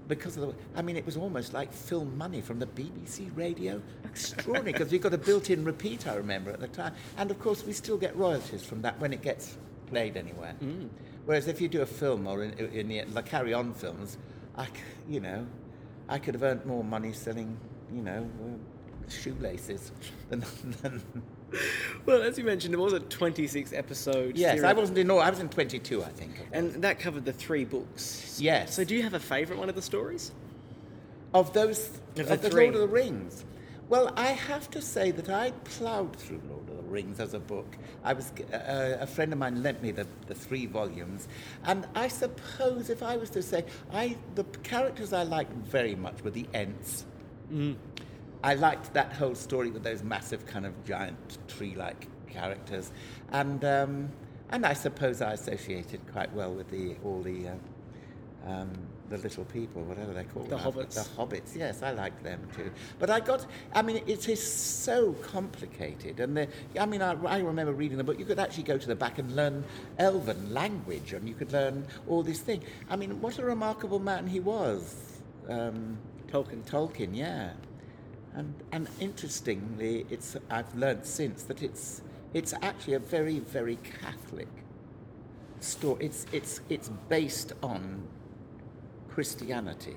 because 0.07 0.37
of 0.37 0.47
the. 0.47 0.55
I 0.75 0.83
mean, 0.83 0.95
it 0.95 1.05
was 1.05 1.17
almost 1.17 1.53
like 1.53 1.73
film 1.73 2.15
money 2.17 2.41
from 2.41 2.59
the 2.59 2.67
BBC 2.67 3.35
radio. 3.35 3.81
Extraordinary, 4.05 4.73
because 4.73 4.91
we 4.91 4.99
got 4.99 5.13
a 5.13 5.17
built-in 5.17 5.63
repeat. 5.63 6.07
I 6.07 6.15
remember 6.15 6.51
at 6.51 6.59
the 6.59 6.67
time, 6.67 6.93
and 7.17 7.31
of 7.31 7.39
course 7.39 7.65
we 7.65 7.73
still 7.73 7.97
get 7.97 8.15
royalties 8.15 8.63
from 8.63 8.81
that 8.83 8.99
when 8.99 9.11
it 9.11 9.21
gets 9.23 9.57
played 9.87 10.17
anywhere. 10.17 10.53
Whereas 11.29 11.47
if 11.47 11.61
you 11.61 11.67
do 11.67 11.83
a 11.83 11.85
film 11.85 12.25
or 12.25 12.41
in, 12.41 12.53
in 12.73 12.87
the, 12.87 13.03
the 13.03 13.21
Carry 13.21 13.53
On 13.53 13.71
films, 13.71 14.17
I, 14.57 14.65
you 15.07 15.19
know, 15.19 15.45
I 16.07 16.17
could 16.17 16.33
have 16.33 16.41
earned 16.41 16.65
more 16.65 16.83
money 16.83 17.13
selling, 17.13 17.55
you 17.93 18.01
know, 18.01 18.27
uh, 18.43 19.11
shoelaces 19.11 19.91
than. 20.29 20.43
than 20.81 21.03
Well, 22.07 22.23
as 22.23 22.37
you 22.39 22.43
mentioned, 22.43 22.73
it 22.73 22.79
was 22.79 22.93
a 22.93 22.99
26 22.99 23.73
episode 23.73 24.37
yes, 24.37 24.53
series. 24.53 24.63
I 24.63 24.73
wasn't 24.73 24.97
in 24.97 25.11
all. 25.11 25.19
I 25.19 25.29
was 25.29 25.39
in 25.39 25.49
22, 25.49 26.03
I 26.03 26.07
think. 26.09 26.47
And 26.51 26.73
that 26.83 26.99
covered 26.99 27.25
the 27.25 27.33
three 27.33 27.63
books. 27.63 28.39
Yes. 28.41 28.73
So, 28.73 28.83
do 28.83 28.95
you 28.95 29.03
have 29.03 29.13
a 29.13 29.19
favourite 29.19 29.59
one 29.59 29.69
of 29.69 29.75
the 29.75 29.81
stories? 29.83 30.31
Of 31.35 31.53
those, 31.53 31.89
Of 32.17 32.31
of, 32.31 32.41
the 32.41 32.49
the. 32.49 32.55
Lord 32.55 32.73
of 32.73 32.81
the 32.81 32.87
Rings. 32.87 33.45
Well, 33.87 34.13
I 34.15 34.27
have 34.27 34.69
to 34.71 34.81
say 34.81 35.11
that 35.11 35.29
I 35.29 35.51
ploughed 35.63 36.15
through 36.15 36.41
Lord 36.49 36.61
of 36.61 36.67
the 36.67 36.68
Rings 36.89 37.19
as 37.19 37.33
a 37.33 37.39
book. 37.39 37.77
I 38.03 38.13
was 38.13 38.31
uh, 38.53 38.97
a 38.99 39.07
friend 39.07 39.31
of 39.33 39.39
mine 39.39 39.63
lent 39.63 39.81
me 39.81 39.91
the, 39.91 40.07
the 40.27 40.35
three 40.35 40.65
volumes, 40.65 41.27
and 41.63 41.87
I 41.95 42.07
suppose 42.07 42.89
if 42.89 43.03
I 43.03 43.17
was 43.17 43.29
to 43.31 43.41
say, 43.41 43.65
I 43.91 44.17
the 44.35 44.43
characters 44.63 45.13
I 45.13 45.23
liked 45.23 45.53
very 45.53 45.95
much 45.95 46.23
were 46.23 46.31
the 46.31 46.47
Ents. 46.53 47.05
I 48.43 48.55
liked 48.55 48.93
that 48.93 49.13
whole 49.13 49.35
story 49.35 49.69
with 49.69 49.83
those 49.83 50.03
massive 50.03 50.45
kind 50.45 50.65
of 50.65 50.73
giant 50.85 51.37
tree-like 51.47 52.07
characters, 52.29 52.91
and 53.31 53.63
um, 53.65 54.09
and 54.51 54.65
I 54.65 54.73
suppose 54.73 55.21
I 55.21 55.33
associated 55.33 56.01
quite 56.11 56.33
well 56.33 56.53
with 56.53 56.69
the 56.69 56.95
all 57.03 57.21
the. 57.21 57.49
Uh, 57.49 57.55
um, 58.47 58.71
the 59.09 59.17
little 59.17 59.45
people, 59.45 59.81
whatever 59.83 60.13
they're 60.13 60.23
called. 60.23 60.49
The 60.49 60.57
hobbits. 60.57 60.93
The 60.95 61.09
hobbits, 61.17 61.55
yes, 61.55 61.81
I 61.83 61.91
like 61.91 62.21
them 62.23 62.39
too. 62.55 62.71
But 62.99 63.09
I 63.09 63.19
got, 63.19 63.45
I 63.73 63.81
mean, 63.81 64.01
it 64.07 64.29
is 64.29 64.41
so 64.41 65.13
complicated. 65.13 66.19
And 66.19 66.37
the, 66.37 66.47
I 66.79 66.85
mean, 66.85 67.01
I, 67.01 67.13
I 67.25 67.39
remember 67.39 67.73
reading 67.73 67.97
the 67.97 68.03
book, 68.03 68.19
you 68.19 68.25
could 68.25 68.39
actually 68.39 68.63
go 68.63 68.77
to 68.77 68.87
the 68.87 68.95
back 68.95 69.17
and 69.19 69.35
learn 69.35 69.63
Elven 69.97 70.53
language, 70.53 71.13
and 71.13 71.27
you 71.27 71.35
could 71.35 71.51
learn 71.51 71.85
all 72.07 72.23
these 72.23 72.39
things. 72.39 72.63
I 72.89 72.95
mean, 72.95 73.19
what 73.21 73.39
a 73.39 73.45
remarkable 73.45 73.99
man 73.99 74.27
he 74.27 74.39
was. 74.39 75.21
Um, 75.47 75.97
Tolkien. 76.31 76.63
Tolkien, 76.63 77.15
yeah. 77.15 77.51
And, 78.35 78.53
and 78.71 78.87
interestingly, 78.99 80.05
it's, 80.09 80.37
I've 80.51 80.73
learned 80.75 81.05
since 81.05 81.43
that 81.43 81.63
it's, 81.63 82.01
it's 82.33 82.53
actually 82.61 82.93
a 82.93 82.99
very, 82.99 83.39
very 83.39 83.77
Catholic 84.01 84.47
story. 85.59 86.05
It's, 86.05 86.27
it's, 86.31 86.61
it's 86.69 86.89
based 87.09 87.53
on 87.63 88.07
Christianity. 89.13 89.95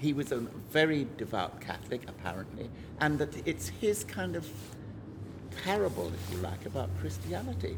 he 0.00 0.12
was 0.12 0.32
a 0.32 0.38
very 0.70 1.06
devout 1.16 1.60
Catholic, 1.60 2.02
apparently, 2.08 2.68
and 3.00 3.18
that 3.18 3.46
it's 3.46 3.68
his 3.68 4.02
kind 4.04 4.34
of 4.36 4.48
parable, 5.64 6.10
if 6.12 6.32
you 6.34 6.38
like, 6.38 6.64
about 6.66 6.88
Christianity. 7.00 7.76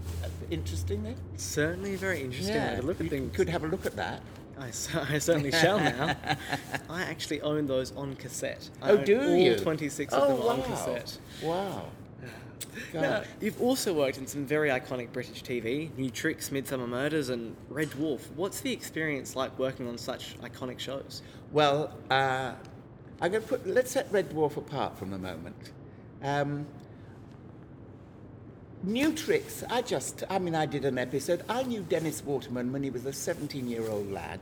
Interestingly, 0.51 1.17
Certainly 1.37 1.97
very 1.97 2.23
interesting 2.23 2.55
to 2.77 2.83
look 2.83 2.99
at 3.01 3.05
you 3.05 3.11
things. 3.11 3.37
could 3.37 3.49
have 3.49 3.65
a 3.65 3.67
look 3.69 3.85
at 3.85 3.97
that. 3.97 4.23
I, 4.59 4.69
I 4.69 5.19
certainly 5.19 5.51
shall 5.51 5.79
now. 5.79 6.15
I 6.89 7.03
actually 7.03 7.41
own 7.43 7.67
those 7.67 7.91
on 7.97 8.15
cassette. 8.17 8.71
Oh, 8.83 8.87
I 8.87 8.91
Oh, 8.93 9.05
do 9.05 9.21
all 9.21 9.37
you? 9.37 9.57
26 9.59 10.15
oh, 10.15 10.23
of 10.23 10.29
them 10.29 10.47
wow. 10.47 10.53
on 10.53 10.63
cassette. 10.63 11.19
Wow. 11.43 11.89
You've 13.41 13.61
also 13.61 13.93
worked 13.93 14.19
in 14.19 14.27
some 14.27 14.47
very 14.47 14.69
iconic 14.69 15.13
British 15.13 15.43
TV, 15.43 15.97
New 15.97 16.11
Tricks, 16.11 16.51
Midsomer 16.51 16.89
Murders, 16.89 17.29
and 17.29 17.57
Red 17.69 17.91
Dwarf. 17.91 18.21
What's 18.37 18.61
the 18.61 18.73
experience 18.73 19.37
like 19.37 19.57
working 19.59 19.89
on 19.89 19.99
such 19.99 20.39
iconic 20.41 20.79
shows? 20.79 21.23
Well, 21.53 21.97
uh, 22.11 22.53
I'm 23.21 23.31
going 23.31 23.43
to 23.43 23.49
put. 23.49 23.67
Let's 23.67 23.91
set 23.91 24.11
Red 24.11 24.31
Dwarf 24.31 24.57
apart 24.57 24.99
from 24.99 25.11
the 25.11 25.19
moment. 25.19 25.73
Um, 26.23 26.67
New 28.83 29.15
tricks. 29.15 29.65
I 29.71 29.81
just. 29.81 30.25
I 30.29 30.39
mean, 30.39 30.55
I 30.55 30.67
did 30.67 30.85
an 30.85 30.99
episode. 30.99 31.43
I 31.49 31.63
knew 31.63 31.81
Dennis 31.81 32.23
Waterman 32.23 32.71
when 32.71 32.83
he 32.83 32.91
was 32.91 33.07
a 33.07 33.11
17-year-old 33.11 34.13
lad 34.13 34.41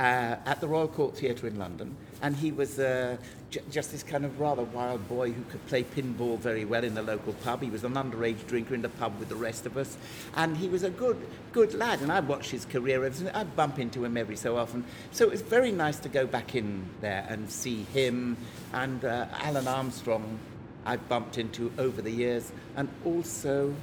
uh, 0.00 0.36
at 0.46 0.60
the 0.62 0.66
Royal 0.66 0.88
Court 0.88 1.14
Theatre 1.14 1.46
in 1.46 1.58
London, 1.58 1.94
and 2.22 2.34
he 2.34 2.52
was 2.52 2.78
uh, 2.78 3.18
j- 3.50 3.60
just 3.70 3.92
this 3.92 4.02
kind 4.02 4.24
of 4.24 4.40
rather 4.40 4.62
wild 4.62 5.06
boy 5.08 5.30
who 5.30 5.42
could 5.50 5.64
play 5.66 5.84
pinball 5.84 6.38
very 6.38 6.64
well 6.64 6.82
in 6.82 6.94
the 6.94 7.02
local 7.02 7.34
pub. 7.34 7.60
He 7.60 7.68
was 7.68 7.84
an 7.84 7.92
underage 7.94 8.46
drinker 8.46 8.74
in 8.74 8.80
the 8.80 8.88
pub 8.88 9.18
with 9.18 9.28
the 9.28 9.36
rest 9.36 9.66
of 9.66 9.76
us, 9.76 9.98
and 10.36 10.56
he 10.56 10.68
was 10.68 10.84
a 10.84 10.90
good, 10.90 11.18
good 11.52 11.74
lad. 11.74 12.00
And 12.00 12.10
I 12.10 12.20
watched 12.20 12.50
his 12.50 12.64
career. 12.64 13.04
ever 13.04 13.14
since. 13.14 13.30
I'd 13.34 13.54
bump 13.54 13.78
into 13.78 14.02
him 14.02 14.16
every 14.16 14.36
so 14.36 14.56
often. 14.56 14.84
So 15.12 15.26
it 15.26 15.30
was 15.30 15.42
very 15.42 15.70
nice 15.70 15.98
to 15.98 16.08
go 16.08 16.26
back 16.26 16.54
in 16.54 16.82
there 17.02 17.26
and 17.28 17.50
see 17.50 17.82
him 17.92 18.38
and 18.72 19.04
uh, 19.04 19.26
Alun 19.34 19.66
Armstrong. 19.66 20.38
I've 20.86 21.06
bumped 21.10 21.36
into 21.36 21.70
over 21.76 22.00
the 22.00 22.10
years, 22.10 22.52
and 22.74 22.88
also 23.04 23.74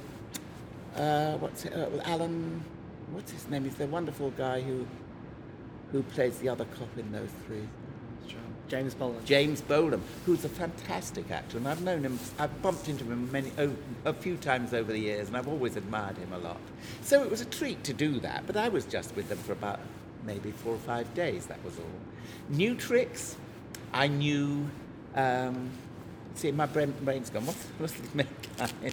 uh, 0.96 1.34
what's 1.36 1.64
it, 1.64 1.72
uh, 1.74 1.90
Alan? 2.04 2.64
What's 3.12 3.30
his 3.30 3.48
name? 3.48 3.62
He's 3.64 3.76
the 3.76 3.86
wonderful 3.86 4.30
guy 4.32 4.60
who 4.60 4.84
who 5.92 6.02
plays 6.02 6.38
the 6.38 6.48
other 6.48 6.64
cop 6.66 6.96
in 6.98 7.10
those 7.12 7.30
three. 7.46 7.66
James 8.68 8.94
Bolam. 8.94 9.24
James 9.24 9.62
Bolam, 9.62 10.00
who's 10.26 10.44
a 10.44 10.48
fantastic 10.48 11.30
actor, 11.30 11.56
and 11.56 11.66
I've 11.66 11.82
known 11.82 12.04
him. 12.04 12.18
I've 12.38 12.62
bumped 12.62 12.88
into 12.88 13.04
him 13.04 13.30
many 13.32 13.50
oh, 13.58 13.74
a 14.04 14.12
few 14.12 14.36
times 14.36 14.74
over 14.74 14.92
the 14.92 14.98
years, 14.98 15.28
and 15.28 15.36
I've 15.36 15.48
always 15.48 15.76
admired 15.76 16.18
him 16.18 16.32
a 16.32 16.38
lot. 16.38 16.60
So 17.02 17.22
it 17.22 17.30
was 17.30 17.40
a 17.40 17.46
treat 17.46 17.82
to 17.84 17.92
do 17.92 18.20
that. 18.20 18.46
But 18.46 18.56
I 18.56 18.68
was 18.68 18.84
just 18.84 19.16
with 19.16 19.28
them 19.28 19.38
for 19.38 19.52
about 19.52 19.80
maybe 20.24 20.50
four 20.50 20.74
or 20.74 20.78
five 20.78 21.12
days. 21.14 21.46
That 21.46 21.62
was 21.64 21.78
all. 21.78 21.84
New 22.50 22.74
tricks. 22.74 23.36
I 23.92 24.06
knew. 24.08 24.68
Um, 25.14 25.70
see, 26.34 26.52
my 26.52 26.66
brain, 26.66 26.94
brain's 27.02 27.30
gone. 27.30 27.46
What's, 27.46 27.64
what's 27.78 27.92
the 27.94 28.24
guy? 28.24 28.28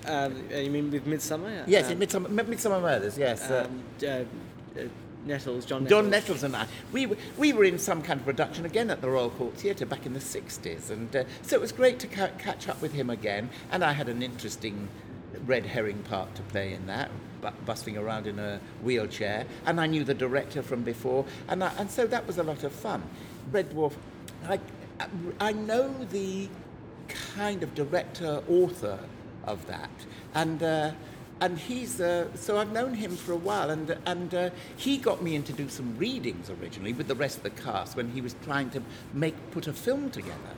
Um, 0.10 0.43
uh, 0.52 0.56
you 0.56 0.72
mean 0.72 0.89
with 0.89 1.06
Midsomer? 1.06 1.66
Yes, 1.68 1.88
um, 1.88 1.91
in 1.91 2.00
Midsomer, 2.00 2.28
Midsomer 2.28 2.82
Murders. 2.82 3.18
Yes. 3.18 3.50
uh, 3.50 3.68
um, 3.68 3.84
uh, 4.02 4.06
uh, 4.08 4.88
Nettles, 5.26 5.65
John 5.65 5.84
Nettles. 5.84 6.01
Don 6.01 6.09
Nettles 6.09 6.43
and 6.43 6.55
I, 6.55 6.67
we, 6.91 7.05
were- 7.07 7.17
we 7.38 7.53
were 7.53 7.63
in 7.63 7.80
some 7.80 8.01
kind 8.01 8.19
of 8.19 8.26
production 8.26 8.65
again 8.65 8.89
at 8.89 9.01
the 9.01 9.09
Royal 9.09 9.30
Court 9.32 9.53
Theatre 9.55 9.86
back 9.86 10.05
in 10.05 10.13
the 10.13 10.19
60s. 10.19 10.89
And 10.89 11.13
uh, 11.15 11.23
so 11.41 11.55
it 11.55 11.61
was 11.61 11.71
great 11.71 11.99
to 11.99 12.07
ca- 12.07 12.30
catch 12.38 12.67
up 12.69 12.82
with 12.82 12.93
him 12.93 13.09
again. 13.09 13.49
And 13.71 13.84
I 13.84 13.93
had 13.93 14.07
an 14.09 14.21
interesting 14.21 14.88
red 15.45 15.65
herring 15.65 15.99
part 16.03 16.34
to 16.36 16.41
play 16.43 16.73
in 16.73 16.86
that, 16.88 17.09
bu- 17.41 17.49
bustling 17.65 17.97
around 17.97 18.28
in 18.28 18.39
a 18.39 18.59
wheelchair. 18.84 19.45
And 19.65 19.82
I 19.82 19.88
knew 19.88 20.03
the 20.03 20.13
director 20.13 20.61
from 20.61 20.84
before. 20.84 21.26
And, 21.47 21.63
I, 21.63 21.71
and 21.78 21.89
so 21.89 22.05
that 22.07 22.26
was 22.28 22.38
a 22.38 22.43
lot 22.43 22.63
of 22.63 22.71
fun. 22.71 23.03
Red 23.51 23.71
Dwarf, 23.71 23.93
I, 24.47 24.59
I 25.39 25.51
know 25.51 25.91
the 26.11 26.49
kind 27.36 27.63
of 27.63 27.73
director, 27.76 28.41
author 28.47 28.99
of 29.43 29.65
that. 29.67 29.89
And, 30.34 30.61
uh, 30.63 30.91
and 31.42 31.58
he's, 31.58 32.00
uh, 32.00 32.28
so 32.36 32.58
I've 32.58 32.72
known 32.72 32.94
him 32.94 33.16
for 33.16 33.34
a 33.34 33.38
while, 33.38 33.70
and, 33.70 33.98
and 34.06 34.34
uh, 34.34 34.50
he 34.78 34.98
got 34.98 35.22
me 35.22 35.36
in 35.36 35.44
to 35.44 35.54
do 35.54 35.68
some 35.70 35.98
readings 35.98 36.50
originally 36.50 36.94
with 36.94 37.08
the 37.08 37.16
rest 37.16 37.38
of 37.38 37.44
the 37.44 37.50
cast 37.50 37.98
when 37.98 38.10
he 38.10 38.22
was 38.22 38.36
trying 38.44 38.70
to 38.72 38.82
make, 39.14 39.36
put 39.52 39.68
a 39.68 39.74
film 39.74 40.10
together. 40.10 40.56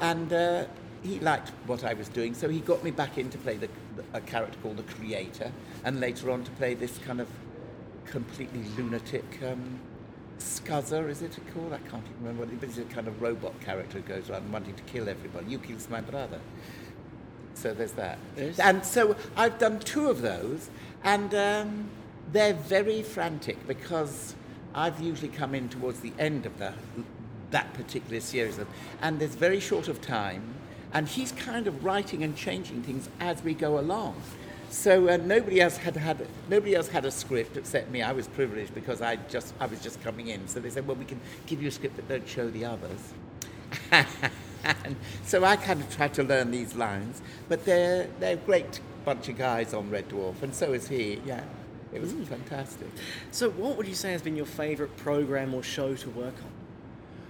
And 0.00 0.32
uh, 0.32 0.64
he 1.02 1.20
liked 1.20 1.50
what 1.66 1.84
I 1.84 1.94
was 1.94 2.08
doing, 2.08 2.34
so 2.34 2.48
he 2.48 2.60
got 2.60 2.82
me 2.82 2.90
back 2.90 3.16
in 3.18 3.30
to 3.30 3.38
play 3.38 3.56
the, 3.56 3.68
a 4.12 4.20
character 4.20 4.58
called 4.62 4.78
the 4.78 4.94
Creator, 4.94 5.52
and 5.84 6.00
later 6.00 6.30
on 6.30 6.42
to 6.44 6.50
play 6.52 6.74
this 6.74 6.98
kind 6.98 7.20
of 7.20 7.28
completely 8.06 8.64
lunatic 8.76 9.24
um, 9.44 9.80
Scuzzer, 10.42 11.08
is 11.08 11.22
it 11.22 11.36
a 11.38 11.40
called? 11.52 11.72
I 11.72 11.78
can't 11.88 12.04
even 12.04 12.26
remember. 12.26 12.46
But 12.56 12.68
he's 12.68 12.78
a 12.78 12.84
kind 12.84 13.06
of 13.06 13.22
robot 13.22 13.58
character 13.60 13.98
who 13.98 14.02
goes 14.02 14.28
around 14.28 14.50
wanting 14.52 14.74
to 14.74 14.82
kill 14.84 15.08
everybody. 15.08 15.46
You 15.46 15.58
killed 15.58 15.88
my 15.88 16.00
brother. 16.00 16.40
So 17.62 17.72
there's 17.72 17.92
that. 17.92 18.18
Yes. 18.36 18.58
And 18.58 18.84
so 18.84 19.14
I've 19.36 19.56
done 19.58 19.78
two 19.78 20.10
of 20.10 20.20
those, 20.20 20.68
and 21.04 21.32
um, 21.32 21.90
they're 22.32 22.54
very 22.54 23.04
frantic 23.04 23.68
because 23.68 24.34
I've 24.74 25.00
usually 25.00 25.28
come 25.28 25.54
in 25.54 25.68
towards 25.68 26.00
the 26.00 26.12
end 26.18 26.44
of 26.44 26.58
the, 26.58 26.72
that 27.52 27.72
particular 27.74 28.18
series, 28.18 28.58
of, 28.58 28.66
and 29.00 29.20
there's 29.20 29.36
very 29.36 29.60
short 29.60 29.86
of 29.86 30.00
time, 30.00 30.42
and 30.92 31.06
he's 31.06 31.30
kind 31.30 31.68
of 31.68 31.84
writing 31.84 32.24
and 32.24 32.36
changing 32.36 32.82
things 32.82 33.08
as 33.20 33.44
we 33.44 33.54
go 33.54 33.78
along. 33.78 34.20
So 34.70 35.08
uh, 35.08 35.18
nobody 35.18 35.60
else 35.60 35.76
had 35.76 35.96
had 35.96 36.26
nobody 36.48 36.74
else 36.74 36.88
had 36.88 37.04
a 37.04 37.12
script 37.12 37.56
except 37.56 37.92
me. 37.92 38.02
I 38.02 38.10
was 38.10 38.26
privileged 38.26 38.74
because 38.74 39.00
I 39.00 39.16
just 39.30 39.54
I 39.60 39.66
was 39.66 39.80
just 39.80 40.02
coming 40.02 40.28
in. 40.28 40.48
So 40.48 40.58
they 40.58 40.70
said, 40.70 40.84
well, 40.84 40.96
we 40.96 41.04
can 41.04 41.20
give 41.46 41.62
you 41.62 41.68
a 41.68 41.70
script, 41.70 41.94
but 41.94 42.08
don't 42.08 42.28
show 42.28 42.50
the 42.50 42.64
others. 42.64 43.12
and 44.64 44.96
so 45.24 45.44
I 45.44 45.56
kind 45.56 45.80
of 45.80 45.94
tried 45.94 46.14
to 46.14 46.22
learn 46.22 46.50
these 46.50 46.74
lines, 46.74 47.22
but 47.48 47.64
they're 47.64 48.08
they're 48.20 48.34
a 48.34 48.36
great 48.36 48.80
bunch 49.04 49.28
of 49.28 49.36
guys 49.36 49.74
on 49.74 49.90
Red 49.90 50.08
Dwarf, 50.08 50.42
and 50.42 50.54
so 50.54 50.72
is 50.72 50.88
he. 50.88 51.20
Yeah, 51.24 51.42
it 51.92 52.00
was 52.00 52.12
hmm. 52.12 52.24
fantastic. 52.24 52.88
So, 53.30 53.50
what 53.50 53.76
would 53.76 53.86
you 53.86 53.94
say 53.94 54.12
has 54.12 54.22
been 54.22 54.36
your 54.36 54.46
favourite 54.46 54.96
program 54.96 55.54
or 55.54 55.62
show 55.62 55.94
to 55.94 56.10
work 56.10 56.34
on? 56.34 56.50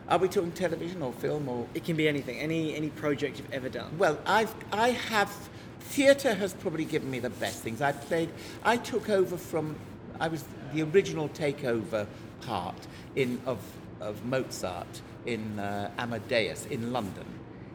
Are 0.09 0.19
we 0.19 0.29
talking 0.29 0.53
television 0.53 1.03
or 1.03 1.13
film 1.13 1.49
or? 1.49 1.67
It 1.75 1.85
can 1.85 1.97
be 1.97 2.09
anything, 2.09 2.39
any 2.39 2.75
any 2.75 2.91
project 2.91 3.39
you've 3.39 3.53
ever 3.53 3.69
done. 3.69 3.97
Well, 3.99 4.19
I've 4.27 4.55
I 4.73 4.91
have 4.91 5.33
theatre 5.81 6.35
has 6.35 6.55
probably 6.55 6.85
given 6.85 7.11
me 7.11 7.19
the 7.19 7.31
best 7.31 7.63
things. 7.63 7.81
I 7.81 7.93
played. 7.93 8.31
I 8.63 8.77
took 8.77 9.09
over 9.09 9.37
from. 9.37 9.77
I 10.21 10.29
was 10.29 10.45
the 10.73 10.83
original 10.83 11.29
takeover 11.31 12.07
part 12.43 12.77
in 13.17 13.41
of 13.47 13.59
of 14.01 14.25
Mozart 14.25 15.01
in 15.27 15.59
uh, 15.59 15.91
Amadeus 15.99 16.67
in 16.67 16.93
London. 16.93 17.27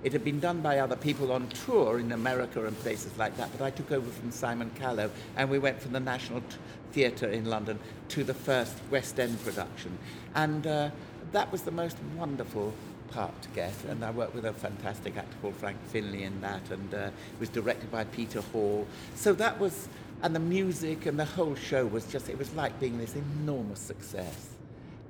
It 0.03 0.13
had 0.13 0.23
been 0.23 0.39
done 0.39 0.61
by 0.61 0.79
other 0.79 0.95
people 0.95 1.31
on 1.31 1.47
tour 1.47 1.99
in 1.99 2.11
America 2.11 2.65
and 2.65 2.77
places 2.79 3.17
like 3.17 3.35
that, 3.37 3.51
but 3.51 3.65
I 3.65 3.71
took 3.71 3.91
over 3.91 4.09
from 4.09 4.31
Simon 4.31 4.71
Callow 4.75 5.09
and 5.35 5.49
we 5.49 5.59
went 5.59 5.81
from 5.81 5.93
the 5.93 5.99
National 5.99 6.43
Theatre 6.91 7.27
in 7.29 7.45
London 7.45 7.79
to 8.09 8.23
the 8.23 8.33
first 8.33 8.75
West 8.91 9.19
End 9.19 9.43
production. 9.43 9.97
And 10.35 10.65
uh, 10.67 10.91
that 11.31 11.51
was 11.51 11.63
the 11.63 11.71
most 11.71 11.97
wonderful 12.15 12.73
part 13.09 13.41
to 13.41 13.49
get. 13.49 13.73
And 13.89 14.03
I 14.03 14.11
worked 14.11 14.35
with 14.35 14.45
a 14.45 14.53
fantastic 14.53 15.17
actor 15.17 15.35
called 15.41 15.55
Frank 15.55 15.77
Finlay 15.87 16.23
in 16.23 16.41
that, 16.41 16.69
and 16.69 16.93
uh, 16.93 16.97
it 16.97 17.39
was 17.39 17.49
directed 17.49 17.91
by 17.91 18.03
Peter 18.05 18.41
Hall. 18.41 18.87
So 19.15 19.33
that 19.33 19.59
was, 19.59 19.89
and 20.21 20.35
the 20.35 20.39
music 20.39 21.05
and 21.05 21.19
the 21.19 21.25
whole 21.25 21.55
show 21.55 21.85
was 21.85 22.05
just, 22.05 22.29
it 22.29 22.37
was 22.37 22.53
like 22.53 22.79
being 22.79 22.97
this 22.97 23.15
enormous 23.15 23.79
success. 23.79 24.56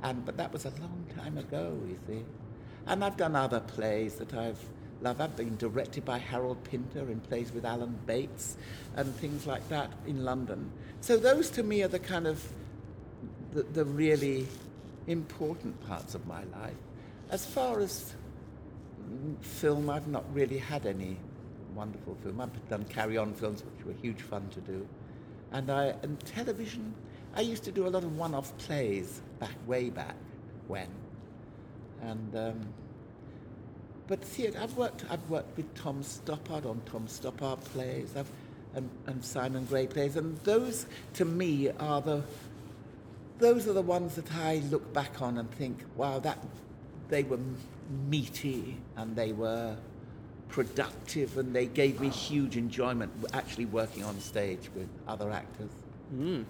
But 0.02 0.38
that 0.38 0.54
was 0.54 0.66
a 0.66 0.70
long 0.70 1.06
time 1.16 1.38
ago, 1.38 1.78
you 1.88 1.98
see. 2.08 2.24
And 2.86 3.04
I've 3.04 3.18
done 3.18 3.36
other 3.36 3.60
plays 3.60 4.16
that 4.16 4.34
I've 4.34 4.60
loved. 5.02 5.22
I've 5.22 5.36
been 5.36 5.58
directed 5.58 6.06
by 6.06 6.18
Harold 6.18 6.64
Pinter 6.64 7.12
in 7.12 7.20
plays 7.20 7.52
with 7.52 7.66
Alan 7.66 7.98
Bates 8.06 8.58
and 8.95 9.14
things 9.16 9.45
like 9.45 9.68
that 9.70 9.91
in 10.06 10.24
London. 10.24 10.72
So 11.02 11.18
those 11.18 11.50
to 11.52 11.64
me 11.64 11.84
are 11.84 11.88
the 11.88 12.00
kind 12.00 12.28
of 12.28 12.43
the, 13.52 13.64
the 13.64 13.86
really 13.86 14.48
important 15.08 15.86
parts 15.88 16.16
of 16.16 16.26
my 16.28 16.43
life. 16.45 16.76
As 17.30 17.45
far 17.45 17.80
as 17.80 18.14
film, 19.41 19.89
I've 19.89 20.08
not 20.08 20.24
really 20.34 20.58
had 20.58 20.86
any 20.86 21.18
wonderful 21.76 22.16
film. 22.24 22.41
I've 22.41 22.70
done 22.70 22.86
carry-on 22.86 23.34
films, 23.34 23.64
which 23.64 23.86
were 23.86 23.93
huge 24.02 24.22
fun 24.22 24.50
to 24.50 24.62
do, 24.62 24.88
and 25.52 25.70
I 25.70 25.93
and 26.04 26.20
television. 26.22 26.93
I 27.36 27.41
used 27.41 27.64
to 27.66 27.72
do 27.72 27.86
a 27.86 27.89
lot 27.89 28.04
of 28.04 28.18
one-off 28.18 28.58
plays 28.58 29.22
back 29.40 29.56
way 29.66 29.90
back 29.90 30.16
when, 30.68 30.88
and 32.02 32.36
um, 32.36 32.68
but 34.08 34.24
theatre. 34.24 34.60
I've 34.62 34.76
worked. 34.78 35.06
I've 35.10 35.30
worked 35.30 35.56
with 35.58 35.74
Tom 35.76 36.02
Stoppard 36.04 36.66
on 36.66 36.82
Tom 36.86 37.08
Stoppard 37.08 37.64
plays. 37.66 38.16
I've 38.16 38.30
and, 38.76 38.90
and 39.08 39.24
Simon 39.24 39.66
Gray 39.66 39.88
plays, 39.88 40.16
and 40.16 40.38
those 40.40 40.86
to 41.14 41.26
me 41.26 41.70
are 41.80 42.02
the 42.02 42.24
those 43.40 43.68
are 43.68 43.74
the 43.74 43.82
ones 43.82 44.16
that 44.16 44.34
I 44.36 44.64
look 44.70 44.94
back 44.94 45.22
on 45.22 45.38
and 45.38 45.50
think, 45.52 45.84
wow, 45.96 46.20
that 46.20 46.40
they 47.10 47.24
were 47.24 47.40
meaty 48.08 48.78
and 48.96 49.16
they 49.16 49.32
were 49.32 49.76
productive 50.50 51.38
and 51.38 51.56
they 51.56 51.68
gave 51.68 52.00
me 52.00 52.10
huge 52.10 52.58
enjoyment 52.58 53.12
actually 53.34 53.66
working 53.66 54.04
on 54.04 54.20
stage 54.20 54.70
with 54.76 54.90
other 55.08 55.32
actors. 55.32 55.70
Mm. 56.16 56.46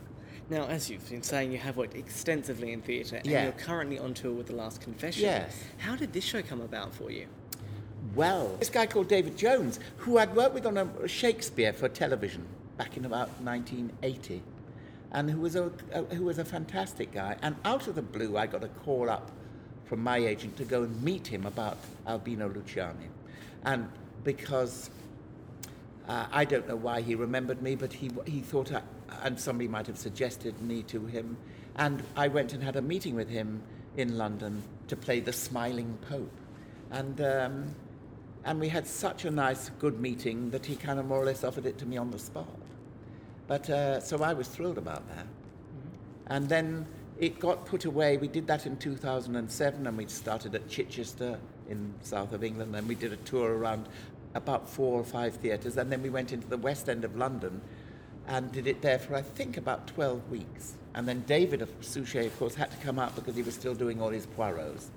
Now, 0.50 0.66
as 0.68 0.90
you've 0.90 1.08
been 1.10 1.24
saying, 1.24 1.52
you 1.52 1.58
have 1.58 1.76
worked 1.76 1.96
extensively 1.96 2.72
in 2.72 2.82
theatre, 2.82 3.18
and 3.18 3.26
Yeah. 3.26 3.44
you're 3.44 3.52
currently 3.52 4.00
on 4.00 4.14
tour 4.14 4.32
with 4.32 4.48
The 4.48 4.56
Last 4.56 4.80
Confession. 4.80 5.24
Yes. 5.24 5.54
How 5.78 5.96
did 5.96 6.14
this 6.14 6.24
show 6.24 6.42
come 6.42 6.62
about 6.62 6.94
for 6.94 7.12
you? 7.12 7.28
Well, 8.16 8.56
this 8.58 8.70
guy 8.70 8.86
called 8.86 9.10
David 9.10 9.38
Jones, 9.38 9.80
who 9.98 10.18
I'd 10.18 10.34
worked 10.36 10.54
with 10.54 10.66
on 10.66 10.78
a 10.78 11.08
Shakespeare 11.08 11.74
for 11.74 11.90
television 11.90 12.46
back 12.78 12.96
in 12.96 13.04
about 13.04 13.30
1980, 13.42 14.42
and 15.12 15.30
who 15.30 15.42
was 15.42 15.56
a, 15.58 15.72
a 15.92 16.04
who 16.16 16.24
was 16.24 16.38
a 16.38 16.46
fantastic 16.46 17.12
guy. 17.12 17.36
And 17.42 17.58
out 17.66 17.88
of 17.88 17.96
the 17.96 18.02
blue, 18.02 18.38
I 18.38 18.48
got 18.48 18.64
a 18.64 18.70
call 18.70 19.10
up 19.10 19.32
from 19.86 20.02
my 20.02 20.18
agent 20.18 20.56
to 20.58 20.64
go 20.64 20.84
and 20.84 21.04
meet 21.04 21.28
him 21.28 21.46
about 21.46 21.78
Albino 22.08 22.48
Luciani, 22.50 23.10
and 23.66 23.90
because 24.24 24.90
uh, 26.08 26.28
I 26.32 26.46
don't 26.46 26.68
know 26.68 26.76
why 26.78 27.02
he 27.02 27.16
remembered 27.16 27.62
me, 27.62 27.76
but 27.76 27.92
he 27.92 28.12
he 28.26 28.40
thought 28.40 28.72
I, 28.72 28.82
and 29.24 29.40
somebody 29.40 29.68
might 29.68 29.88
have 29.88 29.98
suggested 29.98 30.62
me 30.62 30.84
to 30.84 31.06
him, 31.06 31.38
and 31.76 32.04
I 32.16 32.28
went 32.28 32.54
and 32.54 32.64
had 32.64 32.76
a 32.76 32.82
meeting 32.82 33.16
with 33.16 33.30
him 33.30 33.62
in 33.96 34.18
London 34.18 34.64
to 34.88 34.96
play 34.96 35.20
the 35.20 35.34
Smiling 35.34 35.98
Pope, 36.10 36.38
and. 36.92 37.22
Um, 37.22 37.76
and 38.48 38.62
we 38.62 38.70
had 38.70 38.88
such 38.88 39.26
a 39.26 39.32
nice, 39.32 39.70
good 39.78 40.00
meeting 40.00 40.52
that 40.52 40.66
he 40.66 40.78
kind 40.78 41.00
of 41.00 41.06
more 41.06 41.22
or 41.22 41.26
less 41.26 41.44
offered 41.44 41.66
it 41.66 41.78
to 41.80 41.86
me 41.86 41.98
on 41.98 42.12
the 42.12 42.18
spot. 42.18 42.48
But 43.46 43.70
uh, 43.70 44.00
so 44.00 44.24
I 44.24 44.34
was 44.34 44.48
thrilled 44.48 44.78
about 44.78 45.06
that. 45.10 45.28
And 46.28 46.48
then 46.48 46.86
it 47.20 47.40
got 47.40 47.66
put 47.66 47.84
away. 47.84 48.16
We 48.16 48.30
did 48.30 48.48
that 48.48 48.66
in 48.66 48.78
2007, 48.78 49.86
and 49.86 49.98
we 49.98 50.08
started 50.08 50.56
at 50.56 50.70
Chichester 50.70 51.38
in 51.70 51.94
south 52.02 52.32
of 52.32 52.42
England, 52.42 52.74
and 52.74 52.88
we 52.88 52.96
did 52.96 53.12
a 53.12 53.18
tour 53.18 53.58
around 53.58 53.90
about 54.34 54.70
four 54.70 54.98
or 55.00 55.04
five 55.04 55.36
theatres, 55.36 55.76
and 55.76 55.92
then 55.92 56.02
we 56.02 56.10
went 56.10 56.32
into 56.32 56.48
the 56.48 56.58
West 56.58 56.88
End 56.88 57.04
of 57.04 57.18
London 57.18 57.60
and 58.28 58.52
did 58.52 58.68
it 58.68 58.82
there 58.82 59.00
for 59.00 59.16
I 59.16 59.22
think 59.22 59.58
about 59.58 59.88
12 59.88 60.30
weeks. 60.30 60.76
And 60.94 61.08
then 61.08 61.24
David 61.28 61.62
of 61.62 61.70
Suchet, 61.82 62.26
of 62.26 62.38
course, 62.40 62.56
had 62.56 62.72
to 62.72 62.78
come 62.78 63.00
out 63.00 63.16
because 63.16 63.36
he 63.36 63.44
was 63.44 63.54
still 63.54 63.76
doing 63.76 64.02
all 64.02 64.10
his 64.10 64.26
Poirots. 64.26 64.88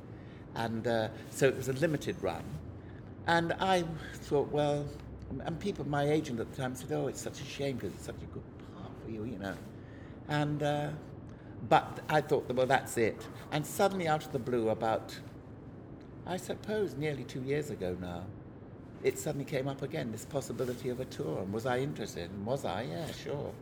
And 0.54 0.86
uh, 0.86 1.08
so 1.30 1.46
it 1.46 1.56
was 1.56 1.68
a 1.68 1.74
limited 1.74 2.16
run. 2.22 2.42
And 3.26 3.52
I 3.54 3.84
thought, 4.14 4.50
well, 4.50 4.84
and 5.44 5.60
people, 5.60 5.86
my 5.86 6.08
agent 6.08 6.40
at 6.40 6.50
the 6.50 6.60
time 6.60 6.74
said, 6.74 6.90
oh, 6.92 7.06
it's 7.06 7.20
such 7.20 7.40
a 7.40 7.44
shame 7.44 7.76
because 7.76 7.94
it's 7.94 8.06
such 8.06 8.16
a 8.16 8.34
good 8.34 8.42
part 8.74 8.90
for 9.04 9.10
you, 9.10 9.24
you 9.24 9.38
know. 9.38 9.54
And, 10.28 10.62
uh, 10.62 10.88
but 11.68 12.00
I 12.08 12.20
thought, 12.20 12.52
well, 12.52 12.66
that's 12.66 12.96
it. 12.96 13.24
And 13.52 13.64
suddenly, 13.64 14.08
out 14.08 14.24
of 14.24 14.32
the 14.32 14.38
blue, 14.38 14.70
about, 14.70 15.16
I 16.26 16.36
suppose, 16.36 16.96
nearly 16.96 17.24
two 17.24 17.42
years 17.42 17.70
ago 17.70 17.96
now, 18.00 18.24
it 19.02 19.18
suddenly 19.18 19.44
came 19.44 19.68
up 19.68 19.82
again, 19.82 20.12
this 20.12 20.24
possibility 20.24 20.88
of 20.88 21.00
a 21.00 21.04
tour. 21.06 21.40
And 21.40 21.52
was 21.52 21.66
I 21.66 21.78
interested? 21.78 22.30
And 22.30 22.44
was 22.44 22.64
I? 22.64 22.82
Yeah, 22.82 23.10
sure. 23.12 23.52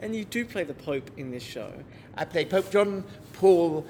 And 0.00 0.14
you 0.14 0.24
do 0.24 0.44
play 0.44 0.64
the 0.64 0.74
Pope 0.74 1.10
in 1.16 1.30
this 1.30 1.42
show. 1.42 1.72
I 2.16 2.24
play 2.24 2.44
Pope 2.44 2.70
John 2.70 3.04
Paul 3.34 3.86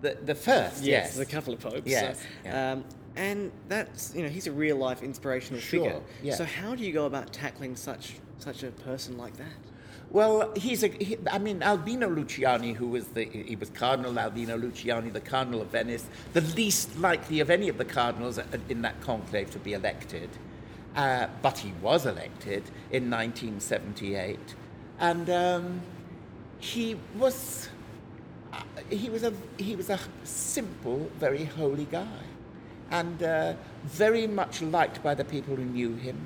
the, 0.00 0.16
the 0.24 0.34
first, 0.34 0.82
yes. 0.82 1.14
there's 1.14 1.28
a 1.28 1.30
couple 1.30 1.52
of 1.52 1.60
popes. 1.60 1.82
Yes, 1.84 2.18
so, 2.18 2.26
yeah. 2.44 2.72
um, 2.72 2.84
and 3.16 3.52
that's 3.68 4.14
you 4.14 4.22
know 4.22 4.28
he's 4.28 4.46
a 4.46 4.52
real 4.52 4.76
life 4.76 5.02
inspirational 5.02 5.60
Sure, 5.60 5.84
figure. 5.84 6.00
yeah. 6.22 6.34
So 6.34 6.44
how 6.44 6.74
do 6.74 6.84
you 6.84 6.92
go 6.92 7.06
about 7.06 7.32
tackling 7.32 7.76
such 7.76 8.14
such 8.38 8.62
a 8.62 8.70
person 8.70 9.18
like 9.18 9.36
that? 9.36 9.52
Well, 10.10 10.52
he's 10.56 10.82
a. 10.82 10.88
He, 10.88 11.16
I 11.30 11.38
mean, 11.38 11.62
Albino 11.62 12.08
Luciani, 12.10 12.74
who 12.74 12.88
was 12.88 13.06
the 13.08 13.24
he 13.24 13.54
was 13.54 13.70
Cardinal 13.70 14.18
Albino 14.18 14.58
Luciani, 14.58 15.12
the 15.12 15.20
Cardinal 15.20 15.62
of 15.62 15.68
Venice, 15.68 16.04
the 16.32 16.40
least 16.40 16.98
likely 16.98 17.38
of 17.40 17.48
any 17.48 17.68
of 17.68 17.78
the 17.78 17.84
cardinals 17.84 18.38
in 18.68 18.82
that 18.82 19.00
conclave 19.02 19.50
to 19.52 19.58
be 19.60 19.72
elected, 19.72 20.28
uh, 20.96 21.28
but 21.42 21.58
he 21.58 21.72
was 21.80 22.06
elected 22.06 22.64
in 22.90 23.08
1978, 23.08 24.38
and 24.98 25.30
um, 25.30 25.80
he 26.58 26.96
was. 27.16 27.68
uh, 28.52 28.62
He 28.90 29.08
was 29.10 29.22
a 29.22 29.32
he 29.58 29.76
was 29.76 29.90
a 29.90 29.98
simple, 30.24 31.08
very 31.20 31.44
holy 31.44 31.84
guy, 31.84 32.22
and 32.90 33.22
uh, 33.22 33.54
very 33.84 34.26
much 34.26 34.60
liked 34.60 35.04
by 35.04 35.14
the 35.14 35.24
people 35.24 35.54
who 35.54 35.64
knew 35.64 35.94
him. 35.94 36.18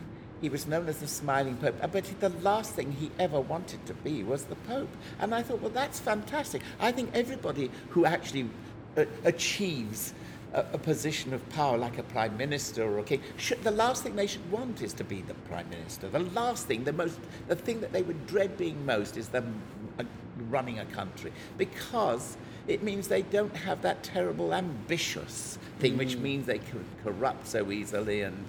He 0.45 0.51
was 0.51 0.67
known 0.67 0.91
as 0.91 0.99
the 0.99 1.07
smiling 1.07 1.57
pope, 1.57 1.75
uh, 1.81 1.87
but 1.87 2.05
the 2.21 2.29
last 2.29 2.75
thing 2.75 2.93
he 2.93 3.11
ever 3.19 3.41
wanted 3.41 3.87
to 3.87 3.95
be 3.95 4.23
was 4.23 4.45
the 4.45 4.57
pope. 4.57 4.95
And 5.19 5.35
I 5.35 5.41
thought, 5.41 5.63
well, 5.63 5.71
that's 5.71 5.99
fantastic. 5.99 6.61
I 6.79 6.93
think 6.93 7.09
everybody 7.15 7.71
who 7.89 8.05
actually 8.05 8.51
uh, 8.99 9.07
achieves 9.25 10.13
a, 10.53 10.67
a 10.75 10.79
position 10.79 11.33
of 11.33 11.49
power, 11.49 11.79
like 11.79 11.97
a 11.97 12.03
prime 12.03 12.37
minister 12.37 12.83
or 12.83 12.99
a 12.99 13.05
king, 13.05 13.23
should, 13.39 13.65
the 13.65 13.71
last 13.71 14.03
thing 14.03 14.17
they 14.17 14.27
should 14.27 14.53
want 14.53 14.83
is 14.83 14.93
to 14.93 15.05
be 15.05 15.23
the 15.23 15.33
prime 15.49 15.71
minister. 15.71 16.11
The 16.11 16.19
last 16.19 16.67
thing, 16.67 16.85
the 16.85 16.93
most, 16.93 17.19
the 17.49 17.57
thing 17.57 17.81
that 17.81 17.95
they 17.95 18.03
would 18.03 18.27
dread 18.27 18.59
being 18.59 18.85
most 18.85 19.17
is 19.17 19.29
them 19.29 19.63
uh, 19.99 20.05
running 20.51 20.79
a 20.79 20.85
country, 20.85 21.33
because 21.57 22.37
it 22.69 22.83
means 22.83 23.09
they 23.09 23.23
don't 23.23 23.57
have 23.57 23.81
that 23.81 24.03
terrible 24.03 24.53
ambitious 24.53 25.59
thing, 25.79 25.97
which 25.97 26.19
means 26.19 26.45
they 26.45 26.59
can 26.59 26.85
corrupt 27.03 27.47
so 27.47 27.73
easily 27.73 28.21
and 28.21 28.45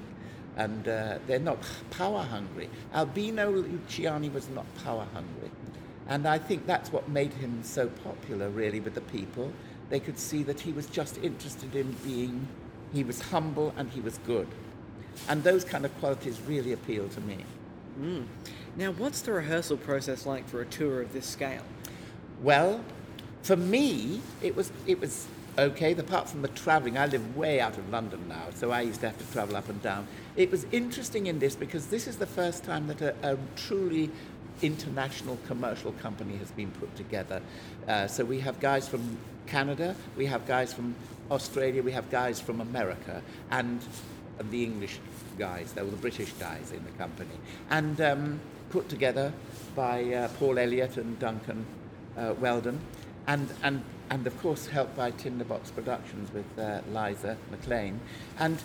and 0.55 0.87
uh, 0.87 1.19
they're 1.27 1.39
not 1.39 1.57
power 1.91 2.23
hungry. 2.23 2.69
Albino 2.93 3.51
Luciani 3.51 4.31
was 4.31 4.49
not 4.49 4.65
power 4.83 5.07
hungry. 5.13 5.51
And 6.07 6.27
I 6.27 6.37
think 6.37 6.65
that's 6.67 6.91
what 6.91 7.09
made 7.09 7.33
him 7.33 7.63
so 7.63 7.87
popular, 7.87 8.49
really, 8.49 8.79
with 8.79 8.93
the 8.93 9.01
people. 9.01 9.51
They 9.89 9.99
could 9.99 10.19
see 10.19 10.43
that 10.43 10.59
he 10.59 10.71
was 10.71 10.85
just 10.87 11.17
interested 11.23 11.75
in 11.75 11.91
being, 12.03 12.47
he 12.93 13.03
was 13.03 13.21
humble 13.21 13.73
and 13.77 13.89
he 13.89 14.01
was 14.01 14.19
good. 14.19 14.47
And 15.27 15.43
those 15.43 15.63
kind 15.63 15.85
of 15.85 15.97
qualities 15.99 16.39
really 16.41 16.73
appeal 16.73 17.09
to 17.09 17.21
me. 17.21 17.37
Now, 18.77 18.91
what's 18.91 19.21
the 19.21 19.31
rehearsal 19.31 19.77
process 19.77 20.25
like 20.25 20.47
for 20.47 20.61
a 20.61 20.65
tour 20.65 21.01
of 21.01 21.13
this 21.13 21.25
scale? 21.25 21.63
Well, 22.41 22.83
for 23.41 23.55
me, 23.55 24.21
it 24.41 24.55
was 24.55 24.71
it 24.85 24.99
was 24.99 25.27
okay. 25.57 25.93
Apart 25.93 26.29
from 26.29 26.41
the 26.41 26.49
travelling, 26.49 26.97
I 26.97 27.05
live 27.05 27.37
way 27.37 27.61
out 27.61 27.77
of 27.77 27.89
London 27.89 28.27
now, 28.27 28.47
so 28.53 28.71
I 28.71 28.81
used 28.81 28.99
to 29.01 29.07
have 29.07 29.17
to 29.17 29.31
travel 29.31 29.55
up 29.55 29.69
and 29.69 29.81
down. 29.81 30.07
It 30.35 30.51
was 30.51 30.65
interesting 30.71 31.27
in 31.27 31.39
this 31.39 31.55
because 31.55 31.87
this 31.87 32.07
is 32.07 32.17
the 32.17 32.25
first 32.25 32.63
time 32.63 32.87
that 32.87 33.01
a, 33.01 33.15
a 33.23 33.37
truly 33.55 34.11
international 34.61 35.37
commercial 35.47 35.93
company 35.93 36.35
has 36.37 36.51
been 36.51 36.71
put 36.71 36.93
together. 36.95 37.41
Uh, 37.87 38.07
so 38.07 38.25
we 38.25 38.39
have 38.39 38.59
guys 38.59 38.87
from 38.87 39.17
Canada, 39.47 39.95
we 40.17 40.25
have 40.25 40.45
guys 40.45 40.73
from 40.73 40.95
Australia, 41.31 41.81
we 41.81 41.91
have 41.91 42.09
guys 42.09 42.39
from 42.41 42.61
America, 42.61 43.21
and 43.51 43.81
the 44.49 44.63
English 44.63 44.99
guys, 45.37 45.73
they 45.73 45.81
were 45.81 45.91
the 45.91 45.97
British 45.97 46.31
guys 46.33 46.71
in 46.71 46.83
the 46.83 46.91
company, 46.91 47.37
and 47.69 47.99
um, 48.01 48.39
put 48.69 48.89
together 48.89 49.31
by 49.75 50.03
uh, 50.13 50.27
Paul 50.39 50.59
Elliott 50.59 50.97
and 50.97 51.17
Duncan 51.19 51.65
uh, 52.17 52.33
Weldon, 52.39 52.79
and, 53.27 53.49
and, 53.63 53.83
and 54.09 54.27
of 54.27 54.37
course 54.41 54.67
helped 54.67 54.95
by 54.95 55.11
Tinderbox 55.11 55.71
Productions 55.71 56.31
with 56.33 56.45
uh, 56.59 56.81
Liza 56.91 57.37
McLean. 57.51 57.99
And, 58.39 58.61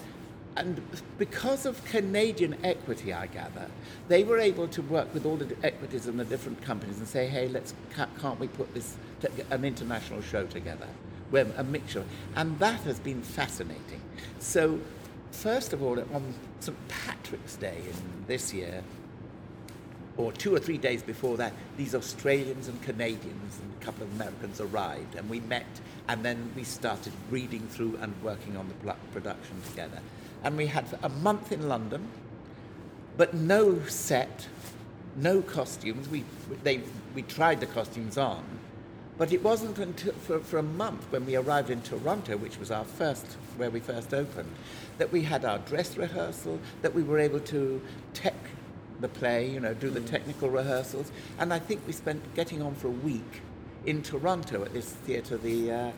and 0.60 0.82
because 1.16 1.64
of 1.64 1.82
Canadian 1.86 2.54
equity, 2.62 3.14
I 3.14 3.28
gather, 3.28 3.66
they 4.08 4.24
were 4.24 4.38
able 4.38 4.68
to 4.68 4.82
work 4.82 5.12
with 5.14 5.24
all 5.24 5.36
the 5.36 5.56
equities 5.62 6.06
in 6.06 6.18
the 6.18 6.24
different 6.24 6.60
companies 6.60 6.98
and 6.98 7.08
say, 7.08 7.26
hey, 7.26 7.48
let's, 7.48 7.72
can't 7.94 8.38
we 8.38 8.46
put 8.48 8.72
this, 8.74 8.96
an 9.50 9.64
international 9.64 10.20
show 10.20 10.44
together? 10.46 10.86
Where 11.30 11.46
a 11.56 11.64
mixture. 11.64 12.04
And 12.36 12.58
that 12.58 12.80
has 12.82 13.00
been 13.00 13.22
fascinating. 13.22 14.02
So, 14.38 14.78
first 15.30 15.72
of 15.72 15.82
all, 15.82 15.98
on 15.98 16.34
St. 16.60 16.76
Patrick's 16.88 17.56
Day 17.56 17.78
in 17.78 18.26
this 18.26 18.52
year, 18.52 18.82
or 20.18 20.32
two 20.32 20.54
or 20.54 20.58
three 20.58 20.76
days 20.76 21.02
before 21.02 21.38
that, 21.38 21.54
these 21.78 21.94
Australians 21.94 22.68
and 22.68 22.82
Canadians 22.82 23.58
and 23.62 23.72
a 23.80 23.84
couple 23.84 24.02
of 24.02 24.12
Americans 24.16 24.60
arrived, 24.60 25.14
and 25.14 25.30
we 25.30 25.40
met, 25.40 25.80
and 26.08 26.22
then 26.22 26.52
we 26.54 26.64
started 26.64 27.14
reading 27.30 27.66
through 27.68 27.96
and 28.02 28.12
working 28.22 28.58
on 28.58 28.68
the 28.68 28.94
production 29.12 29.56
together. 29.70 30.00
And 30.42 30.56
we 30.56 30.66
had 30.66 30.86
a 31.02 31.08
month 31.08 31.52
in 31.52 31.68
London, 31.68 32.08
but 33.16 33.34
no 33.34 33.84
set, 33.86 34.48
no 35.16 35.42
costumes. 35.42 36.08
We, 36.08 36.24
they, 36.62 36.82
we 37.14 37.22
tried 37.22 37.60
the 37.60 37.66
costumes 37.66 38.16
on, 38.16 38.44
but 39.18 39.32
it 39.32 39.42
wasn't 39.42 39.78
until 39.78 40.14
for, 40.14 40.40
for 40.40 40.58
a 40.58 40.62
month 40.62 41.04
when 41.10 41.26
we 41.26 41.36
arrived 41.36 41.68
in 41.68 41.82
Toronto, 41.82 42.38
which 42.38 42.58
was 42.58 42.70
our 42.70 42.84
first, 42.84 43.26
where 43.58 43.70
we 43.70 43.80
first 43.80 44.14
opened, 44.14 44.50
that 44.96 45.12
we 45.12 45.22
had 45.22 45.44
our 45.44 45.58
dress 45.58 45.96
rehearsal, 45.96 46.58
that 46.80 46.94
we 46.94 47.02
were 47.02 47.18
able 47.18 47.40
to 47.40 47.82
tech 48.14 48.34
the 49.00 49.08
play, 49.08 49.50
you 49.50 49.60
know, 49.60 49.74
do 49.74 49.90
the 49.90 50.00
technical 50.00 50.48
rehearsals. 50.48 51.12
And 51.38 51.52
I 51.52 51.58
think 51.58 51.86
we 51.86 51.92
spent 51.92 52.34
getting 52.34 52.62
on 52.62 52.74
for 52.74 52.88
a 52.88 52.90
week 52.90 53.42
in 53.86 54.02
Toronto 54.02 54.62
at 54.62 54.72
this 54.72 54.90
theatre, 54.90 55.36
the 55.36 55.72
uh, 55.72 55.90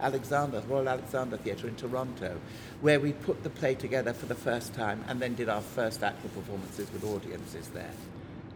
Alexander, 0.00 0.62
Royal 0.68 0.88
Alexander 0.88 1.36
Theatre 1.36 1.68
in 1.68 1.76
Toronto, 1.76 2.38
where 2.80 3.00
we 3.00 3.12
put 3.12 3.42
the 3.42 3.50
play 3.50 3.74
together 3.74 4.12
for 4.12 4.26
the 4.26 4.34
first 4.34 4.74
time 4.74 5.04
and 5.08 5.20
then 5.20 5.34
did 5.34 5.48
our 5.48 5.60
first 5.60 6.02
actual 6.02 6.30
performances 6.30 6.92
with 6.92 7.04
audiences 7.04 7.68
there. 7.68 7.92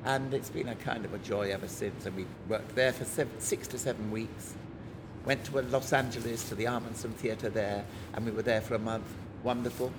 And 0.04 0.32
it's 0.34 0.50
been 0.50 0.68
a 0.68 0.74
kind 0.74 1.04
of 1.04 1.14
a 1.14 1.18
joy 1.18 1.50
ever 1.50 1.68
since. 1.68 2.06
And 2.06 2.16
we 2.16 2.26
worked 2.48 2.74
there 2.74 2.92
for 2.92 3.04
seven, 3.04 3.40
six 3.40 3.66
to 3.68 3.78
seven 3.78 4.10
weeks. 4.10 4.54
Went 5.24 5.44
to 5.46 5.60
Los 5.62 5.92
Angeles 5.92 6.48
to 6.48 6.54
the 6.54 6.64
Ahmanson 6.64 7.12
Theatre 7.14 7.48
there, 7.48 7.84
and 8.14 8.24
we 8.24 8.30
were 8.30 8.42
there 8.42 8.60
for 8.60 8.74
a 8.74 8.78
month. 8.78 9.06
Wonderful. 9.42 9.92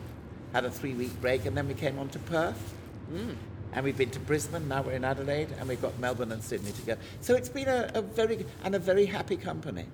Had 0.53 0.63
a 0.63 0.71
three 0.71 0.93
week 0.93 1.19
break, 1.19 1.45
and 1.45 1.57
then 1.57 1.67
we 1.67 1.73
came 1.73 1.99
on 1.99 2.07
to 2.09 2.19
Perth. 2.19 2.73
Mm. 3.11 3.35
and 3.73 3.83
we've 3.85 3.97
been 3.97 4.09
to 4.11 4.19
Brisbane. 4.19 4.67
Now 4.67 4.81
we're 4.81 4.93
in 4.93 5.05
Adelaide, 5.05 5.49
and 5.59 5.67
we've 5.67 5.81
got 5.81 5.97
Melbourne 5.99 6.31
and 6.31 6.43
Sydney 6.43 6.71
to 6.71 6.81
go. 6.81 6.97
So 7.21 7.35
it's 7.35 7.49
been 7.49 7.67
a, 7.67 7.91
a 7.93 8.01
very 8.01 8.45
and 8.63 8.75
a 8.75 8.79
very 8.79 9.05
happy 9.05 9.37
company. 9.37 9.85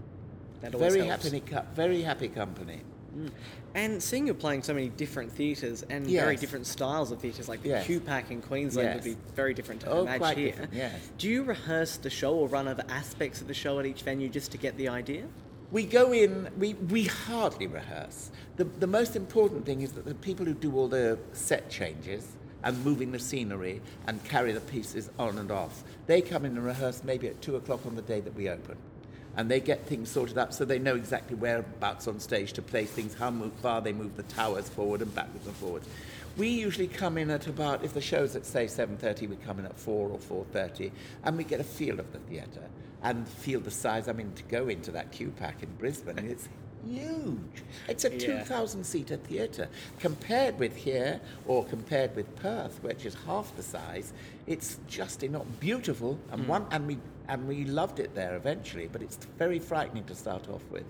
That 0.63 0.73
always 0.75 0.93
Very 0.93 1.07
helps. 1.07 1.25
happy, 1.25 1.41
co- 1.41 1.65
very 1.75 2.01
happy 2.01 2.29
company. 2.29 2.81
Mm. 3.15 3.29
And 3.75 4.01
seeing 4.01 4.25
you're 4.25 4.33
playing 4.35 4.63
so 4.63 4.73
many 4.73 4.87
different 4.89 5.31
theatres 5.31 5.83
and 5.89 6.07
very 6.07 6.35
different 6.37 6.65
styles 6.65 7.11
of 7.11 7.19
theatres, 7.19 7.47
like 7.49 7.61
the 7.61 7.69
Yes. 7.69 7.85
QPAC 7.87 8.31
in 8.31 8.41
Queensland 8.41 8.87
Yes. 8.87 8.95
would 8.95 9.03
be 9.03 9.17
very 9.35 9.53
different 9.53 9.81
to 9.81 9.91
Oh, 9.91 10.05
Madge 10.05 10.19
quite 10.19 10.37
here. 10.37 10.47
different, 10.51 10.73
yes. 10.73 10.93
Do 11.17 11.27
you 11.29 11.43
rehearse 11.43 11.97
the 11.97 12.09
show 12.09 12.33
or 12.35 12.47
run 12.47 12.67
over 12.67 12.83
aspects 12.89 13.41
of 13.41 13.47
the 13.47 13.53
show 13.53 13.77
at 13.79 13.85
each 13.85 14.01
venue 14.03 14.29
just 14.29 14.51
to 14.53 14.57
get 14.57 14.77
the 14.77 14.87
idea? 14.89 15.25
We 15.71 15.83
go 15.85 16.11
in, 16.13 16.49
we, 16.57 16.75
we 16.75 17.03
hardly 17.05 17.67
rehearse. 17.67 18.31
The, 18.57 18.63
the 18.63 18.87
most 18.87 19.15
important 19.15 19.65
thing 19.65 19.81
is 19.81 19.91
that 19.93 20.05
the 20.05 20.15
people 20.15 20.45
who 20.45 20.53
do 20.53 20.75
all 20.75 20.87
the 20.87 21.19
set 21.33 21.69
changes 21.69 22.25
and 22.63 22.83
moving 22.85 23.11
the 23.11 23.19
scenery 23.19 23.81
and 24.07 24.23
carry 24.23 24.53
the 24.53 24.61
pieces 24.61 25.09
on 25.19 25.37
and 25.39 25.51
off, 25.51 25.83
they 26.07 26.21
come 26.21 26.45
in 26.45 26.55
and 26.55 26.65
rehearse 26.65 27.03
maybe 27.03 27.27
at 27.27 27.41
two 27.41 27.57
o'clock 27.57 27.85
on 27.85 27.95
the 27.95 28.01
day 28.03 28.21
that 28.21 28.33
we 28.35 28.49
open. 28.49 28.77
And 29.35 29.49
they 29.49 29.59
get 29.59 29.87
things 29.87 30.09
sorted 30.09 30.37
up 30.37 30.53
so 30.53 30.63
they 30.63 30.79
know 30.79 30.95
exactly 30.95 31.35
whereabouts 31.35 32.07
on 32.07 32.19
stage 32.19 32.53
to 32.53 32.61
place 32.61 32.91
things, 32.91 33.15
how 33.15 33.31
far 33.61 33.81
they 33.81 33.93
move 33.93 34.15
the 34.15 34.23
towers 34.23 34.69
forward 34.69 35.01
and 35.01 35.13
backwards 35.15 35.47
and 35.47 35.55
forwards. 35.55 35.87
We 36.37 36.47
usually 36.47 36.87
come 36.87 37.17
in 37.17 37.29
at 37.29 37.47
about, 37.47 37.83
if 37.83 37.93
the 37.93 38.01
show's 38.01 38.35
at 38.35 38.45
say 38.45 38.65
7.30, 38.65 39.29
we 39.29 39.35
come 39.37 39.59
in 39.59 39.65
at 39.65 39.77
4 39.77 40.09
or 40.09 40.45
4.30 40.45 40.91
and 41.23 41.37
we 41.37 41.43
get 41.43 41.59
a 41.59 41.63
feel 41.63 41.99
of 41.99 42.11
the 42.11 42.19
theatre 42.19 42.67
and 43.03 43.27
feel 43.27 43.59
the 43.59 43.71
size. 43.71 44.07
I 44.07 44.13
mean, 44.13 44.31
to 44.33 44.43
go 44.43 44.67
into 44.67 44.91
that 44.91 45.11
QPAC 45.11 45.61
in 45.61 45.69
Brisbane, 45.77 46.17
it's 46.17 46.47
huge. 46.87 47.63
It's 47.87 48.05
a 48.05 48.11
Yeah. 48.11 48.17
2,000 48.17 48.83
seater 48.83 49.17
theatre. 49.17 49.67
Compared 49.99 50.57
with 50.57 50.75
here 50.75 51.21
or 51.45 51.65
compared 51.65 52.15
with 52.15 52.35
Perth, 52.35 52.81
which 52.81 53.05
is 53.05 53.15
half 53.25 53.55
the 53.55 53.63
size, 53.63 54.13
it's 54.47 54.79
just 54.87 55.21
not 55.23 55.59
beautiful. 55.59 56.17
And 56.31 56.41
hmm. 56.41 56.47
one 56.47 56.65
and 56.71 56.87
we 56.87 56.97
and 57.27 57.47
we 57.47 57.65
loved 57.65 57.99
it 57.99 58.13
there 58.15 58.35
eventually, 58.35 58.87
but 58.91 59.01
it's 59.01 59.17
very 59.37 59.59
frightening 59.59 60.03
to 60.05 60.15
start 60.15 60.49
off 60.49 60.63
with. 60.71 60.85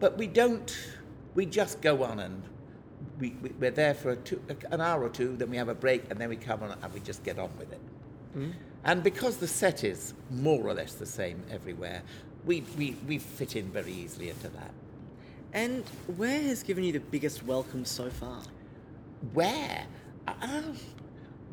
But 0.00 0.16
we 0.18 0.26
don't. 0.26 0.76
We 1.34 1.46
just 1.46 1.80
go 1.82 2.02
on 2.02 2.20
and 2.20 2.42
we, 3.18 3.36
we, 3.42 3.50
we're 3.60 3.70
there 3.70 3.94
for 3.94 4.10
a 4.10 4.16
two, 4.16 4.40
an 4.70 4.80
hour 4.80 5.02
or 5.02 5.08
two, 5.08 5.36
then 5.36 5.50
we 5.50 5.56
have 5.56 5.68
a 5.68 5.74
break, 5.74 6.10
and 6.10 6.20
then 6.20 6.28
we 6.30 6.36
come 6.36 6.62
on 6.62 6.76
and 6.82 6.92
we 6.94 7.00
just 7.00 7.22
get 7.24 7.38
on 7.38 7.50
with 7.58 7.72
it. 7.72 7.80
And 8.84 9.02
because 9.02 9.36
the 9.36 9.46
set 9.48 9.84
is 9.84 10.14
more 10.30 10.66
or 10.66 10.74
less 10.74 10.94
the 10.94 11.06
same 11.06 11.42
everywhere, 11.50 12.02
we, 12.44 12.62
we, 12.78 12.96
we 13.06 13.18
fit 13.18 13.56
in 13.56 13.70
very 13.70 13.92
easily 13.92 14.30
into 14.30 14.48
that. 14.48 14.70
And 15.52 15.84
where 16.16 16.40
has 16.42 16.62
given 16.62 16.84
you 16.84 16.92
the 16.92 17.00
biggest 17.00 17.44
welcome 17.44 17.84
so 17.84 18.10
far? 18.10 18.42
Where? 19.32 19.86
Uh, 20.28 20.62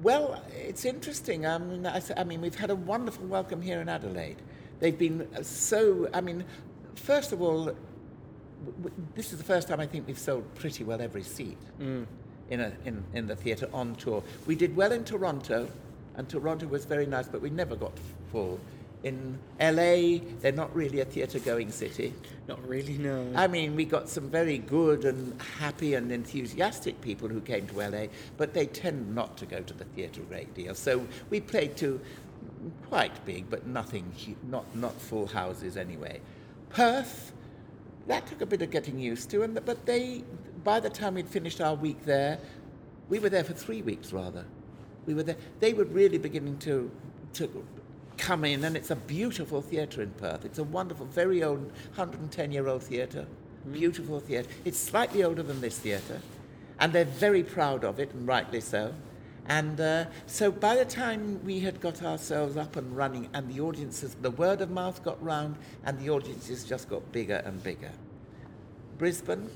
well, 0.01 0.43
it's 0.51 0.85
interesting. 0.85 1.45
I 1.45 1.57
mean, 1.57 1.85
I, 1.85 2.01
I 2.17 2.23
mean, 2.23 2.41
we've 2.41 2.55
had 2.55 2.69
a 2.69 2.75
wonderful 2.75 3.25
welcome 3.27 3.61
here 3.61 3.81
in 3.81 3.89
Adelaide. 3.89 4.41
They've 4.79 4.97
been 4.97 5.27
uh, 5.35 5.43
so. 5.43 6.09
I 6.13 6.21
mean, 6.21 6.43
first 6.95 7.31
of 7.31 7.41
all, 7.41 7.73
this 9.15 9.31
is 9.31 9.37
the 9.37 9.43
first 9.43 9.67
time 9.67 9.79
I 9.79 9.85
think 9.85 10.07
we've 10.07 10.19
sold 10.19 10.43
pretty 10.55 10.83
well 10.83 11.01
every 11.01 11.23
seat 11.23 11.57
in, 12.49 12.59
a, 12.59 12.71
in, 12.85 13.03
in 13.13 13.27
the 13.27 13.35
theatre 13.35 13.69
on 13.73 13.95
tour. 13.95 14.23
We 14.45 14.55
did 14.55 14.75
well 14.75 14.91
in 14.91 15.03
Toronto, 15.03 15.67
and 16.15 16.27
Toronto 16.27 16.67
was 16.67 16.85
very 16.85 17.05
nice, 17.05 17.27
but 17.27 17.41
we 17.41 17.49
never 17.49 17.75
got 17.75 17.93
full. 18.31 18.59
In 19.03 19.37
LA, 19.59 20.19
they're 20.39 20.53
not 20.53 20.73
really 20.73 21.01
a 21.01 21.05
theatre 21.05 21.39
going 21.39 21.71
city. 21.71 22.13
Not 22.47 22.65
really, 22.67 22.97
no. 22.97 23.31
I 23.35 23.47
mean, 23.47 23.75
we 23.75 23.83
got 23.83 24.07
some 24.07 24.29
very 24.29 24.57
good 24.57 25.03
and 25.03 25.39
happy 25.41 25.93
and 25.93 26.11
enthusiastic 26.11 27.01
people 27.01 27.27
who 27.27 27.41
came 27.41 27.67
to 27.67 27.89
LA, 27.89 28.05
but 28.37 28.53
they 28.53 28.65
tend 28.65 29.13
not 29.13 29.35
to 29.37 29.45
go 29.45 29.61
to 29.61 29.73
the 29.73 29.83
theatre 29.85 30.21
a 30.21 30.25
great 30.25 30.53
deal. 30.53 30.73
So 30.73 31.05
we 31.29 31.41
played 31.41 31.75
to 31.77 31.99
quite 32.87 33.25
big, 33.25 33.49
but 33.49 33.67
nothing, 33.67 34.13
not, 34.49 34.73
not 34.75 34.93
full 34.99 35.27
houses 35.27 35.75
anyway. 35.75 36.21
Perth, 36.69 37.33
that 38.07 38.25
took 38.27 38.41
a 38.41 38.45
bit 38.45 38.61
of 38.61 38.71
getting 38.71 38.99
used 38.99 39.29
to, 39.31 39.43
and 39.43 39.53
but 39.65 39.85
they, 39.85 40.23
by 40.63 40.79
the 40.79 40.89
time 40.89 41.15
we'd 41.15 41.27
finished 41.27 41.61
our 41.61 41.75
week 41.75 42.03
there, 42.05 42.39
we 43.09 43.19
were 43.19 43.29
there 43.29 43.43
for 43.43 43.53
three 43.53 43.81
weeks 43.81 44.11
rather. 44.11 44.45
We 45.05 45.13
were 45.13 45.23
there. 45.23 45.37
They 45.59 45.73
were 45.73 45.85
really 45.85 46.17
beginning 46.17 46.57
to 46.59 46.89
to 47.33 47.65
come 48.17 48.45
in, 48.45 48.63
and 48.63 48.75
it's 48.75 48.91
a 48.91 48.95
beautiful 48.95 49.61
theatre 49.61 50.01
in 50.01 50.11
Perth. 50.11 50.45
It's 50.45 50.59
a 50.59 50.63
wonderful, 50.63 51.05
very 51.07 51.43
old, 51.43 51.71
110 51.95 52.51
year 52.51 52.67
old 52.67 52.83
theatre. 52.83 53.25
Beautiful 53.71 54.19
theatre. 54.19 54.49
It's 54.65 54.79
slightly 54.79 55.23
older 55.23 55.43
than 55.43 55.61
this 55.61 55.77
theatre, 55.79 56.21
and 56.79 56.91
they're 56.91 57.05
very 57.05 57.43
proud 57.43 57.83
of 57.83 57.99
it, 57.99 58.11
and 58.13 58.27
rightly 58.27 58.61
so. 58.61 58.93
And 59.47 59.79
uh, 59.81 60.05
so 60.25 60.51
by 60.51 60.75
the 60.75 60.85
time 60.85 61.43
we 61.43 61.59
had 61.59 61.81
got 61.81 62.01
ourselves 62.01 62.55
up 62.55 62.75
and 62.77 62.95
running, 62.95 63.29
and 63.33 63.53
the 63.53 63.61
audiences, 63.61 64.15
the 64.21 64.31
word 64.31 64.61
of 64.61 64.71
mouth 64.71 65.03
got 65.03 65.21
round, 65.23 65.57
and 65.85 65.99
the 65.99 66.09
audiences 66.09 66.63
just 66.63 66.89
got 66.89 67.11
bigger 67.11 67.41
and 67.45 67.61
bigger. 67.61 67.91
Brisbane, 68.97 69.49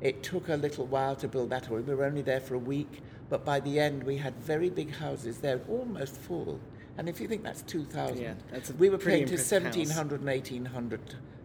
it 0.00 0.22
took 0.22 0.48
a 0.48 0.54
little 0.56 0.86
while 0.86 1.16
to 1.16 1.28
build 1.28 1.50
that. 1.50 1.68
We 1.68 1.80
were 1.80 2.04
only 2.04 2.22
there 2.22 2.40
for 2.40 2.54
a 2.54 2.58
week, 2.58 3.02
but 3.28 3.44
by 3.44 3.60
the 3.60 3.78
end 3.78 4.04
we 4.04 4.16
had 4.16 4.34
very 4.36 4.70
big 4.70 4.94
houses 4.94 5.38
there, 5.38 5.60
almost 5.68 6.16
full. 6.16 6.58
And 6.98 7.08
if 7.08 7.20
you 7.20 7.28
think 7.28 7.44
that's 7.44 7.62
2,000, 7.62 8.20
Yeah, 8.20 8.34
that's 8.50 8.72
we 8.72 8.90
were 8.90 8.98
playing 8.98 9.26
to 9.26 9.36
1,700 9.36 10.20
and 10.20 10.28
1,800 10.28 11.00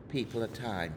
people 0.09 0.43
at 0.43 0.49
a 0.49 0.61
time. 0.61 0.93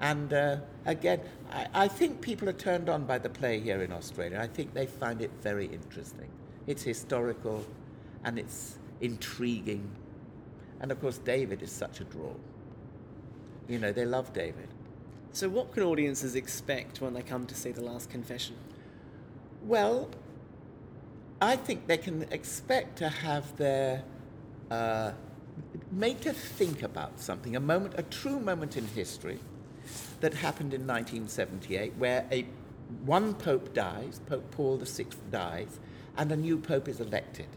And 0.00 0.32
uh, 0.32 0.56
again, 0.84 1.20
I, 1.50 1.66
I 1.72 1.88
think 1.88 2.20
people 2.20 2.48
are 2.48 2.54
turned 2.54 2.90
on 2.90 3.04
by 3.06 3.16
the 3.16 3.30
play 3.30 3.60
here 3.60 3.82
in 3.82 3.92
Australia. 3.92 4.38
I 4.40 4.46
think 4.46 4.74
they 4.74 4.86
find 4.86 5.22
it 5.22 5.30
very 5.40 5.66
interesting. 5.66 6.28
It's 6.66 6.82
historical 6.82 7.64
and 8.24 8.38
it's 8.38 8.78
intriguing. 9.00 9.90
And 10.80 10.92
of 10.92 11.00
course, 11.00 11.16
David 11.18 11.62
is 11.62 11.72
such 11.72 12.00
a 12.00 12.04
draw. 12.04 12.34
You 13.68 13.78
know, 13.78 13.92
they 13.92 14.04
love 14.04 14.34
David. 14.34 14.68
So, 15.32 15.48
what 15.48 15.72
can 15.72 15.82
audiences 15.82 16.34
expect 16.36 17.00
when 17.00 17.14
they 17.14 17.22
come 17.22 17.46
to 17.46 17.54
see 17.54 17.72
The 17.72 17.82
Last 17.82 18.10
Confession? 18.10 18.56
Well, 19.64 20.10
I 21.44 21.56
think 21.56 21.86
they 21.86 21.98
can 21.98 22.22
expect 22.30 22.96
to 22.98 23.08
have 23.10 23.54
their 23.58 24.02
uh, 24.70 25.12
made 25.92 26.22
to 26.22 26.32
think 26.32 26.82
about 26.82 27.20
something, 27.20 27.54
a 27.54 27.60
moment, 27.60 27.94
a 27.98 28.02
true 28.02 28.40
moment 28.40 28.78
in 28.78 28.86
history 28.86 29.38
that 30.20 30.32
happened 30.32 30.72
in 30.72 30.86
1978, 30.86 31.96
where 31.98 32.26
a 32.32 32.46
one 33.04 33.34
pope 33.34 33.74
dies, 33.74 34.22
Pope 34.24 34.50
Paul 34.52 34.78
VI 34.78 35.04
dies, 35.30 35.80
and 36.16 36.32
a 36.32 36.36
new 36.36 36.56
pope 36.56 36.88
is 36.88 36.98
elected. 36.98 37.48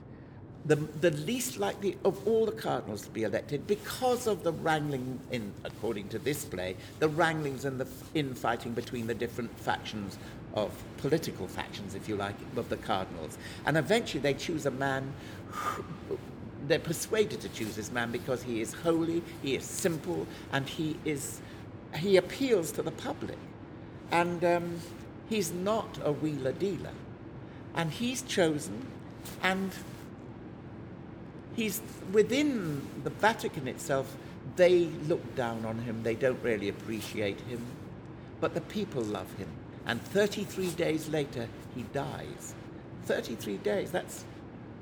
The, 0.67 0.75
the 0.75 1.11
least 1.11 1.57
likely 1.57 1.97
of 2.03 2.27
all 2.27 2.45
the 2.45 2.51
cardinals 2.51 3.03
to 3.03 3.09
be 3.09 3.23
elected 3.23 3.65
because 3.67 4.27
of 4.27 4.43
the 4.43 4.51
wrangling, 4.51 5.19
in, 5.31 5.53
according 5.63 6.09
to 6.09 6.19
this 6.19 6.43
play, 6.43 6.75
the 6.99 7.07
wranglings 7.07 7.63
and 7.63 7.79
the 7.79 7.87
infighting 8.13 8.73
between 8.73 9.07
the 9.07 9.13
different 9.13 9.57
factions 9.57 10.17
of 10.55 10.71
political 10.97 11.47
factions, 11.47 11.95
if 11.95 12.09
you 12.09 12.17
like, 12.17 12.35
of 12.57 12.67
the 12.67 12.75
cardinals. 12.77 13.37
And 13.65 13.77
eventually 13.77 14.19
they 14.19 14.33
choose 14.33 14.65
a 14.65 14.71
man, 14.71 15.13
they're 16.67 16.79
persuaded 16.79 17.39
to 17.41 17.49
choose 17.49 17.75
this 17.77 17.91
man 17.91 18.11
because 18.11 18.43
he 18.43 18.59
is 18.59 18.73
holy, 18.73 19.23
he 19.41 19.55
is 19.55 19.63
simple, 19.63 20.27
and 20.51 20.67
he 20.67 20.97
is, 21.05 21.39
he 21.95 22.17
appeals 22.17 22.73
to 22.73 22.81
the 22.81 22.91
public. 22.91 23.37
And 24.11 24.43
um, 24.43 24.79
he's 25.29 25.51
not 25.51 25.97
a 26.03 26.11
wheeler 26.11 26.51
dealer. 26.51 26.93
And 27.73 27.91
he's 27.91 28.21
chosen, 28.23 28.87
and 29.43 29.71
he's 31.57 31.81
within 32.13 32.81
the 33.03 33.09
Vatican 33.09 33.67
itself. 33.67 34.15
They 34.55 34.85
look 35.07 35.35
down 35.35 35.65
on 35.65 35.79
him. 35.79 36.03
They 36.03 36.15
don't 36.15 36.41
really 36.41 36.69
appreciate 36.69 37.41
him, 37.41 37.65
but 38.39 38.53
the 38.53 38.61
people 38.61 39.01
love 39.01 39.29
him. 39.37 39.49
And 39.85 40.01
33 40.01 40.69
days 40.71 41.09
later, 41.09 41.49
he 41.75 41.83
dies. 41.93 42.53
33 43.05 43.57
days. 43.57 43.91
That's, 43.91 44.23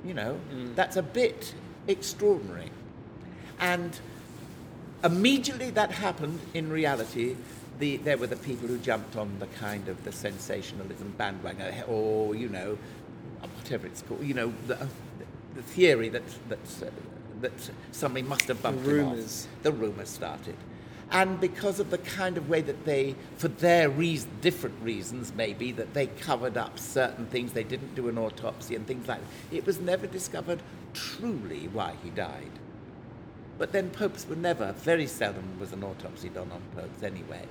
you 0.04 0.14
know, 0.14 0.40
mm. 0.54 0.76
that's 0.76 0.98
a 0.98 1.04
bit 1.04 1.54
extraordinary. 1.88 2.70
And 3.60 3.98
immediately 5.04 5.70
that 5.72 5.92
happened. 5.92 6.40
In 6.54 6.70
reality, 6.70 7.36
the, 7.80 7.98
there 7.98 8.18
were 8.18 8.28
the 8.28 8.36
people 8.38 8.68
who 8.68 8.78
jumped 8.80 9.16
on 9.16 9.40
the 9.40 9.48
kind 9.48 9.88
of 9.88 10.04
the 10.04 10.12
sensationalism 10.12 11.14
bandwagon, 11.18 11.84
or 11.88 12.36
you 12.36 12.50
know, 12.50 12.78
whatever 13.40 13.88
it's 13.88 14.02
called. 14.02 14.24
You 14.24 14.34
know, 14.34 14.54
the, 14.68 14.88
the 15.56 15.62
theory 15.62 16.10
that 16.10 16.24
that 16.50 16.88
uh, 16.88 16.90
that 17.42 17.72
somebody 17.92 18.28
must 18.28 18.48
have 18.48 18.62
bumped 18.62 18.86
him 18.86 19.08
off. 19.08 19.48
The 19.64 19.72
rumours 19.72 20.10
started. 20.10 20.56
And 21.12 21.40
because 21.40 21.80
of 21.80 21.92
the 21.92 22.00
kind 22.00 22.36
of 22.36 22.50
way 22.50 22.62
that 22.62 22.84
they, 22.86 23.16
for 23.38 23.48
their 23.48 23.90
reason, 23.90 24.30
different 24.42 24.76
reasons 24.82 25.34
maybe, 25.36 25.72
that 25.74 25.94
they 25.94 26.08
covered 26.08 26.58
up 26.58 26.80
certain 26.80 27.28
things, 27.28 27.54
they 27.54 27.64
didn't 27.64 27.94
do 27.94 28.10
an 28.10 28.18
autopsy 28.18 28.76
and 28.76 28.88
things 28.88 29.08
like 29.08 29.20
that, 29.20 29.56
it 29.56 29.66
was 29.68 29.80
never 29.80 30.08
discovered 30.08 30.62
truly 30.94 31.68
why 31.72 31.94
he 32.04 32.10
died. 32.10 32.52
But 33.60 33.72
then 33.72 33.92
popes 33.92 34.26
were 34.28 34.36
never, 34.36 34.74
very 34.74 35.06
seldom 35.06 35.60
was 35.60 35.72
an 35.74 35.84
autopsy 35.84 36.30
done 36.30 36.52
on 36.52 36.62
popes 36.76 37.04
anyway. 37.04 37.46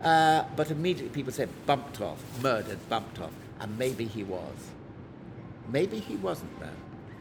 Uh, 0.00 0.44
but 0.56 0.70
immediately 0.70 1.10
people 1.10 1.32
said 1.32 1.48
bumped 1.66 2.00
off, 2.00 2.22
murdered, 2.40 2.88
bumped 2.88 3.18
off, 3.20 3.32
and 3.60 3.76
maybe 3.78 4.04
he 4.04 4.22
was. 4.22 4.70
maybe 5.68 5.98
he 5.98 6.16
wasn't 6.16 6.60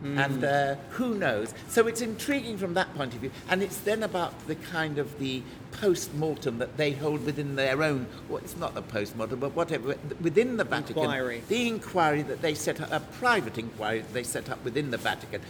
there. 0.02 0.26
And 0.26 0.43
uh, 0.43 0.76
who 0.91 1.16
knows? 1.16 1.54
So 1.68 1.88
it's 1.88 2.02
intriguing 2.02 2.58
from 2.58 2.74
that 2.74 2.93
point 2.95 3.14
of 3.14 3.20
view. 3.20 3.32
And 3.49 3.62
it's 3.62 3.78
then 3.78 4.04
about 4.04 4.47
the 4.47 4.56
kind 4.56 4.97
of 4.97 5.20
the 5.20 5.43
post-mortem 5.72 6.58
that 6.58 6.78
they 6.78 6.91
hold 6.91 7.26
within 7.26 7.56
their 7.56 7.84
own, 7.84 8.08
well, 8.30 8.39
it's 8.39 8.58
not 8.58 8.74
the 8.74 8.82
post-mortem, 8.82 9.39
but 9.39 9.56
whatever, 9.56 9.95
within 10.22 10.58
the 10.58 10.64
Vatican. 10.64 11.04
Inquiry. 11.04 11.43
The 11.47 11.68
inquiry 11.68 12.22
that 12.24 12.41
they 12.41 12.54
set 12.54 12.82
up, 12.82 12.91
a 12.91 12.99
private 12.99 13.58
inquiry 13.58 13.99
that 13.99 14.14
they 14.14 14.24
set 14.24 14.49
up 14.49 14.64
within 14.64 14.91
the 14.91 14.97
Vatican, 14.97 15.41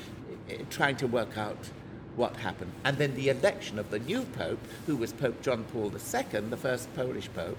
eh, 0.50 0.58
trying 0.70 0.98
to 0.98 1.08
work 1.08 1.38
out 1.38 1.70
what 2.16 2.36
happened. 2.38 2.72
And 2.84 2.98
then 2.98 3.16
the 3.16 3.30
election 3.30 3.80
of 3.80 3.90
the 3.90 4.00
new 4.00 4.24
Pope, 4.24 4.60
who 4.86 4.98
was 4.98 5.14
Pope 5.14 5.42
John 5.42 5.64
Paul 5.66 5.92
II, 5.92 6.42
the 6.42 6.58
first 6.58 6.94
Polish 6.96 7.30
Pope. 7.34 7.58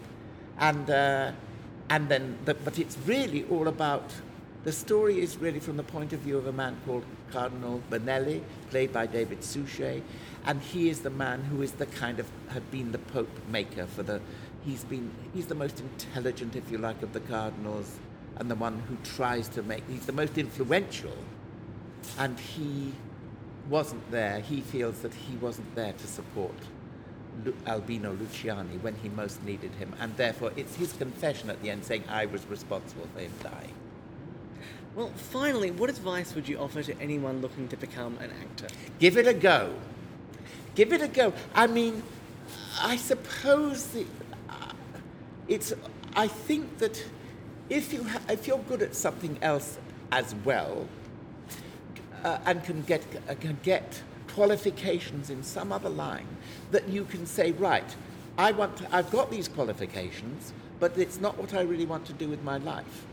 And, 0.59 0.89
uh, 0.91 1.33
and 1.89 2.09
then, 2.09 2.39
the, 2.45 2.55
but 2.55 2.79
it's 2.79 2.97
really 3.07 3.45
all 3.51 3.69
about 3.69 4.13
the 4.65 4.73
story 4.73 5.21
is 5.21 5.39
really 5.39 5.59
from 5.59 5.77
the 5.77 5.83
point 5.83 6.13
of 6.13 6.21
view 6.21 6.39
of 6.39 6.47
a 6.47 6.53
man 6.53 6.77
called 6.87 7.05
Cardinal 7.33 7.83
Benelli, 7.91 8.43
played 8.71 8.93
by 8.93 9.07
David 9.07 9.43
Suchet, 9.43 10.03
and 10.45 10.61
he 10.61 10.89
is 10.89 11.01
the 11.01 11.11
man 11.11 11.43
who 11.43 11.63
is 11.63 11.73
the 11.73 11.87
kind 11.87 12.21
of 12.21 12.27
had 12.49 12.71
been 12.71 12.93
the 12.93 12.99
Pope 12.99 13.31
maker 13.49 13.87
for 13.87 14.03
the. 14.03 14.21
He's 14.65 14.85
been 14.85 15.11
he's 15.35 15.47
the 15.47 15.57
most 15.57 15.81
intelligent, 15.81 16.55
if 16.55 16.71
you 16.71 16.79
like, 16.79 17.03
of 17.03 17.13
the 17.13 17.21
cardinals, 17.21 17.99
and 18.37 18.51
the 18.51 18.55
one 18.55 18.81
who 18.89 18.97
tries 19.03 19.49
to 19.49 19.63
make. 19.63 19.83
He's 19.89 20.07
the 20.07 20.13
most 20.13 20.39
influential, 20.39 21.17
and 22.19 22.39
he 22.39 22.93
wasn't 23.69 24.09
there. 24.13 24.41
He 24.41 24.61
feels 24.61 25.01
that 25.01 25.15
he 25.15 25.37
wasn't 25.39 25.75
there 25.75 25.93
to 25.93 26.07
support 26.07 26.55
Albino 27.67 28.15
Luciani 28.15 28.81
when 28.83 28.95
he 28.97 29.09
most 29.09 29.43
needed 29.43 29.73
him, 29.73 29.93
and 29.99 30.17
therefore 30.17 30.53
it's 30.55 30.77
his 30.77 30.93
confession 30.93 31.51
at 31.51 31.61
the 31.63 31.71
end 31.71 31.85
saying, 31.85 32.05
"I 32.09 32.27
was 32.27 32.47
responsible 32.47 33.09
for 33.13 33.21
him 33.21 33.33
dying." 33.43 33.75
Well, 34.95 35.09
finally, 35.09 35.71
what 35.71 35.89
advice 35.89 36.35
would 36.35 36.47
you 36.47 36.59
offer 36.59 36.83
to 36.83 37.01
anyone 37.01 37.41
looking 37.41 37.67
to 37.69 37.77
become 37.77 38.19
an 38.19 38.31
actor? 38.43 38.67
Give 38.99 39.17
it 39.17 39.27
a 39.27 39.33
go. 39.33 39.75
Give 40.75 40.93
it 40.93 41.01
a 41.01 41.09
go. 41.09 41.33
I 41.55 41.67
mean, 41.67 42.03
I 42.81 42.97
suppose 42.97 43.87
the, 43.89 44.05
uh, 44.51 44.73
it's. 45.49 45.73
I 46.15 46.29
think 46.29 46.77
that 46.79 47.03
if 47.71 47.93
you 47.93 48.05
ha- 48.05 48.21
if 48.29 48.47
you're 48.47 48.59
good 48.59 48.83
at 48.83 48.95
something 48.95 49.39
else 49.41 49.79
as 50.11 50.35
well, 50.45 50.87
uh, 52.23 52.39
and 52.45 52.63
can 52.63 52.83
get 52.83 53.03
uh, 53.29 53.35
can 53.35 53.59
get 53.63 54.03
qualifications 54.29 55.31
in 55.31 55.43
some 55.43 55.73
other 55.73 55.89
line, 55.89 56.29
that 56.71 56.87
you 56.89 57.05
can 57.07 57.25
say, 57.25 57.53
right, 57.53 57.97
I 58.37 58.53
want. 58.53 58.77
To, 58.79 58.95
I've 58.95 59.11
got 59.11 59.31
these 59.31 59.49
qualifications, 59.49 60.53
but 60.81 60.99
it's 60.99 61.19
not 61.19 61.39
what 61.39 61.55
I 61.55 61.63
really 61.63 61.87
want 61.87 62.05
to 62.07 62.13
do 62.13 62.29
with 62.29 62.43
my 62.45 62.59
life. 62.59 63.07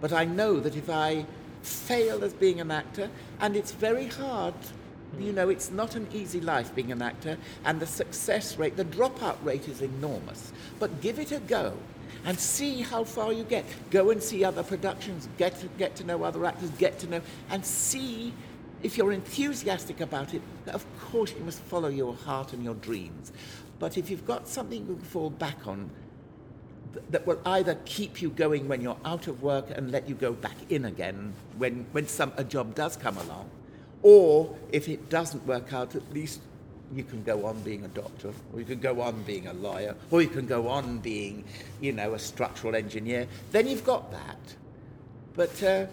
But 0.00 0.12
I 0.12 0.24
know 0.24 0.60
that 0.60 0.76
if 0.76 0.90
I 0.90 1.26
fail 1.62 2.22
as 2.24 2.32
being 2.32 2.60
an 2.60 2.70
actor, 2.70 3.10
and 3.40 3.56
it's 3.56 3.72
very 3.72 4.06
hard, 4.06 4.54
you 5.18 5.32
know, 5.32 5.48
it's 5.48 5.70
not 5.70 5.94
an 5.94 6.06
easy 6.12 6.40
life 6.40 6.74
being 6.74 6.92
an 6.92 7.02
actor, 7.02 7.38
and 7.64 7.80
the 7.80 7.86
success 7.86 8.56
rate, 8.58 8.76
the 8.76 8.84
dropout 8.84 9.36
rate 9.44 9.68
is 9.68 9.80
enormous. 9.80 10.52
But 10.78 11.00
give 11.00 11.18
it 11.18 11.32
a 11.32 11.38
go 11.40 11.74
and 12.24 12.38
see 12.38 12.82
how 12.82 13.04
far 13.04 13.32
you 13.32 13.44
get. 13.44 13.64
Go 13.90 14.10
and 14.10 14.22
see 14.22 14.44
other 14.44 14.62
productions, 14.62 15.28
get 15.38 15.58
to, 15.60 15.66
get 15.78 15.96
to 15.96 16.04
know 16.04 16.24
other 16.24 16.44
actors, 16.44 16.70
get 16.70 16.98
to 17.00 17.06
know, 17.06 17.20
and 17.50 17.64
see 17.64 18.32
if 18.82 18.98
you're 18.98 19.12
enthusiastic 19.12 20.00
about 20.00 20.34
it. 20.34 20.42
Of 20.66 20.84
course, 21.00 21.32
you 21.32 21.44
must 21.44 21.60
follow 21.60 21.88
your 21.88 22.14
heart 22.14 22.52
and 22.52 22.62
your 22.62 22.74
dreams. 22.74 23.32
But 23.78 23.96
if 23.96 24.10
you've 24.10 24.26
got 24.26 24.48
something 24.48 24.86
you 24.86 24.94
can 24.94 25.04
fall 25.04 25.30
back 25.30 25.66
on, 25.66 25.90
that 27.10 27.26
will 27.26 27.40
either 27.44 27.76
keep 27.84 28.22
you 28.22 28.30
going 28.30 28.68
when 28.68 28.80
you're 28.80 28.98
out 29.04 29.26
of 29.26 29.42
work 29.42 29.66
and 29.74 29.90
let 29.90 30.08
you 30.08 30.14
go 30.14 30.32
back 30.32 30.56
in 30.70 30.84
again 30.84 31.34
when, 31.58 31.86
when 31.92 32.06
some, 32.08 32.32
a 32.36 32.44
job 32.44 32.74
does 32.74 32.96
come 32.96 33.16
along, 33.18 33.50
or 34.02 34.56
if 34.72 34.88
it 34.88 35.08
doesn't 35.10 35.46
work 35.46 35.72
out, 35.72 35.94
at 35.94 36.12
least 36.12 36.40
you 36.94 37.02
can 37.02 37.22
go 37.24 37.46
on 37.46 37.60
being 37.62 37.84
a 37.84 37.88
doctor, 37.88 38.32
or 38.52 38.60
you 38.60 38.64
can 38.64 38.78
go 38.78 39.00
on 39.00 39.22
being 39.22 39.46
a 39.48 39.52
lawyer, 39.52 39.96
or 40.10 40.22
you 40.22 40.28
can 40.28 40.46
go 40.46 40.68
on 40.68 40.98
being, 40.98 41.44
you 41.80 41.92
know, 41.92 42.14
a 42.14 42.18
structural 42.18 42.76
engineer. 42.76 43.26
Then 43.50 43.66
you've 43.66 43.84
got 43.84 44.12
that. 44.12 44.38
But, 45.34 45.62
uh, 45.62 45.86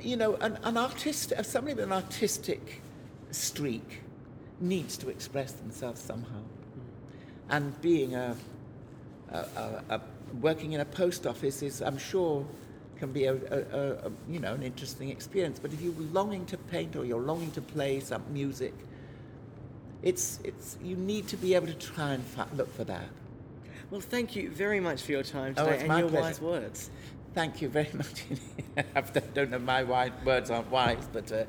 you 0.00 0.16
know, 0.16 0.34
an, 0.36 0.58
an 0.64 0.76
artist, 0.76 1.32
uh, 1.32 1.42
somebody 1.42 1.74
with 1.74 1.84
an 1.84 1.92
artistic 1.92 2.82
streak 3.30 4.00
needs 4.60 4.96
to 4.98 5.08
express 5.08 5.52
themselves 5.52 6.00
somehow. 6.00 6.42
And 7.48 7.80
being 7.80 8.14
a, 8.14 8.36
a, 9.30 9.38
a, 9.38 9.82
a 9.90 10.00
working 10.40 10.72
in 10.72 10.80
a 10.80 10.84
post 10.84 11.26
office 11.26 11.62
is, 11.62 11.80
I'm 11.82 11.98
sure, 11.98 12.46
can 12.98 13.12
be 13.12 13.24
a, 13.26 13.34
a, 13.34 14.08
a, 14.08 14.12
you 14.28 14.40
know 14.40 14.54
an 14.54 14.62
interesting 14.62 15.08
experience. 15.10 15.58
But 15.58 15.72
if 15.72 15.80
you're 15.80 15.94
longing 16.12 16.46
to 16.46 16.56
paint 16.56 16.96
or 16.96 17.04
you're 17.04 17.20
longing 17.20 17.50
to 17.52 17.60
play 17.60 18.00
some 18.00 18.22
music, 18.32 18.74
it's 20.02 20.40
it's 20.44 20.76
you 20.82 20.96
need 20.96 21.28
to 21.28 21.36
be 21.36 21.54
able 21.54 21.66
to 21.68 21.74
try 21.74 22.14
and 22.14 22.24
fi- 22.24 22.46
look 22.56 22.72
for 22.74 22.84
that. 22.84 23.08
Well, 23.90 24.00
thank 24.00 24.36
you 24.36 24.50
very 24.50 24.80
much 24.80 25.02
for 25.02 25.12
your 25.12 25.22
time 25.22 25.54
Oh, 25.56 25.64
today 25.64 25.74
it's 25.74 25.82
and 25.82 25.88
my 25.88 25.98
your 26.00 26.08
pleasure. 26.08 26.24
wise 26.24 26.40
words. 26.40 26.90
Thank 27.34 27.62
you 27.62 27.68
very 27.68 27.88
much. 27.94 28.24
I 28.76 29.00
don't 29.34 29.50
know 29.50 29.58
my 29.58 29.82
wise, 29.84 30.12
words 30.24 30.50
aren't 30.50 30.70
wise, 30.70 31.08
but 31.12 31.30
uh, 31.32 31.44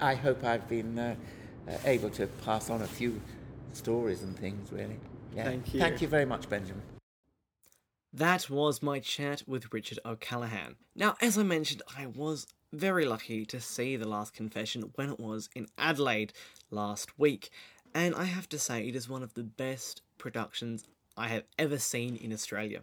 I 0.00 0.14
hope 0.14 0.42
I've 0.44 0.68
been 0.68 0.98
uh, 0.98 1.14
able 1.84 2.10
to 2.10 2.26
pass 2.44 2.70
on 2.70 2.82
a 2.82 2.86
few 2.86 3.20
stories 3.72 4.22
and 4.22 4.36
things. 4.36 4.72
Really. 4.72 4.96
Yeah. 5.36 5.44
Thank 5.44 5.74
you. 5.74 5.80
Thank 5.80 6.02
you 6.02 6.08
very 6.08 6.24
much, 6.24 6.48
Benjamin. 6.48 6.82
That 8.12 8.48
was 8.48 8.82
my 8.82 9.00
chat 9.00 9.42
with 9.46 9.72
Richard 9.72 9.98
O'Callaghan. 10.04 10.76
Now, 10.96 11.16
as 11.20 11.36
I 11.36 11.42
mentioned, 11.42 11.82
I 11.96 12.06
was 12.06 12.46
very 12.72 13.04
lucky 13.04 13.44
to 13.46 13.60
see 13.60 13.96
The 13.96 14.08
Last 14.08 14.32
Confession 14.32 14.92
when 14.94 15.10
it 15.10 15.20
was 15.20 15.50
in 15.54 15.66
Adelaide 15.76 16.32
last 16.70 17.18
week, 17.18 17.50
and 17.94 18.14
I 18.14 18.24
have 18.24 18.48
to 18.50 18.58
say 18.58 18.88
it 18.88 18.96
is 18.96 19.10
one 19.10 19.22
of 19.22 19.34
the 19.34 19.42
best 19.42 20.00
productions 20.16 20.84
I 21.18 21.28
have 21.28 21.44
ever 21.58 21.78
seen 21.78 22.16
in 22.16 22.32
Australia. 22.32 22.80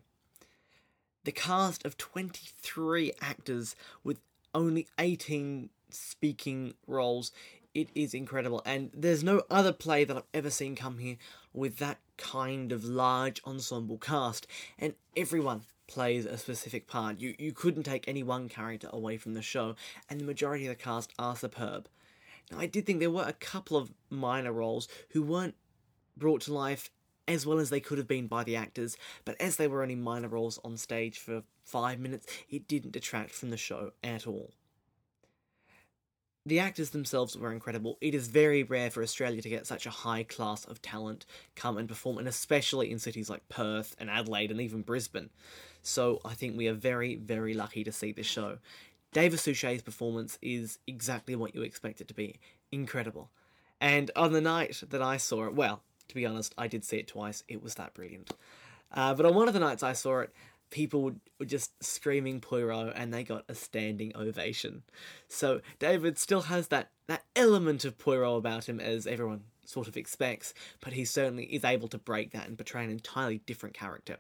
The 1.24 1.32
cast 1.32 1.86
of 1.86 1.98
23 1.98 3.12
actors 3.20 3.76
with 4.04 4.20
only 4.54 4.88
18 5.00 5.72
speaking 5.90 6.76
roles. 6.86 7.32
It 7.76 7.90
is 7.94 8.14
incredible, 8.14 8.62
and 8.66 8.90
there's 8.94 9.22
no 9.22 9.44
other 9.52 9.74
play 9.74 10.06
that 10.06 10.16
I've 10.16 10.24
ever 10.34 10.50
seen 10.50 10.78
come 10.78 10.98
here 11.00 11.18
with 11.52 11.76
that 11.80 12.00
kind 12.16 12.72
of 12.72 12.86
large 12.86 13.42
ensemble 13.46 13.98
cast, 13.98 14.48
and 14.80 14.96
everyone 15.18 15.64
plays 15.86 16.26
a 16.26 16.38
specific 16.38 16.88
part. 16.88 17.20
You 17.20 17.36
you 17.38 17.52
couldn't 17.52 17.84
take 17.84 18.08
any 18.08 18.24
one 18.24 18.48
character 18.48 18.90
away 18.94 19.18
from 19.18 19.34
the 19.34 19.42
show, 19.42 19.76
and 20.10 20.22
the 20.22 20.26
majority 20.26 20.66
of 20.66 20.70
the 20.70 20.82
cast 20.82 21.12
are 21.20 21.36
superb. 21.36 21.90
Now, 22.50 22.60
I 22.60 22.66
did 22.66 22.86
think 22.86 23.02
there 23.02 23.12
were 23.12 23.28
a 23.28 23.34
couple 23.34 23.76
of 23.76 23.92
minor 24.10 24.54
roles 24.54 24.88
who 25.10 25.22
weren't 25.22 25.56
brought 26.16 26.44
to 26.44 26.54
life 26.54 26.90
as 27.28 27.46
well 27.46 27.60
as 27.60 27.72
they 27.72 27.82
could 27.82 27.98
have 27.98 28.08
been 28.08 28.28
by 28.28 28.46
the 28.46 28.56
actors, 28.56 28.96
but 29.26 29.36
as 29.42 29.58
they 29.58 29.68
were 29.68 29.82
only 29.82 29.96
minor 29.96 30.30
roles 30.30 30.60
on 30.64 30.78
stage 30.78 31.20
for 31.20 31.44
five 31.66 32.00
minutes, 32.00 32.26
it 32.50 32.70
didn't 32.70 32.94
detract 32.94 33.32
from 33.32 33.50
the 33.50 33.58
show 33.58 33.92
at 34.02 34.26
all. 34.26 34.54
The 36.48 36.60
actors 36.60 36.92
themselves 36.92 37.36
were 37.36 37.52
incredible. 37.52 37.98
It 38.02 38.14
is 38.14 38.28
very 38.28 38.62
rare 38.62 38.92
for 38.92 39.02
Australia 39.02 39.42
to 39.42 39.50
get 39.50 39.66
such 39.66 39.88
a 39.88 39.90
high 39.90 40.22
class 40.22 40.64
of 40.66 40.80
talent 40.80 41.26
come 41.56 41.76
and 41.76 41.90
perform, 41.90 42.20
and 42.20 42.28
especially 42.28 42.92
in 42.92 43.00
cities 43.00 43.32
like 43.32 43.50
Perth 43.50 43.96
and 43.98 44.12
Adelaide 44.12 44.52
and 44.52 44.62
even 44.62 44.84
Brisbane. 44.84 45.32
So 45.82 46.20
I 46.24 46.36
think 46.36 46.56
we 46.56 46.68
are 46.68 46.74
very, 46.74 47.16
very 47.16 47.56
lucky 47.56 47.84
to 47.84 47.92
see 47.92 48.12
this 48.12 48.28
show. 48.28 48.60
David 49.12 49.40
Suchet's 49.40 49.82
performance 49.82 50.38
is 50.40 50.78
exactly 50.86 51.36
what 51.36 51.56
you 51.56 51.64
expect 51.64 52.00
it 52.00 52.08
to 52.10 52.14
be 52.14 52.36
incredible. 52.72 53.32
And 53.82 54.12
on 54.16 54.32
the 54.32 54.42
night 54.42 54.84
that 54.90 55.02
I 55.02 55.18
saw 55.18 55.48
it, 55.48 55.56
well, 55.56 55.82
to 56.10 56.16
be 56.16 56.28
honest, 56.28 56.54
I 56.60 56.68
did 56.68 56.86
see 56.86 56.98
it 56.98 57.08
twice. 57.08 57.44
It 57.48 57.64
was 57.64 57.74
that 57.76 57.96
brilliant. 57.96 58.32
Uh, 58.92 59.16
but 59.16 59.26
on 59.26 59.34
one 59.34 59.48
of 59.48 59.56
the 59.56 59.60
nights 59.60 59.82
I 59.82 59.94
saw 59.94 60.20
it, 60.20 60.34
people 60.76 61.14
were 61.40 61.46
just 61.46 61.82
screaming 61.82 62.42
Poirot 62.42 62.92
and 62.98 63.14
they 63.14 63.24
got 63.24 63.46
a 63.48 63.56
standing 63.56 64.12
ovation. 64.14 64.84
So 65.30 65.62
David 65.80 66.20
still 66.20 66.42
has 66.42 66.68
that, 66.68 66.90
that 67.08 67.24
element 67.34 67.86
of 67.86 67.98
Poirot 67.98 68.40
about 68.40 68.68
him 68.68 68.82
as 68.82 69.08
everyone 69.08 69.46
sort 69.64 69.88
of 69.88 69.96
expects, 69.96 70.54
but 70.82 70.92
he 70.92 71.06
certainly 71.06 71.46
is 71.46 71.64
able 71.64 71.88
to 71.88 71.98
break 71.98 72.32
that 72.32 72.50
and 72.50 72.58
portray 72.58 72.84
an 72.84 72.90
entirely 72.90 73.38
different 73.46 73.74
character. 73.74 74.18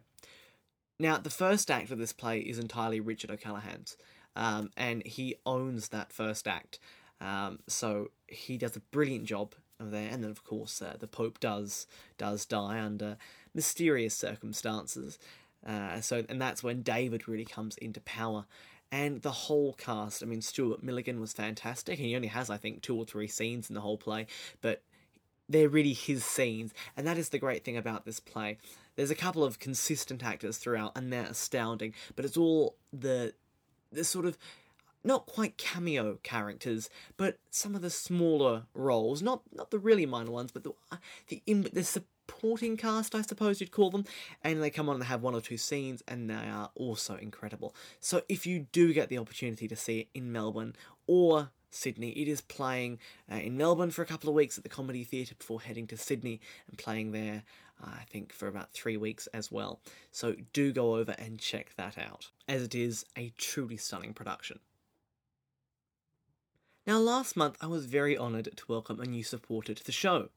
Now, 0.97 1.18
the 1.18 1.30
first 1.30 1.70
act 1.70 1.91
of 1.91 1.97
this 1.97 2.14
play 2.14 2.39
is 2.39 2.58
entirely 2.58 3.01
Richard 3.01 3.32
O'Callaghan's, 3.32 3.97
um, 4.38 4.70
and 4.78 5.06
he 5.06 5.36
owns 5.45 5.89
that 5.89 6.14
first 6.14 6.47
act. 6.47 6.80
Um, 7.20 7.60
so 7.68 8.12
he 8.28 8.58
does 8.58 8.78
a 8.78 8.82
brilliant 8.91 9.26
job 9.26 9.56
there, 9.78 10.10
and 10.10 10.24
then 10.24 10.32
of 10.32 10.45
course 10.45 10.82
uh, 10.82 10.95
the 10.97 11.08
Pope 11.08 11.41
does 11.41 11.86
does 12.18 12.45
die 12.45 12.80
under 12.80 13.18
mysterious 13.53 14.16
circumstances. 14.16 15.20
Uh, 15.66 16.01
so 16.01 16.24
and 16.30 16.41
that's 16.41 16.63
when 16.63 16.82
David 16.82 17.28
really 17.28 17.45
comes 17.45 17.78
into 17.78 17.99
power, 18.01 18.45
and 18.91 19.22
the 19.22 19.32
whole 19.32 19.74
cast. 19.74 20.24
I 20.24 20.26
mean, 20.26 20.41
Stuart 20.41 20.84
Milligan 20.84 21.20
was 21.20 21.34
fantastic. 21.34 21.99
He 21.99 22.16
only 22.16 22.28
has 22.28 22.49
I 22.49 22.57
think 22.57 22.82
two 22.82 22.95
or 22.95 23.05
three 23.05 23.28
scenes 23.28 23.70
in 23.70 23.76
the 23.76 23.82
whole 23.82 23.97
play, 23.97 24.28
but 24.61 24.82
they're 25.47 25.70
really 25.70 25.93
his 25.93 26.24
scenes, 26.26 26.74
and 26.95 27.05
that 27.05 27.18
is 27.18 27.30
the 27.30 27.39
great 27.39 27.63
thing 27.63 27.78
about 27.78 28.05
this 28.05 28.20
play. 28.20 28.57
There's 28.95 29.11
a 29.11 29.16
couple 29.16 29.43
of 29.43 29.59
consistent 29.59 30.24
actors 30.24 30.57
throughout, 30.57 30.93
and 30.95 31.11
they're 31.11 31.26
astounding. 31.26 31.93
But 32.16 32.26
it's 32.26 32.38
all 32.38 32.76
the 32.93 33.34
the 33.91 34.03
sort 34.03 34.26
of 34.26 34.38
not 35.03 35.28
quite 35.28 35.57
cameo 35.57 36.18
characters, 36.24 36.89
but 37.16 37.38
some 37.51 37.76
of 37.76 37.82
the 37.82 37.89
smaller 37.89 38.63
roles, 38.74 39.22
not 39.22 39.41
not 39.53 39.70
the 39.72 39.80
really 39.80 40.05
minor 40.05 40.32
ones, 40.32 40.51
but 40.51 40.63
the 40.63 40.74
the 41.28 41.41
in, 41.45 41.70
the 41.72 42.03
supporting 42.28 42.78
cast, 42.78 43.15
I 43.15 43.21
suppose 43.21 43.59
you'd 43.59 43.71
call 43.71 43.91
them, 43.91 44.05
and 44.43 44.61
they 44.61 44.69
come 44.69 44.89
on 44.89 44.95
and 44.95 45.03
have 45.05 45.21
one 45.21 45.36
or 45.36 45.41
two 45.41 45.57
scenes, 45.57 46.03
and 46.07 46.30
they 46.30 46.34
are 46.34 46.69
also 46.76 47.15
incredible. 47.15 47.76
So 47.99 48.21
if 48.28 48.45
you 48.45 48.67
do 48.71 48.93
get 48.93 49.09
the 49.09 49.17
opportunity 49.17 49.67
to 49.67 49.76
see 49.76 50.01
it 50.01 50.07
in 50.13 50.32
Melbourne 50.32 50.76
or 51.07 51.49
Sydney. 51.69 52.11
It 52.11 52.30
is 52.30 52.39
playing 52.39 52.99
uh, 53.30 53.36
in 53.36 53.57
Melbourne 53.57 53.91
for 53.91 54.01
a 54.01 54.05
couple 54.05 54.30
of 54.30 54.36
weeks 54.36 54.57
at 54.57 54.63
the 54.63 54.69
Comedy 54.69 55.03
Theatre 55.03 55.36
before 55.38 55.59
heading 55.59 55.88
to 55.88 55.97
Sydney 55.97 56.39
and 56.69 56.78
playing 56.78 57.11
there, 57.11 57.43
uh, 57.84 57.89
I 57.99 58.03
think, 58.09 58.32
for 58.32 58.47
about 58.47 58.71
three 58.71 58.95
weeks 58.95 59.28
as 59.34 59.51
well. 59.51 59.82
So 60.09 60.36
do 60.53 60.71
go 60.71 60.95
over 60.95 61.15
and 61.19 61.38
check 61.38 61.73
that 61.76 61.97
out, 61.97 62.30
as 62.47 62.63
it 62.63 62.76
is 62.76 63.05
a 63.17 63.34
truly 63.38 63.76
stunning 63.76 64.13
production. 64.13 64.59
Now, 66.88 66.99
last 66.99 67.36
month 67.36 67.57
I 67.59 67.67
was 67.67 67.88
very 67.88 68.17
honoured 68.17 68.55
to 68.55 68.63
welcome 68.69 69.01
a 69.01 69.05
new 69.05 69.23
supporter 69.26 69.73
to 69.73 69.84
the 69.84 69.91
show, 69.91 70.30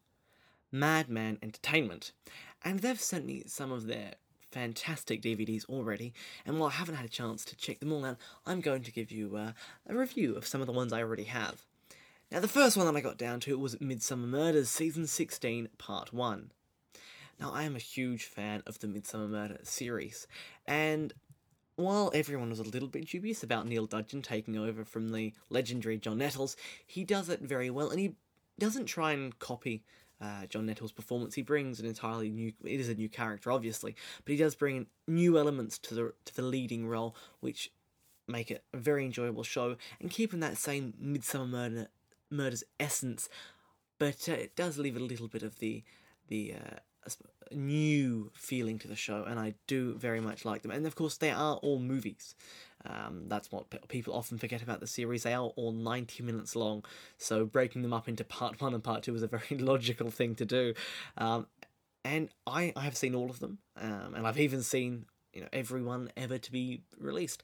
Madman 0.71 1.39
Entertainment, 1.43 2.13
and 2.65 2.81
they've 2.81 3.01
sent 3.01 3.27
me 3.27 3.43
some 3.47 3.73
of 3.73 3.87
their 3.87 4.15
fantastic 4.51 5.23
DVDs 5.23 5.65
already, 5.67 6.13
and 6.45 6.59
while 6.59 6.69
I 6.69 6.73
haven't 6.73 6.97
had 6.97 7.05
a 7.05 7.11
chance 7.11 7.45
to 7.47 7.57
check 7.57 7.81
them 7.81 7.93
all 7.93 8.05
out, 8.05 8.17
I'm 8.47 8.61
going 8.61 8.83
to 8.83 8.93
give 8.93 9.11
you 9.11 9.37
uh, 9.37 9.53
a 9.87 9.95
review 9.95 10.35
of 10.35 10.47
some 10.47 10.61
of 10.61 10.67
the 10.67 10.73
ones 10.73 10.93
I 10.93 11.03
already 11.03 11.25
have. 11.25 11.65
Now, 12.31 12.41
the 12.41 12.49
first 12.49 12.77
one 12.77 12.87
that 12.87 12.97
I 12.97 13.01
got 13.01 13.17
down 13.17 13.41
to 13.41 13.59
was 13.59 13.77
Midsomer 13.77 14.29
Murders 14.29 14.69
Season 14.69 15.07
16, 15.07 15.69
Part 15.79 16.13
1. 16.13 16.53
Now, 17.41 17.53
I 17.53 17.63
am 17.63 17.77
a 17.77 17.81
huge 17.81 18.25
fan 18.25 18.63
of 18.67 18.81
the 18.81 18.87
Midsomer 18.87 19.29
Murder 19.29 19.59
series, 19.63 20.27
and 20.67 21.13
while 21.77 22.11
everyone 22.13 22.51
was 22.51 22.59
a 22.59 22.65
little 22.65 22.89
bit 22.89 23.07
dubious 23.07 23.43
about 23.45 23.67
Neil 23.67 23.87
Dudgeon 23.87 24.21
taking 24.21 24.59
over 24.59 24.85
from 24.85 25.11
the 25.11 25.33
legendary 25.49 25.97
John 25.97 26.19
Nettles, 26.19 26.57
he 26.85 27.05
does 27.05 27.29
it 27.29 27.41
very 27.41 27.71
well, 27.71 27.91
and 27.91 28.01
he 28.01 28.17
doesn't 28.59 28.87
try 28.87 29.13
and 29.13 29.39
copy 29.39 29.85
uh, 30.21 30.47
John 30.47 30.67
Nettles' 30.67 30.93
performance. 30.93 31.35
He 31.35 31.43
brings 31.43 31.81
an 31.81 31.87
entirely 31.87 32.31
new. 32.31 32.53
It 32.65 32.81
is 32.81 32.89
a 32.89 32.95
new 32.95 33.09
character, 33.09 33.51
obviously, 33.51 33.95
but 34.25 34.33
he 34.33 34.39
does 34.39 34.55
bring 34.55 34.87
new 35.07 35.39
elements 35.39 35.79
to 35.79 35.95
the 35.95 36.13
to 36.25 36.35
the 36.35 36.43
leading 36.43 36.87
role, 36.87 37.15
which 37.41 37.71
make 38.27 38.51
it 38.51 38.65
a 38.73 38.77
very 38.77 39.05
enjoyable 39.05 39.43
show 39.43 39.77
and 40.01 40.11
keeping 40.11 40.41
that 40.41 40.59
same 40.59 40.95
Midsomer 41.03 41.49
Murder 41.49 41.89
Murders 42.31 42.65
essence, 42.79 43.29
but 43.99 44.29
uh, 44.29 44.33
it 44.33 44.55
does 44.55 44.77
leave 44.77 44.97
a 44.97 45.01
little 45.01 45.29
bit 45.29 45.43
of 45.43 45.59
the 45.59 45.83
the 46.29 46.55
uh, 46.55 46.79
new 47.53 48.31
feeling 48.35 48.79
to 48.81 48.89
the 48.89 48.97
show, 48.97 49.25
and 49.25 49.39
I 49.39 49.55
do 49.67 49.95
very 49.95 50.21
much 50.21 50.45
like 50.45 50.63
them. 50.63 50.71
And 50.71 50.87
of 50.87 50.95
course, 50.95 51.17
they 51.17 51.31
are 51.31 51.57
all 51.57 51.79
movies. 51.79 52.35
Um, 52.87 53.25
that's 53.27 53.51
what 53.51 53.67
people 53.89 54.15
often 54.15 54.39
forget 54.39 54.63
about 54.63 54.81
the 54.81 54.87
series. 54.87 55.23
They 55.23 55.35
are 55.35 55.49
all 55.57 55.73
90 55.73 56.23
minutes 56.23 56.55
long, 56.55 56.85
so 57.17 57.45
breaking 57.45 57.83
them 57.83 57.93
up 57.93 58.09
into 58.09 58.25
part 58.25 58.61
one 58.61 58.75
and 58.75 58.83
part 58.83 59.03
two 59.03 59.13
was 59.13 59.23
a 59.23 59.29
very 59.29 59.47
logical 59.59 60.11
thing 60.11 60.35
to 60.37 60.45
do. 60.45 60.75
Um, 61.17 61.47
and 62.05 62.29
I, 62.47 62.73
I 62.77 62.83
have 62.83 62.97
seen 62.97 63.15
all 63.15 63.31
of 63.31 63.41
them, 63.41 63.59
um, 63.77 64.15
and 64.15 64.27
I've 64.27 64.39
even 64.39 64.63
seen 64.63 65.07
you 65.33 65.41
know 65.41 65.49
everyone 65.53 66.11
ever 66.17 66.39
to 66.39 66.53
be 66.53 66.83
released. 66.99 67.43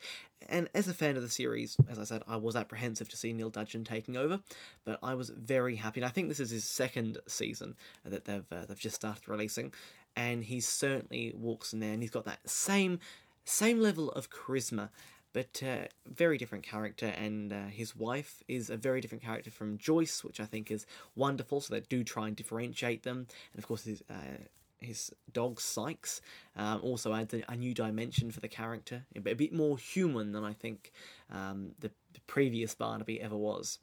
And 0.49 0.69
as 0.75 0.89
a 0.89 0.95
fan 0.95 1.17
of 1.17 1.23
the 1.23 1.29
series, 1.29 1.77
as 1.89 1.99
I 1.99 2.05
said, 2.05 2.23
I 2.29 2.37
was 2.37 2.55
apprehensive 2.55 3.09
to 3.09 3.17
see 3.17 3.33
Neil 3.33 3.51
Dudgeon 3.51 3.85
taking 3.85 4.17
over, 4.17 4.41
but 4.85 4.99
I 5.03 5.15
was 5.15 5.31
very 5.31 5.77
happy. 5.77 6.01
And 6.01 6.07
I 6.07 6.11
think 6.11 6.29
this 6.29 6.41
is 6.41 6.51
his 6.51 6.65
second 6.65 7.19
season 7.27 7.77
that 8.05 8.25
they've 8.25 8.45
uh, 8.53 8.67
they've 8.67 8.79
just 8.79 8.97
started 8.97 9.29
releasing, 9.29 9.73
and 10.17 10.45
he 10.45 10.61
certainly 10.61 11.33
walks 11.37 11.73
in 11.73 11.81
there, 11.81 11.93
and 11.93 12.03
he's 12.03 12.11
got 12.11 12.25
that 12.27 12.49
same 12.49 13.01
same 13.45 13.81
level 13.81 14.11
of 14.13 14.31
charisma 14.31 14.89
but 15.35 15.63
uh, 15.67 15.89
very 16.07 16.39
different 16.39 16.65
character, 16.65 17.07
and 17.07 17.53
uh, 17.53 17.65
his 17.67 17.95
wife 17.95 18.43
is 18.47 18.71
a 18.71 18.77
very 18.77 19.01
different 19.01 19.23
character 19.23 19.51
from 19.51 19.77
Joyce, 19.77 20.23
which 20.23 20.39
I 20.41 20.45
think 20.45 20.71
is 20.71 20.87
wonderful. 21.17 21.61
So 21.61 21.75
they 21.75 21.81
do 21.81 22.05
try 22.05 22.29
and 22.29 22.37
differentiate 22.37 23.03
them, 23.03 23.27
and 23.53 23.59
of 23.59 23.67
course 23.67 23.85
his 23.85 24.03
uh, 24.09 24.39
his 24.85 25.11
dog 25.33 25.61
Sykes. 25.61 26.21
Um, 26.57 26.81
also 26.83 27.13
adds 27.13 27.35
a, 27.35 27.43
a, 27.49 27.57
new 27.57 27.75
dimension 27.75 28.31
for 28.31 28.41
the 28.41 28.49
character, 28.49 29.05
a 29.17 29.21
bit 29.21 29.53
more 29.53 29.77
human 29.77 30.33
than 30.33 30.45
I 30.45 30.53
think 30.53 30.93
um, 31.33 31.73
the, 31.81 31.91
the 32.13 32.21
previous 32.27 32.75
Barnaby 32.75 33.21
ever 33.21 33.37
was. 33.37 33.79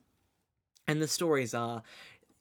And 0.87 1.01
the 1.01 1.07
stories 1.07 1.53
are 1.53 1.83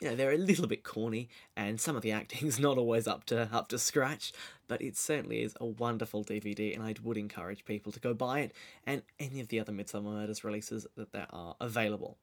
you 0.00 0.08
know 0.08 0.16
they're 0.16 0.32
a 0.32 0.38
little 0.38 0.66
bit 0.66 0.82
corny 0.82 1.28
and 1.56 1.80
some 1.80 1.94
of 1.94 2.02
the 2.02 2.12
acting's 2.12 2.58
not 2.66 2.78
always 2.78 3.06
up 3.06 3.24
to 3.24 3.48
up 3.52 3.68
to 3.68 3.78
scratch 3.78 4.32
but 4.66 4.80
it 4.80 4.96
certainly 4.96 5.42
is 5.42 5.54
a 5.60 5.66
wonderful 5.66 6.24
dvd 6.24 6.74
and 6.74 6.82
i 6.82 6.94
would 7.02 7.18
encourage 7.18 7.64
people 7.64 7.92
to 7.92 8.00
go 8.00 8.14
buy 8.14 8.40
it 8.40 8.52
and 8.86 9.02
any 9.18 9.40
of 9.40 9.48
the 9.48 9.60
other 9.60 9.72
midsomer 9.72 10.14
murders 10.14 10.42
releases 10.42 10.86
that 10.96 11.12
there 11.12 11.26
are 11.30 11.54
available 11.60 12.16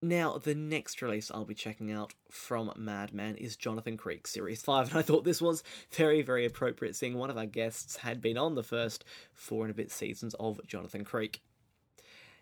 now, 0.00 0.38
the 0.38 0.54
next 0.54 1.02
release 1.02 1.30
I'll 1.30 1.44
be 1.44 1.54
checking 1.54 1.90
out 1.90 2.14
from 2.30 2.72
Madman 2.76 3.36
is 3.36 3.56
Jonathan 3.56 3.96
Creek 3.96 4.28
Series 4.28 4.62
5, 4.62 4.90
and 4.90 4.98
I 4.98 5.02
thought 5.02 5.24
this 5.24 5.42
was 5.42 5.64
very, 5.90 6.22
very 6.22 6.46
appropriate, 6.46 6.94
seeing 6.94 7.16
one 7.16 7.30
of 7.30 7.38
our 7.38 7.46
guests 7.46 7.96
had 7.96 8.20
been 8.20 8.38
on 8.38 8.54
the 8.54 8.62
first 8.62 9.04
four 9.34 9.64
and 9.64 9.72
a 9.72 9.74
bit 9.74 9.90
seasons 9.90 10.34
of 10.34 10.60
Jonathan 10.68 11.04
Creek. 11.04 11.42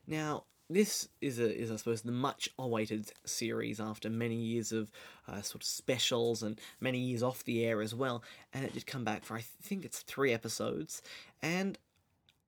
Now, 0.06 0.44
this 0.68 1.08
is 1.22 1.38
a, 1.38 1.56
is 1.56 1.70
I 1.70 1.76
suppose 1.76 2.02
the 2.02 2.12
much 2.12 2.50
awaited 2.58 3.12
series 3.24 3.80
after 3.80 4.10
many 4.10 4.34
years 4.34 4.72
of 4.72 4.90
uh, 5.26 5.40
sort 5.40 5.62
of 5.62 5.68
specials 5.68 6.42
and 6.42 6.60
many 6.80 6.98
years 6.98 7.22
off 7.22 7.44
the 7.44 7.64
air 7.64 7.80
as 7.80 7.94
well, 7.94 8.22
and 8.52 8.64
it 8.66 8.74
did 8.74 8.86
come 8.86 9.04
back 9.04 9.24
for 9.24 9.36
I 9.36 9.44
think 9.62 9.86
it's 9.86 10.00
three 10.00 10.34
episodes, 10.34 11.00
and 11.40 11.78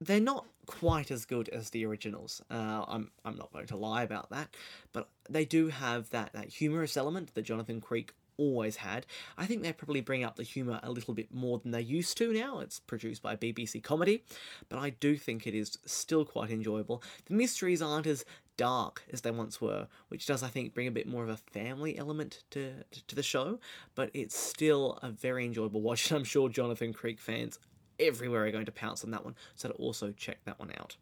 they're 0.00 0.20
not 0.20 0.46
quite 0.68 1.10
as 1.10 1.24
good 1.24 1.48
as 1.48 1.70
the 1.70 1.84
originals. 1.84 2.42
Uh, 2.50 2.84
I'm 2.86 3.10
I'm 3.24 3.36
not 3.36 3.52
going 3.52 3.66
to 3.66 3.76
lie 3.76 4.02
about 4.02 4.30
that, 4.30 4.54
but 4.92 5.08
they 5.28 5.44
do 5.44 5.68
have 5.68 6.10
that 6.10 6.32
that 6.34 6.48
humorous 6.48 6.96
element 6.96 7.34
that 7.34 7.42
Jonathan 7.42 7.80
Creek 7.80 8.12
always 8.36 8.76
had. 8.76 9.04
I 9.36 9.46
think 9.46 9.62
they 9.62 9.72
probably 9.72 10.00
bring 10.00 10.22
up 10.22 10.36
the 10.36 10.44
humour 10.44 10.78
a 10.82 10.92
little 10.92 11.14
bit 11.14 11.34
more 11.34 11.58
than 11.58 11.72
they 11.72 11.80
used 11.80 12.16
to 12.18 12.32
now. 12.32 12.60
It's 12.60 12.78
produced 12.78 13.22
by 13.22 13.34
BBC 13.34 13.82
Comedy, 13.82 14.22
but 14.68 14.78
I 14.78 14.90
do 14.90 15.16
think 15.16 15.46
it 15.46 15.54
is 15.54 15.78
still 15.84 16.24
quite 16.24 16.50
enjoyable. 16.50 17.02
The 17.26 17.34
mysteries 17.34 17.82
aren't 17.82 18.06
as 18.06 18.24
dark 18.56 19.02
as 19.12 19.22
they 19.22 19.30
once 19.30 19.60
were, 19.60 19.88
which 20.08 20.26
does, 20.26 20.42
I 20.42 20.48
think, 20.48 20.74
bring 20.74 20.86
a 20.86 20.92
bit 20.92 21.06
more 21.06 21.22
of 21.22 21.30
a 21.30 21.36
family 21.36 21.96
element 21.96 22.42
to, 22.50 22.72
to 23.06 23.14
the 23.14 23.22
show, 23.22 23.58
but 23.94 24.10
it's 24.12 24.36
still 24.36 24.98
a 25.02 25.08
very 25.08 25.46
enjoyable 25.46 25.80
watch, 25.80 26.10
and 26.10 26.18
I'm 26.18 26.24
sure 26.24 26.48
Jonathan 26.48 26.92
Creek 26.92 27.20
fans 27.20 27.58
everywhere 27.98 28.46
are 28.46 28.50
going 28.50 28.66
to 28.66 28.72
pounce 28.72 29.04
on 29.04 29.10
that 29.10 29.24
one, 29.24 29.36
so 29.54 29.68
to 29.68 29.74
also 29.74 30.12
check 30.12 30.38
that 30.44 30.58
one 30.58 30.72
out. 30.78 30.96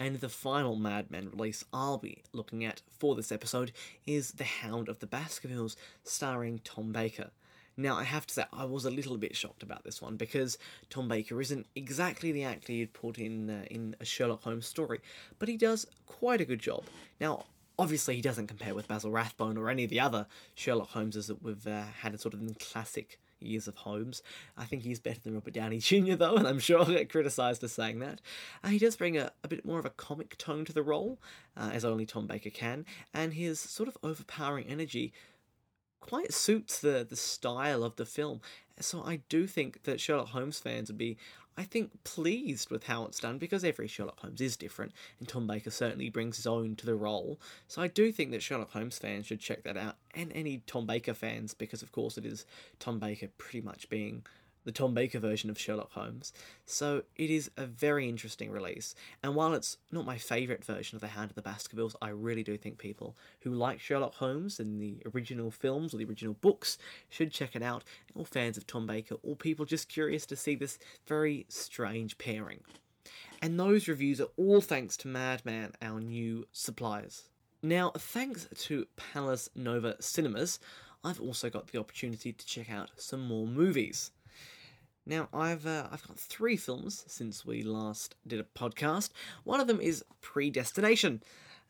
And 0.00 0.20
the 0.20 0.28
final 0.28 0.76
Madman 0.76 1.30
release 1.30 1.64
I'll 1.72 1.98
be 1.98 2.22
looking 2.32 2.64
at 2.64 2.82
for 2.98 3.16
this 3.16 3.32
episode 3.32 3.72
is 4.06 4.32
The 4.32 4.44
Hound 4.44 4.88
of 4.88 5.00
the 5.00 5.08
Baskervilles, 5.08 5.76
starring 6.04 6.60
Tom 6.62 6.92
Baker. 6.92 7.30
Now, 7.76 7.96
I 7.96 8.04
have 8.04 8.26
to 8.26 8.34
say, 8.34 8.44
I 8.52 8.64
was 8.64 8.84
a 8.84 8.90
little 8.90 9.16
bit 9.16 9.36
shocked 9.36 9.62
about 9.62 9.84
this 9.84 10.02
one 10.02 10.16
because 10.16 10.58
Tom 10.90 11.08
Baker 11.08 11.40
isn't 11.40 11.66
exactly 11.76 12.32
the 12.32 12.44
actor 12.44 12.72
you'd 12.72 12.92
put 12.92 13.18
in 13.18 13.50
uh, 13.50 13.64
in 13.70 13.94
a 14.00 14.04
Sherlock 14.04 14.42
Holmes 14.42 14.66
story, 14.66 15.00
but 15.38 15.48
he 15.48 15.56
does 15.56 15.86
quite 16.06 16.40
a 16.40 16.44
good 16.44 16.58
job. 16.58 16.84
Now, 17.20 17.46
obviously, 17.78 18.16
he 18.16 18.22
doesn't 18.22 18.48
compare 18.48 18.74
with 18.74 18.88
Basil 18.88 19.12
Rathbone 19.12 19.56
or 19.56 19.70
any 19.70 19.84
of 19.84 19.90
the 19.90 20.00
other 20.00 20.26
Sherlock 20.54 20.90
Holmeses 20.90 21.28
that 21.28 21.42
we've 21.42 21.66
uh, 21.66 21.84
had 22.00 22.14
a 22.14 22.18
sort 22.18 22.34
of 22.34 22.40
in 22.40 22.54
classic 22.54 23.20
years 23.40 23.68
of 23.68 23.76
Holmes. 23.76 24.22
I 24.56 24.64
think 24.64 24.82
he's 24.82 25.00
better 25.00 25.20
than 25.20 25.34
Robert 25.34 25.54
Downey 25.54 25.78
Jr., 25.78 26.14
though, 26.14 26.36
and 26.36 26.46
I'm 26.46 26.58
sure 26.58 26.78
I'll 26.78 26.86
get 26.86 27.10
criticised 27.10 27.60
for 27.60 27.68
saying 27.68 27.98
that. 28.00 28.20
Uh, 28.62 28.68
he 28.68 28.78
does 28.78 28.96
bring 28.96 29.16
a, 29.16 29.32
a, 29.44 29.48
bit 29.48 29.64
more 29.64 29.78
of 29.78 29.86
a 29.86 29.90
comic 29.90 30.36
tone 30.38 30.64
to 30.64 30.72
the 30.72 30.82
role, 30.82 31.18
uh, 31.56 31.70
as 31.72 31.84
only 31.84 32.06
Tom 32.06 32.26
Baker 32.26 32.50
can, 32.50 32.84
and 33.14 33.34
his 33.34 33.58
sort 33.58 33.88
of 33.88 33.96
overpowering 34.02 34.66
energy 34.66 35.12
quite 36.00 36.32
suits 36.32 36.80
the, 36.80 37.06
the 37.08 37.16
style 37.16 37.84
of 37.84 37.96
the 37.96 38.06
film. 38.06 38.40
So 38.80 39.02
I 39.02 39.20
do 39.28 39.46
think 39.46 39.82
that 39.82 40.00
Sherlock 40.00 40.28
Holmes 40.28 40.58
fans 40.58 40.88
would 40.88 40.98
be 40.98 41.16
I 41.58 41.64
think, 41.64 42.04
pleased 42.04 42.70
with 42.70 42.84
how 42.84 43.04
it's 43.06 43.18
done 43.18 43.38
because 43.38 43.64
every 43.64 43.88
Sherlock 43.88 44.20
Holmes 44.20 44.40
is 44.40 44.56
different, 44.56 44.92
and 45.18 45.26
Tom 45.28 45.48
Baker 45.48 45.70
certainly 45.70 46.08
brings 46.08 46.36
his 46.36 46.46
own 46.46 46.76
to 46.76 46.86
the 46.86 46.94
role. 46.94 47.40
So 47.66 47.82
I 47.82 47.88
do 47.88 48.12
think 48.12 48.30
that 48.30 48.44
Sherlock 48.44 48.70
Holmes 48.70 48.96
fans 48.96 49.26
should 49.26 49.40
check 49.40 49.64
that 49.64 49.76
out, 49.76 49.96
and 50.14 50.30
any 50.32 50.62
Tom 50.68 50.86
Baker 50.86 51.14
fans, 51.14 51.54
because 51.54 51.82
of 51.82 51.90
course 51.90 52.16
it 52.16 52.24
is 52.24 52.46
Tom 52.78 53.00
Baker 53.00 53.26
pretty 53.38 53.60
much 53.60 53.90
being 53.90 54.24
the 54.68 54.72
Tom 54.72 54.92
Baker 54.92 55.18
version 55.18 55.48
of 55.48 55.58
Sherlock 55.58 55.92
Holmes. 55.92 56.30
So 56.66 57.04
it 57.16 57.30
is 57.30 57.50
a 57.56 57.64
very 57.64 58.06
interesting 58.06 58.50
release. 58.50 58.94
And 59.22 59.34
while 59.34 59.54
it's 59.54 59.78
not 59.90 60.04
my 60.04 60.18
favourite 60.18 60.62
version 60.62 60.94
of 60.94 61.00
The 61.00 61.08
Hound 61.08 61.30
of 61.30 61.36
the 61.36 61.40
Baskervilles, 61.40 61.96
I 62.02 62.10
really 62.10 62.42
do 62.42 62.58
think 62.58 62.76
people 62.76 63.16
who 63.40 63.50
like 63.54 63.80
Sherlock 63.80 64.16
Holmes 64.16 64.60
and 64.60 64.78
the 64.78 64.98
original 65.14 65.50
films 65.50 65.94
or 65.94 65.96
the 65.96 66.04
original 66.04 66.34
books 66.34 66.76
should 67.08 67.32
check 67.32 67.56
it 67.56 67.62
out. 67.62 67.82
All 68.14 68.26
fans 68.26 68.58
of 68.58 68.66
Tom 68.66 68.86
Baker, 68.86 69.14
or 69.22 69.36
people 69.36 69.64
just 69.64 69.88
curious 69.88 70.26
to 70.26 70.36
see 70.36 70.54
this 70.54 70.78
very 71.06 71.46
strange 71.48 72.18
pairing. 72.18 72.60
And 73.40 73.58
those 73.58 73.88
reviews 73.88 74.20
are 74.20 74.28
all 74.36 74.60
thanks 74.60 74.98
to 74.98 75.08
Madman, 75.08 75.72
our 75.80 75.98
new 75.98 76.46
suppliers. 76.52 77.30
Now, 77.62 77.92
thanks 77.96 78.46
to 78.64 78.86
Palace 78.96 79.48
Nova 79.54 79.96
Cinemas, 79.98 80.60
I've 81.02 81.22
also 81.22 81.48
got 81.48 81.68
the 81.68 81.78
opportunity 81.78 82.34
to 82.34 82.46
check 82.46 82.70
out 82.70 82.90
some 82.96 83.26
more 83.26 83.46
movies. 83.46 84.10
Now, 85.08 85.30
I've 85.32 85.66
uh, 85.66 85.88
I've 85.90 86.06
got 86.06 86.18
three 86.18 86.58
films 86.58 87.02
since 87.08 87.46
we 87.46 87.62
last 87.62 88.14
did 88.26 88.40
a 88.40 88.44
podcast. 88.44 89.08
One 89.42 89.58
of 89.58 89.66
them 89.66 89.80
is 89.80 90.04
Predestination. 90.20 91.22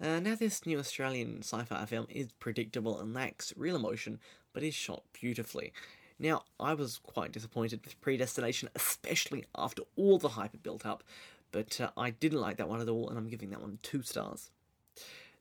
Uh, 0.02 0.18
now, 0.18 0.34
this 0.34 0.66
new 0.66 0.80
Australian 0.80 1.38
sci-fi 1.42 1.84
film 1.84 2.08
is 2.10 2.32
predictable 2.40 2.98
and 2.98 3.14
lacks 3.14 3.54
real 3.56 3.76
emotion, 3.76 4.18
but 4.52 4.64
is 4.64 4.74
shot 4.74 5.04
beautifully. 5.12 5.72
Now, 6.18 6.42
I 6.58 6.74
was 6.74 6.98
quite 6.98 7.30
disappointed 7.30 7.82
with 7.84 8.00
Predestination, 8.00 8.70
especially 8.74 9.44
after 9.56 9.82
all 9.94 10.18
the 10.18 10.30
hype 10.30 10.54
it 10.54 10.64
built 10.64 10.84
up, 10.84 11.04
but 11.52 11.80
uh, 11.80 11.90
I 11.96 12.10
didn't 12.10 12.40
like 12.40 12.56
that 12.56 12.68
one 12.68 12.80
at 12.80 12.88
all, 12.88 13.08
and 13.08 13.16
I'm 13.16 13.28
giving 13.28 13.50
that 13.50 13.60
one 13.60 13.78
two 13.84 14.02
stars. 14.02 14.50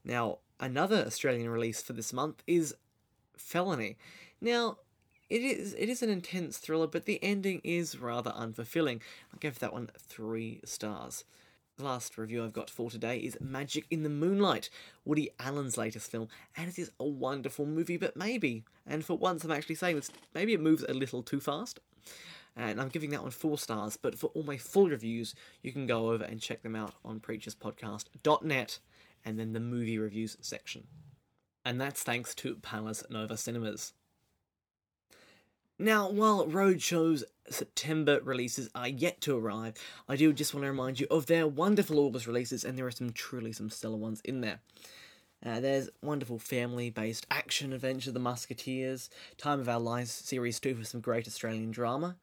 Now, 0.05 0.37
another 0.59 1.03
Australian 1.07 1.49
release 1.49 1.81
for 1.81 1.93
this 1.93 2.13
month 2.13 2.43
is 2.45 2.75
Felony. 3.35 3.97
Now, 4.39 4.77
it 5.29 5.41
is 5.41 5.73
it 5.73 5.89
is 5.89 6.01
an 6.01 6.09
intense 6.09 6.57
thriller, 6.57 6.87
but 6.87 7.05
the 7.05 7.21
ending 7.23 7.61
is 7.63 7.99
rather 7.99 8.31
unfulfilling. 8.31 9.01
I 9.33 9.37
give 9.39 9.59
that 9.59 9.73
one 9.73 9.89
three 9.97 10.61
stars. 10.63 11.23
The 11.77 11.83
last 11.83 12.17
review 12.17 12.43
I've 12.43 12.53
got 12.53 12.71
for 12.71 12.89
today 12.89 13.19
is 13.19 13.37
Magic 13.39 13.85
in 13.91 14.01
the 14.01 14.09
Moonlight, 14.09 14.71
Woody 15.05 15.29
Allen's 15.39 15.77
latest 15.77 16.09
film, 16.09 16.27
and 16.55 16.67
it 16.69 16.79
is 16.79 16.91
a 16.99 17.05
wonderful 17.05 17.67
movie, 17.67 17.97
but 17.97 18.17
maybe, 18.17 18.63
and 18.87 19.05
for 19.05 19.15
once 19.15 19.43
I'm 19.43 19.51
actually 19.51 19.75
saying 19.75 19.95
this, 19.95 20.09
maybe 20.33 20.53
it 20.53 20.59
moves 20.59 20.83
a 20.89 20.93
little 20.93 21.21
too 21.21 21.39
fast. 21.39 21.79
And 22.55 22.81
I'm 22.81 22.89
giving 22.89 23.11
that 23.11 23.21
one 23.21 23.29
four 23.29 23.59
stars, 23.59 23.95
but 23.95 24.17
for 24.17 24.31
all 24.33 24.41
my 24.41 24.57
full 24.57 24.89
reviews, 24.89 25.35
you 25.61 25.71
can 25.71 25.85
go 25.85 26.09
over 26.11 26.23
and 26.23 26.41
check 26.41 26.63
them 26.63 26.75
out 26.75 26.95
on 27.05 27.19
preacherspodcast.net 27.19 28.79
and 29.23 29.37
then 29.37 29.53
the 29.53 29.59
movie 29.59 29.99
reviews 29.99 30.37
section. 30.41 30.87
And 31.63 31.79
that's 31.79 32.01
thanks 32.01 32.33
to 32.35 32.55
Palace 32.55 33.03
Nova 33.09 33.37
Cinemas. 33.37 33.93
Now, 35.79 36.09
while 36.09 36.47
Roadshow's 36.47 37.23
September 37.51 38.19
releases 38.23 38.67
are 38.73 38.87
yet 38.87 39.21
to 39.21 39.37
arrive, 39.37 39.75
I 40.09 40.15
do 40.15 40.33
just 40.33 40.51
want 40.51 40.63
to 40.63 40.71
remind 40.71 40.99
you 40.99 41.05
of 41.11 41.27
their 41.27 41.45
wonderful 41.45 41.99
August 41.99 42.25
releases, 42.25 42.65
and 42.65 42.75
there 42.75 42.87
are 42.87 42.91
some 42.91 43.11
truly 43.11 43.53
some 43.53 43.69
stellar 43.69 43.95
ones 43.95 44.19
in 44.21 44.41
there. 44.41 44.59
Uh, 45.45 45.59
there's 45.59 45.87
wonderful 46.01 46.39
family-based 46.39 47.27
action 47.29 47.73
adventure, 47.73 48.11
The 48.11 48.19
Musketeers, 48.19 49.11
Time 49.37 49.59
of 49.59 49.69
Our 49.69 49.79
Lives 49.79 50.11
series 50.11 50.59
two 50.59 50.73
for 50.73 50.83
some 50.83 50.99
great 50.99 51.27
Australian 51.27 51.69
drama, 51.69 52.15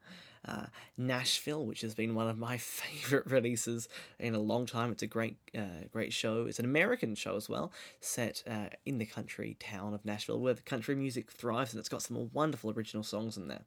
uh, 0.47 0.65
Nashville, 0.97 1.65
which 1.65 1.81
has 1.81 1.95
been 1.95 2.15
one 2.15 2.27
of 2.27 2.37
my 2.37 2.57
favourite 2.57 3.29
releases 3.29 3.89
in 4.19 4.35
a 4.35 4.39
long 4.39 4.65
time. 4.65 4.91
It's 4.91 5.03
a 5.03 5.07
great, 5.07 5.37
uh, 5.57 5.87
great 5.91 6.13
show. 6.13 6.45
It's 6.45 6.59
an 6.59 6.65
American 6.65 7.15
show 7.15 7.35
as 7.35 7.49
well, 7.49 7.71
set 7.99 8.43
uh, 8.49 8.67
in 8.85 8.97
the 8.97 9.05
country 9.05 9.57
town 9.59 9.93
of 9.93 10.05
Nashville, 10.05 10.39
where 10.39 10.53
the 10.53 10.61
country 10.61 10.95
music 10.95 11.31
thrives, 11.31 11.73
and 11.73 11.79
it's 11.79 11.89
got 11.89 12.01
some 12.01 12.29
wonderful 12.33 12.71
original 12.71 13.03
songs 13.03 13.37
in 13.37 13.47
there. 13.47 13.65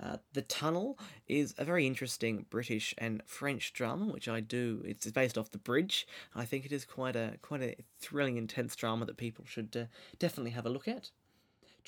Uh, 0.00 0.18
the 0.32 0.42
Tunnel 0.42 0.96
is 1.26 1.54
a 1.58 1.64
very 1.64 1.86
interesting 1.86 2.46
British 2.50 2.94
and 2.98 3.20
French 3.26 3.72
drama, 3.72 4.06
which 4.06 4.28
I 4.28 4.40
do. 4.40 4.82
It's 4.84 5.10
based 5.10 5.36
off 5.36 5.50
The 5.50 5.58
Bridge. 5.58 6.06
I 6.36 6.44
think 6.44 6.64
it 6.64 6.72
is 6.72 6.84
quite 6.84 7.16
a 7.16 7.34
quite 7.42 7.62
a 7.62 7.74
thrilling, 7.98 8.36
intense 8.36 8.76
drama 8.76 9.06
that 9.06 9.16
people 9.16 9.44
should 9.44 9.76
uh, 9.76 9.84
definitely 10.18 10.52
have 10.52 10.66
a 10.66 10.70
look 10.70 10.86
at. 10.86 11.10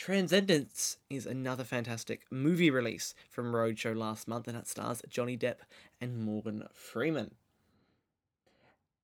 Transcendence 0.01 0.96
is 1.11 1.26
another 1.26 1.62
fantastic 1.62 2.22
movie 2.30 2.70
release 2.70 3.14
from 3.28 3.53
Roadshow 3.53 3.94
last 3.94 4.26
month, 4.26 4.48
and 4.48 4.57
it 4.57 4.66
stars 4.66 5.03
Johnny 5.11 5.36
Depp 5.36 5.57
and 6.01 6.24
Morgan 6.24 6.66
Freeman. 6.72 7.34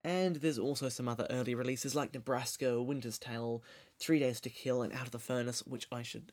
And 0.03 0.37
there's 0.37 0.59
also 0.59 0.89
some 0.89 1.07
other 1.07 1.27
early 1.29 1.55
releases 1.55 1.95
like 1.95 2.15
Nebraska, 2.15 2.81
Winter's 2.81 3.19
Tale, 3.19 3.63
Three 3.99 4.21
Days 4.21 4.41
to 4.41 4.49
Kill, 4.49 4.81
and 4.81 4.91
Out 4.95 5.05
of 5.05 5.11
the 5.11 5.19
Furnace, 5.19 5.63
which 5.67 5.87
I 5.93 6.01
should 6.01 6.33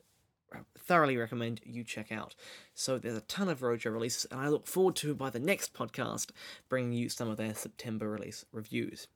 uh, 0.55 0.59
thoroughly 0.77 1.17
recommend 1.17 1.59
you 1.65 1.83
check 1.83 2.09
out. 2.09 2.33
So 2.73 2.97
there's 2.97 3.17
a 3.17 3.21
ton 3.21 3.49
of 3.49 3.59
Roadshow 3.59 3.91
releases, 3.91 4.23
and 4.31 4.39
I 4.39 4.47
look 4.47 4.65
forward 4.65 4.95
to, 4.95 5.13
by 5.13 5.29
the 5.29 5.39
next 5.39 5.73
podcast, 5.73 6.31
bringing 6.69 6.93
you 6.93 7.09
some 7.09 7.29
of 7.29 7.35
their 7.35 7.53
September 7.53 8.09
release 8.09 8.45
reviews. 8.53 9.09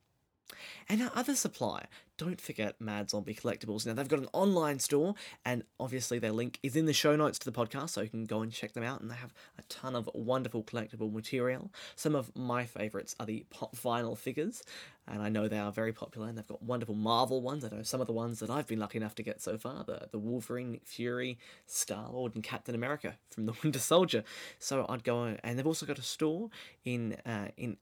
And 0.88 1.02
our 1.02 1.10
other 1.14 1.34
supplier, 1.34 1.86
don't 2.16 2.40
forget 2.40 2.80
Mad 2.80 3.10
Zombie 3.10 3.34
Collectables. 3.34 3.86
Now, 3.86 3.94
they've 3.94 4.08
got 4.08 4.18
an 4.18 4.28
online 4.32 4.80
store, 4.80 5.14
and 5.44 5.62
obviously 5.78 6.18
their 6.18 6.32
link 6.32 6.58
is 6.62 6.74
in 6.74 6.86
the 6.86 6.92
show 6.92 7.14
notes 7.14 7.38
to 7.38 7.50
the 7.50 7.56
podcast, 7.56 7.90
so 7.90 8.00
you 8.00 8.08
can 8.08 8.24
go 8.24 8.42
and 8.42 8.52
check 8.52 8.72
them 8.72 8.82
out. 8.82 9.00
And 9.00 9.10
they 9.10 9.14
have 9.14 9.32
a 9.58 9.62
ton 9.68 9.94
of 9.94 10.10
wonderful 10.14 10.64
collectible 10.64 11.12
material. 11.12 11.70
Some 11.94 12.14
of 12.14 12.34
my 12.34 12.64
favourites 12.64 13.14
are 13.20 13.26
the 13.26 13.46
pop 13.50 13.76
vinyl 13.76 14.18
figures, 14.18 14.62
and 15.06 15.22
I 15.22 15.28
know 15.28 15.46
they 15.46 15.58
are 15.58 15.70
very 15.70 15.92
popular, 15.92 16.28
and 16.28 16.36
they've 16.36 16.46
got 16.46 16.62
wonderful 16.62 16.96
Marvel 16.96 17.40
ones. 17.40 17.64
I 17.64 17.68
know 17.68 17.82
some 17.82 18.00
of 18.00 18.08
the 18.08 18.12
ones 18.12 18.40
that 18.40 18.50
I've 18.50 18.66
been 18.66 18.80
lucky 18.80 18.98
enough 18.98 19.14
to 19.16 19.22
get 19.22 19.40
so 19.40 19.56
far 19.56 19.84
the, 19.84 20.08
the 20.10 20.18
Wolverine, 20.18 20.80
Fury, 20.84 21.38
Star 21.66 22.10
Lord, 22.10 22.34
and 22.34 22.42
Captain 22.42 22.74
America 22.74 23.16
from 23.30 23.46
the 23.46 23.54
Winter 23.62 23.78
Soldier. 23.78 24.24
So 24.58 24.86
I'd 24.88 25.04
go, 25.04 25.36
and 25.44 25.58
they've 25.58 25.66
also 25.66 25.86
got 25.86 25.98
a 25.98 26.02
store 26.02 26.50
in 26.84 27.14
uh, 27.24 27.48
in 27.56 27.76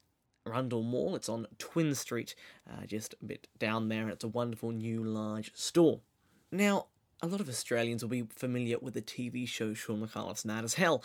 Rundle 0.46 0.82
Mall. 0.82 1.16
It's 1.16 1.28
on 1.28 1.46
Twin 1.58 1.94
Street, 1.94 2.34
uh, 2.70 2.86
just 2.86 3.14
a 3.20 3.24
bit 3.24 3.48
down 3.58 3.88
there, 3.88 4.02
and 4.02 4.12
it's 4.12 4.24
a 4.24 4.28
wonderful 4.28 4.70
new 4.70 5.02
large 5.02 5.54
store. 5.54 6.00
Now, 6.50 6.86
a 7.22 7.26
lot 7.26 7.40
of 7.40 7.48
Australians 7.48 8.02
will 8.02 8.10
be 8.10 8.26
familiar 8.30 8.78
with 8.78 8.94
the 8.94 9.02
TV 9.02 9.46
show 9.48 9.74
Shaun 9.74 10.06
Micallef's 10.06 10.44
Mad 10.44 10.64
as 10.64 10.74
Hell. 10.74 11.02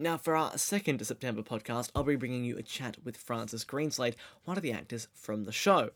Now, 0.00 0.16
for 0.16 0.36
our 0.36 0.56
second 0.56 1.04
September 1.04 1.42
podcast, 1.42 1.90
I'll 1.94 2.04
be 2.04 2.14
bringing 2.14 2.44
you 2.44 2.56
a 2.56 2.62
chat 2.62 2.98
with 3.04 3.16
Francis 3.16 3.64
Greenslade, 3.64 4.14
one 4.44 4.56
of 4.56 4.62
the 4.62 4.72
actors 4.72 5.08
from 5.12 5.44
the 5.44 5.52
show, 5.52 5.90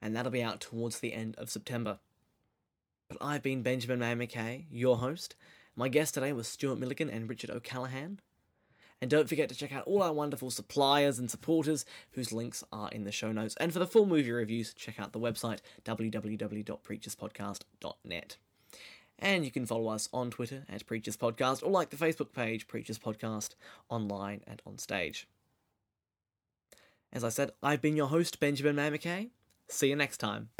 and 0.00 0.16
that'll 0.16 0.32
be 0.32 0.42
out 0.42 0.60
towards 0.60 1.00
the 1.00 1.12
end 1.12 1.36
of 1.36 1.50
September. 1.50 1.98
But 3.08 3.18
I've 3.20 3.42
been 3.42 3.62
Benjamin 3.62 4.00
Maio 4.00 4.16
Mackay, 4.16 4.66
your 4.70 4.96
host. 4.96 5.36
My 5.76 5.88
guest 5.88 6.14
today 6.14 6.32
was 6.32 6.48
Stuart 6.48 6.78
Milligan 6.78 7.10
and 7.10 7.28
Richard 7.28 7.50
O'Callaghan. 7.50 8.20
And 9.00 9.10
don't 9.10 9.28
forget 9.28 9.48
to 9.48 9.54
check 9.54 9.72
out 9.72 9.86
all 9.86 10.02
our 10.02 10.12
wonderful 10.12 10.50
suppliers 10.50 11.18
and 11.18 11.30
supporters, 11.30 11.86
whose 12.12 12.32
links 12.32 12.64
are 12.72 12.88
in 12.90 13.04
the 13.04 13.12
show 13.12 13.32
notes. 13.32 13.54
And 13.60 13.72
for 13.72 13.78
the 13.78 13.86
full 13.86 14.06
movie 14.06 14.32
reviews, 14.32 14.74
check 14.74 14.98
out 14.98 15.12
the 15.12 15.20
website 15.20 15.60
www.preacherspodcast.net. 15.84 18.36
And 19.20 19.44
you 19.44 19.50
can 19.50 19.66
follow 19.66 19.88
us 19.88 20.08
on 20.12 20.30
Twitter 20.30 20.64
at 20.68 20.86
Preachers 20.86 21.16
Podcast 21.16 21.64
or 21.64 21.70
like 21.70 21.90
the 21.90 21.96
Facebook 21.96 22.32
page 22.32 22.68
Preachers 22.68 22.98
Podcast 22.98 23.54
online 23.88 24.42
and 24.46 24.62
on 24.64 24.78
stage. 24.78 25.26
As 27.12 27.24
I 27.24 27.30
said, 27.30 27.50
I've 27.62 27.80
been 27.80 27.96
your 27.96 28.08
host, 28.08 28.38
Benjamin 28.38 28.76
Maio. 28.76 29.30
See 29.68 29.88
you 29.88 29.96
next 29.96 30.18
time. 30.18 30.50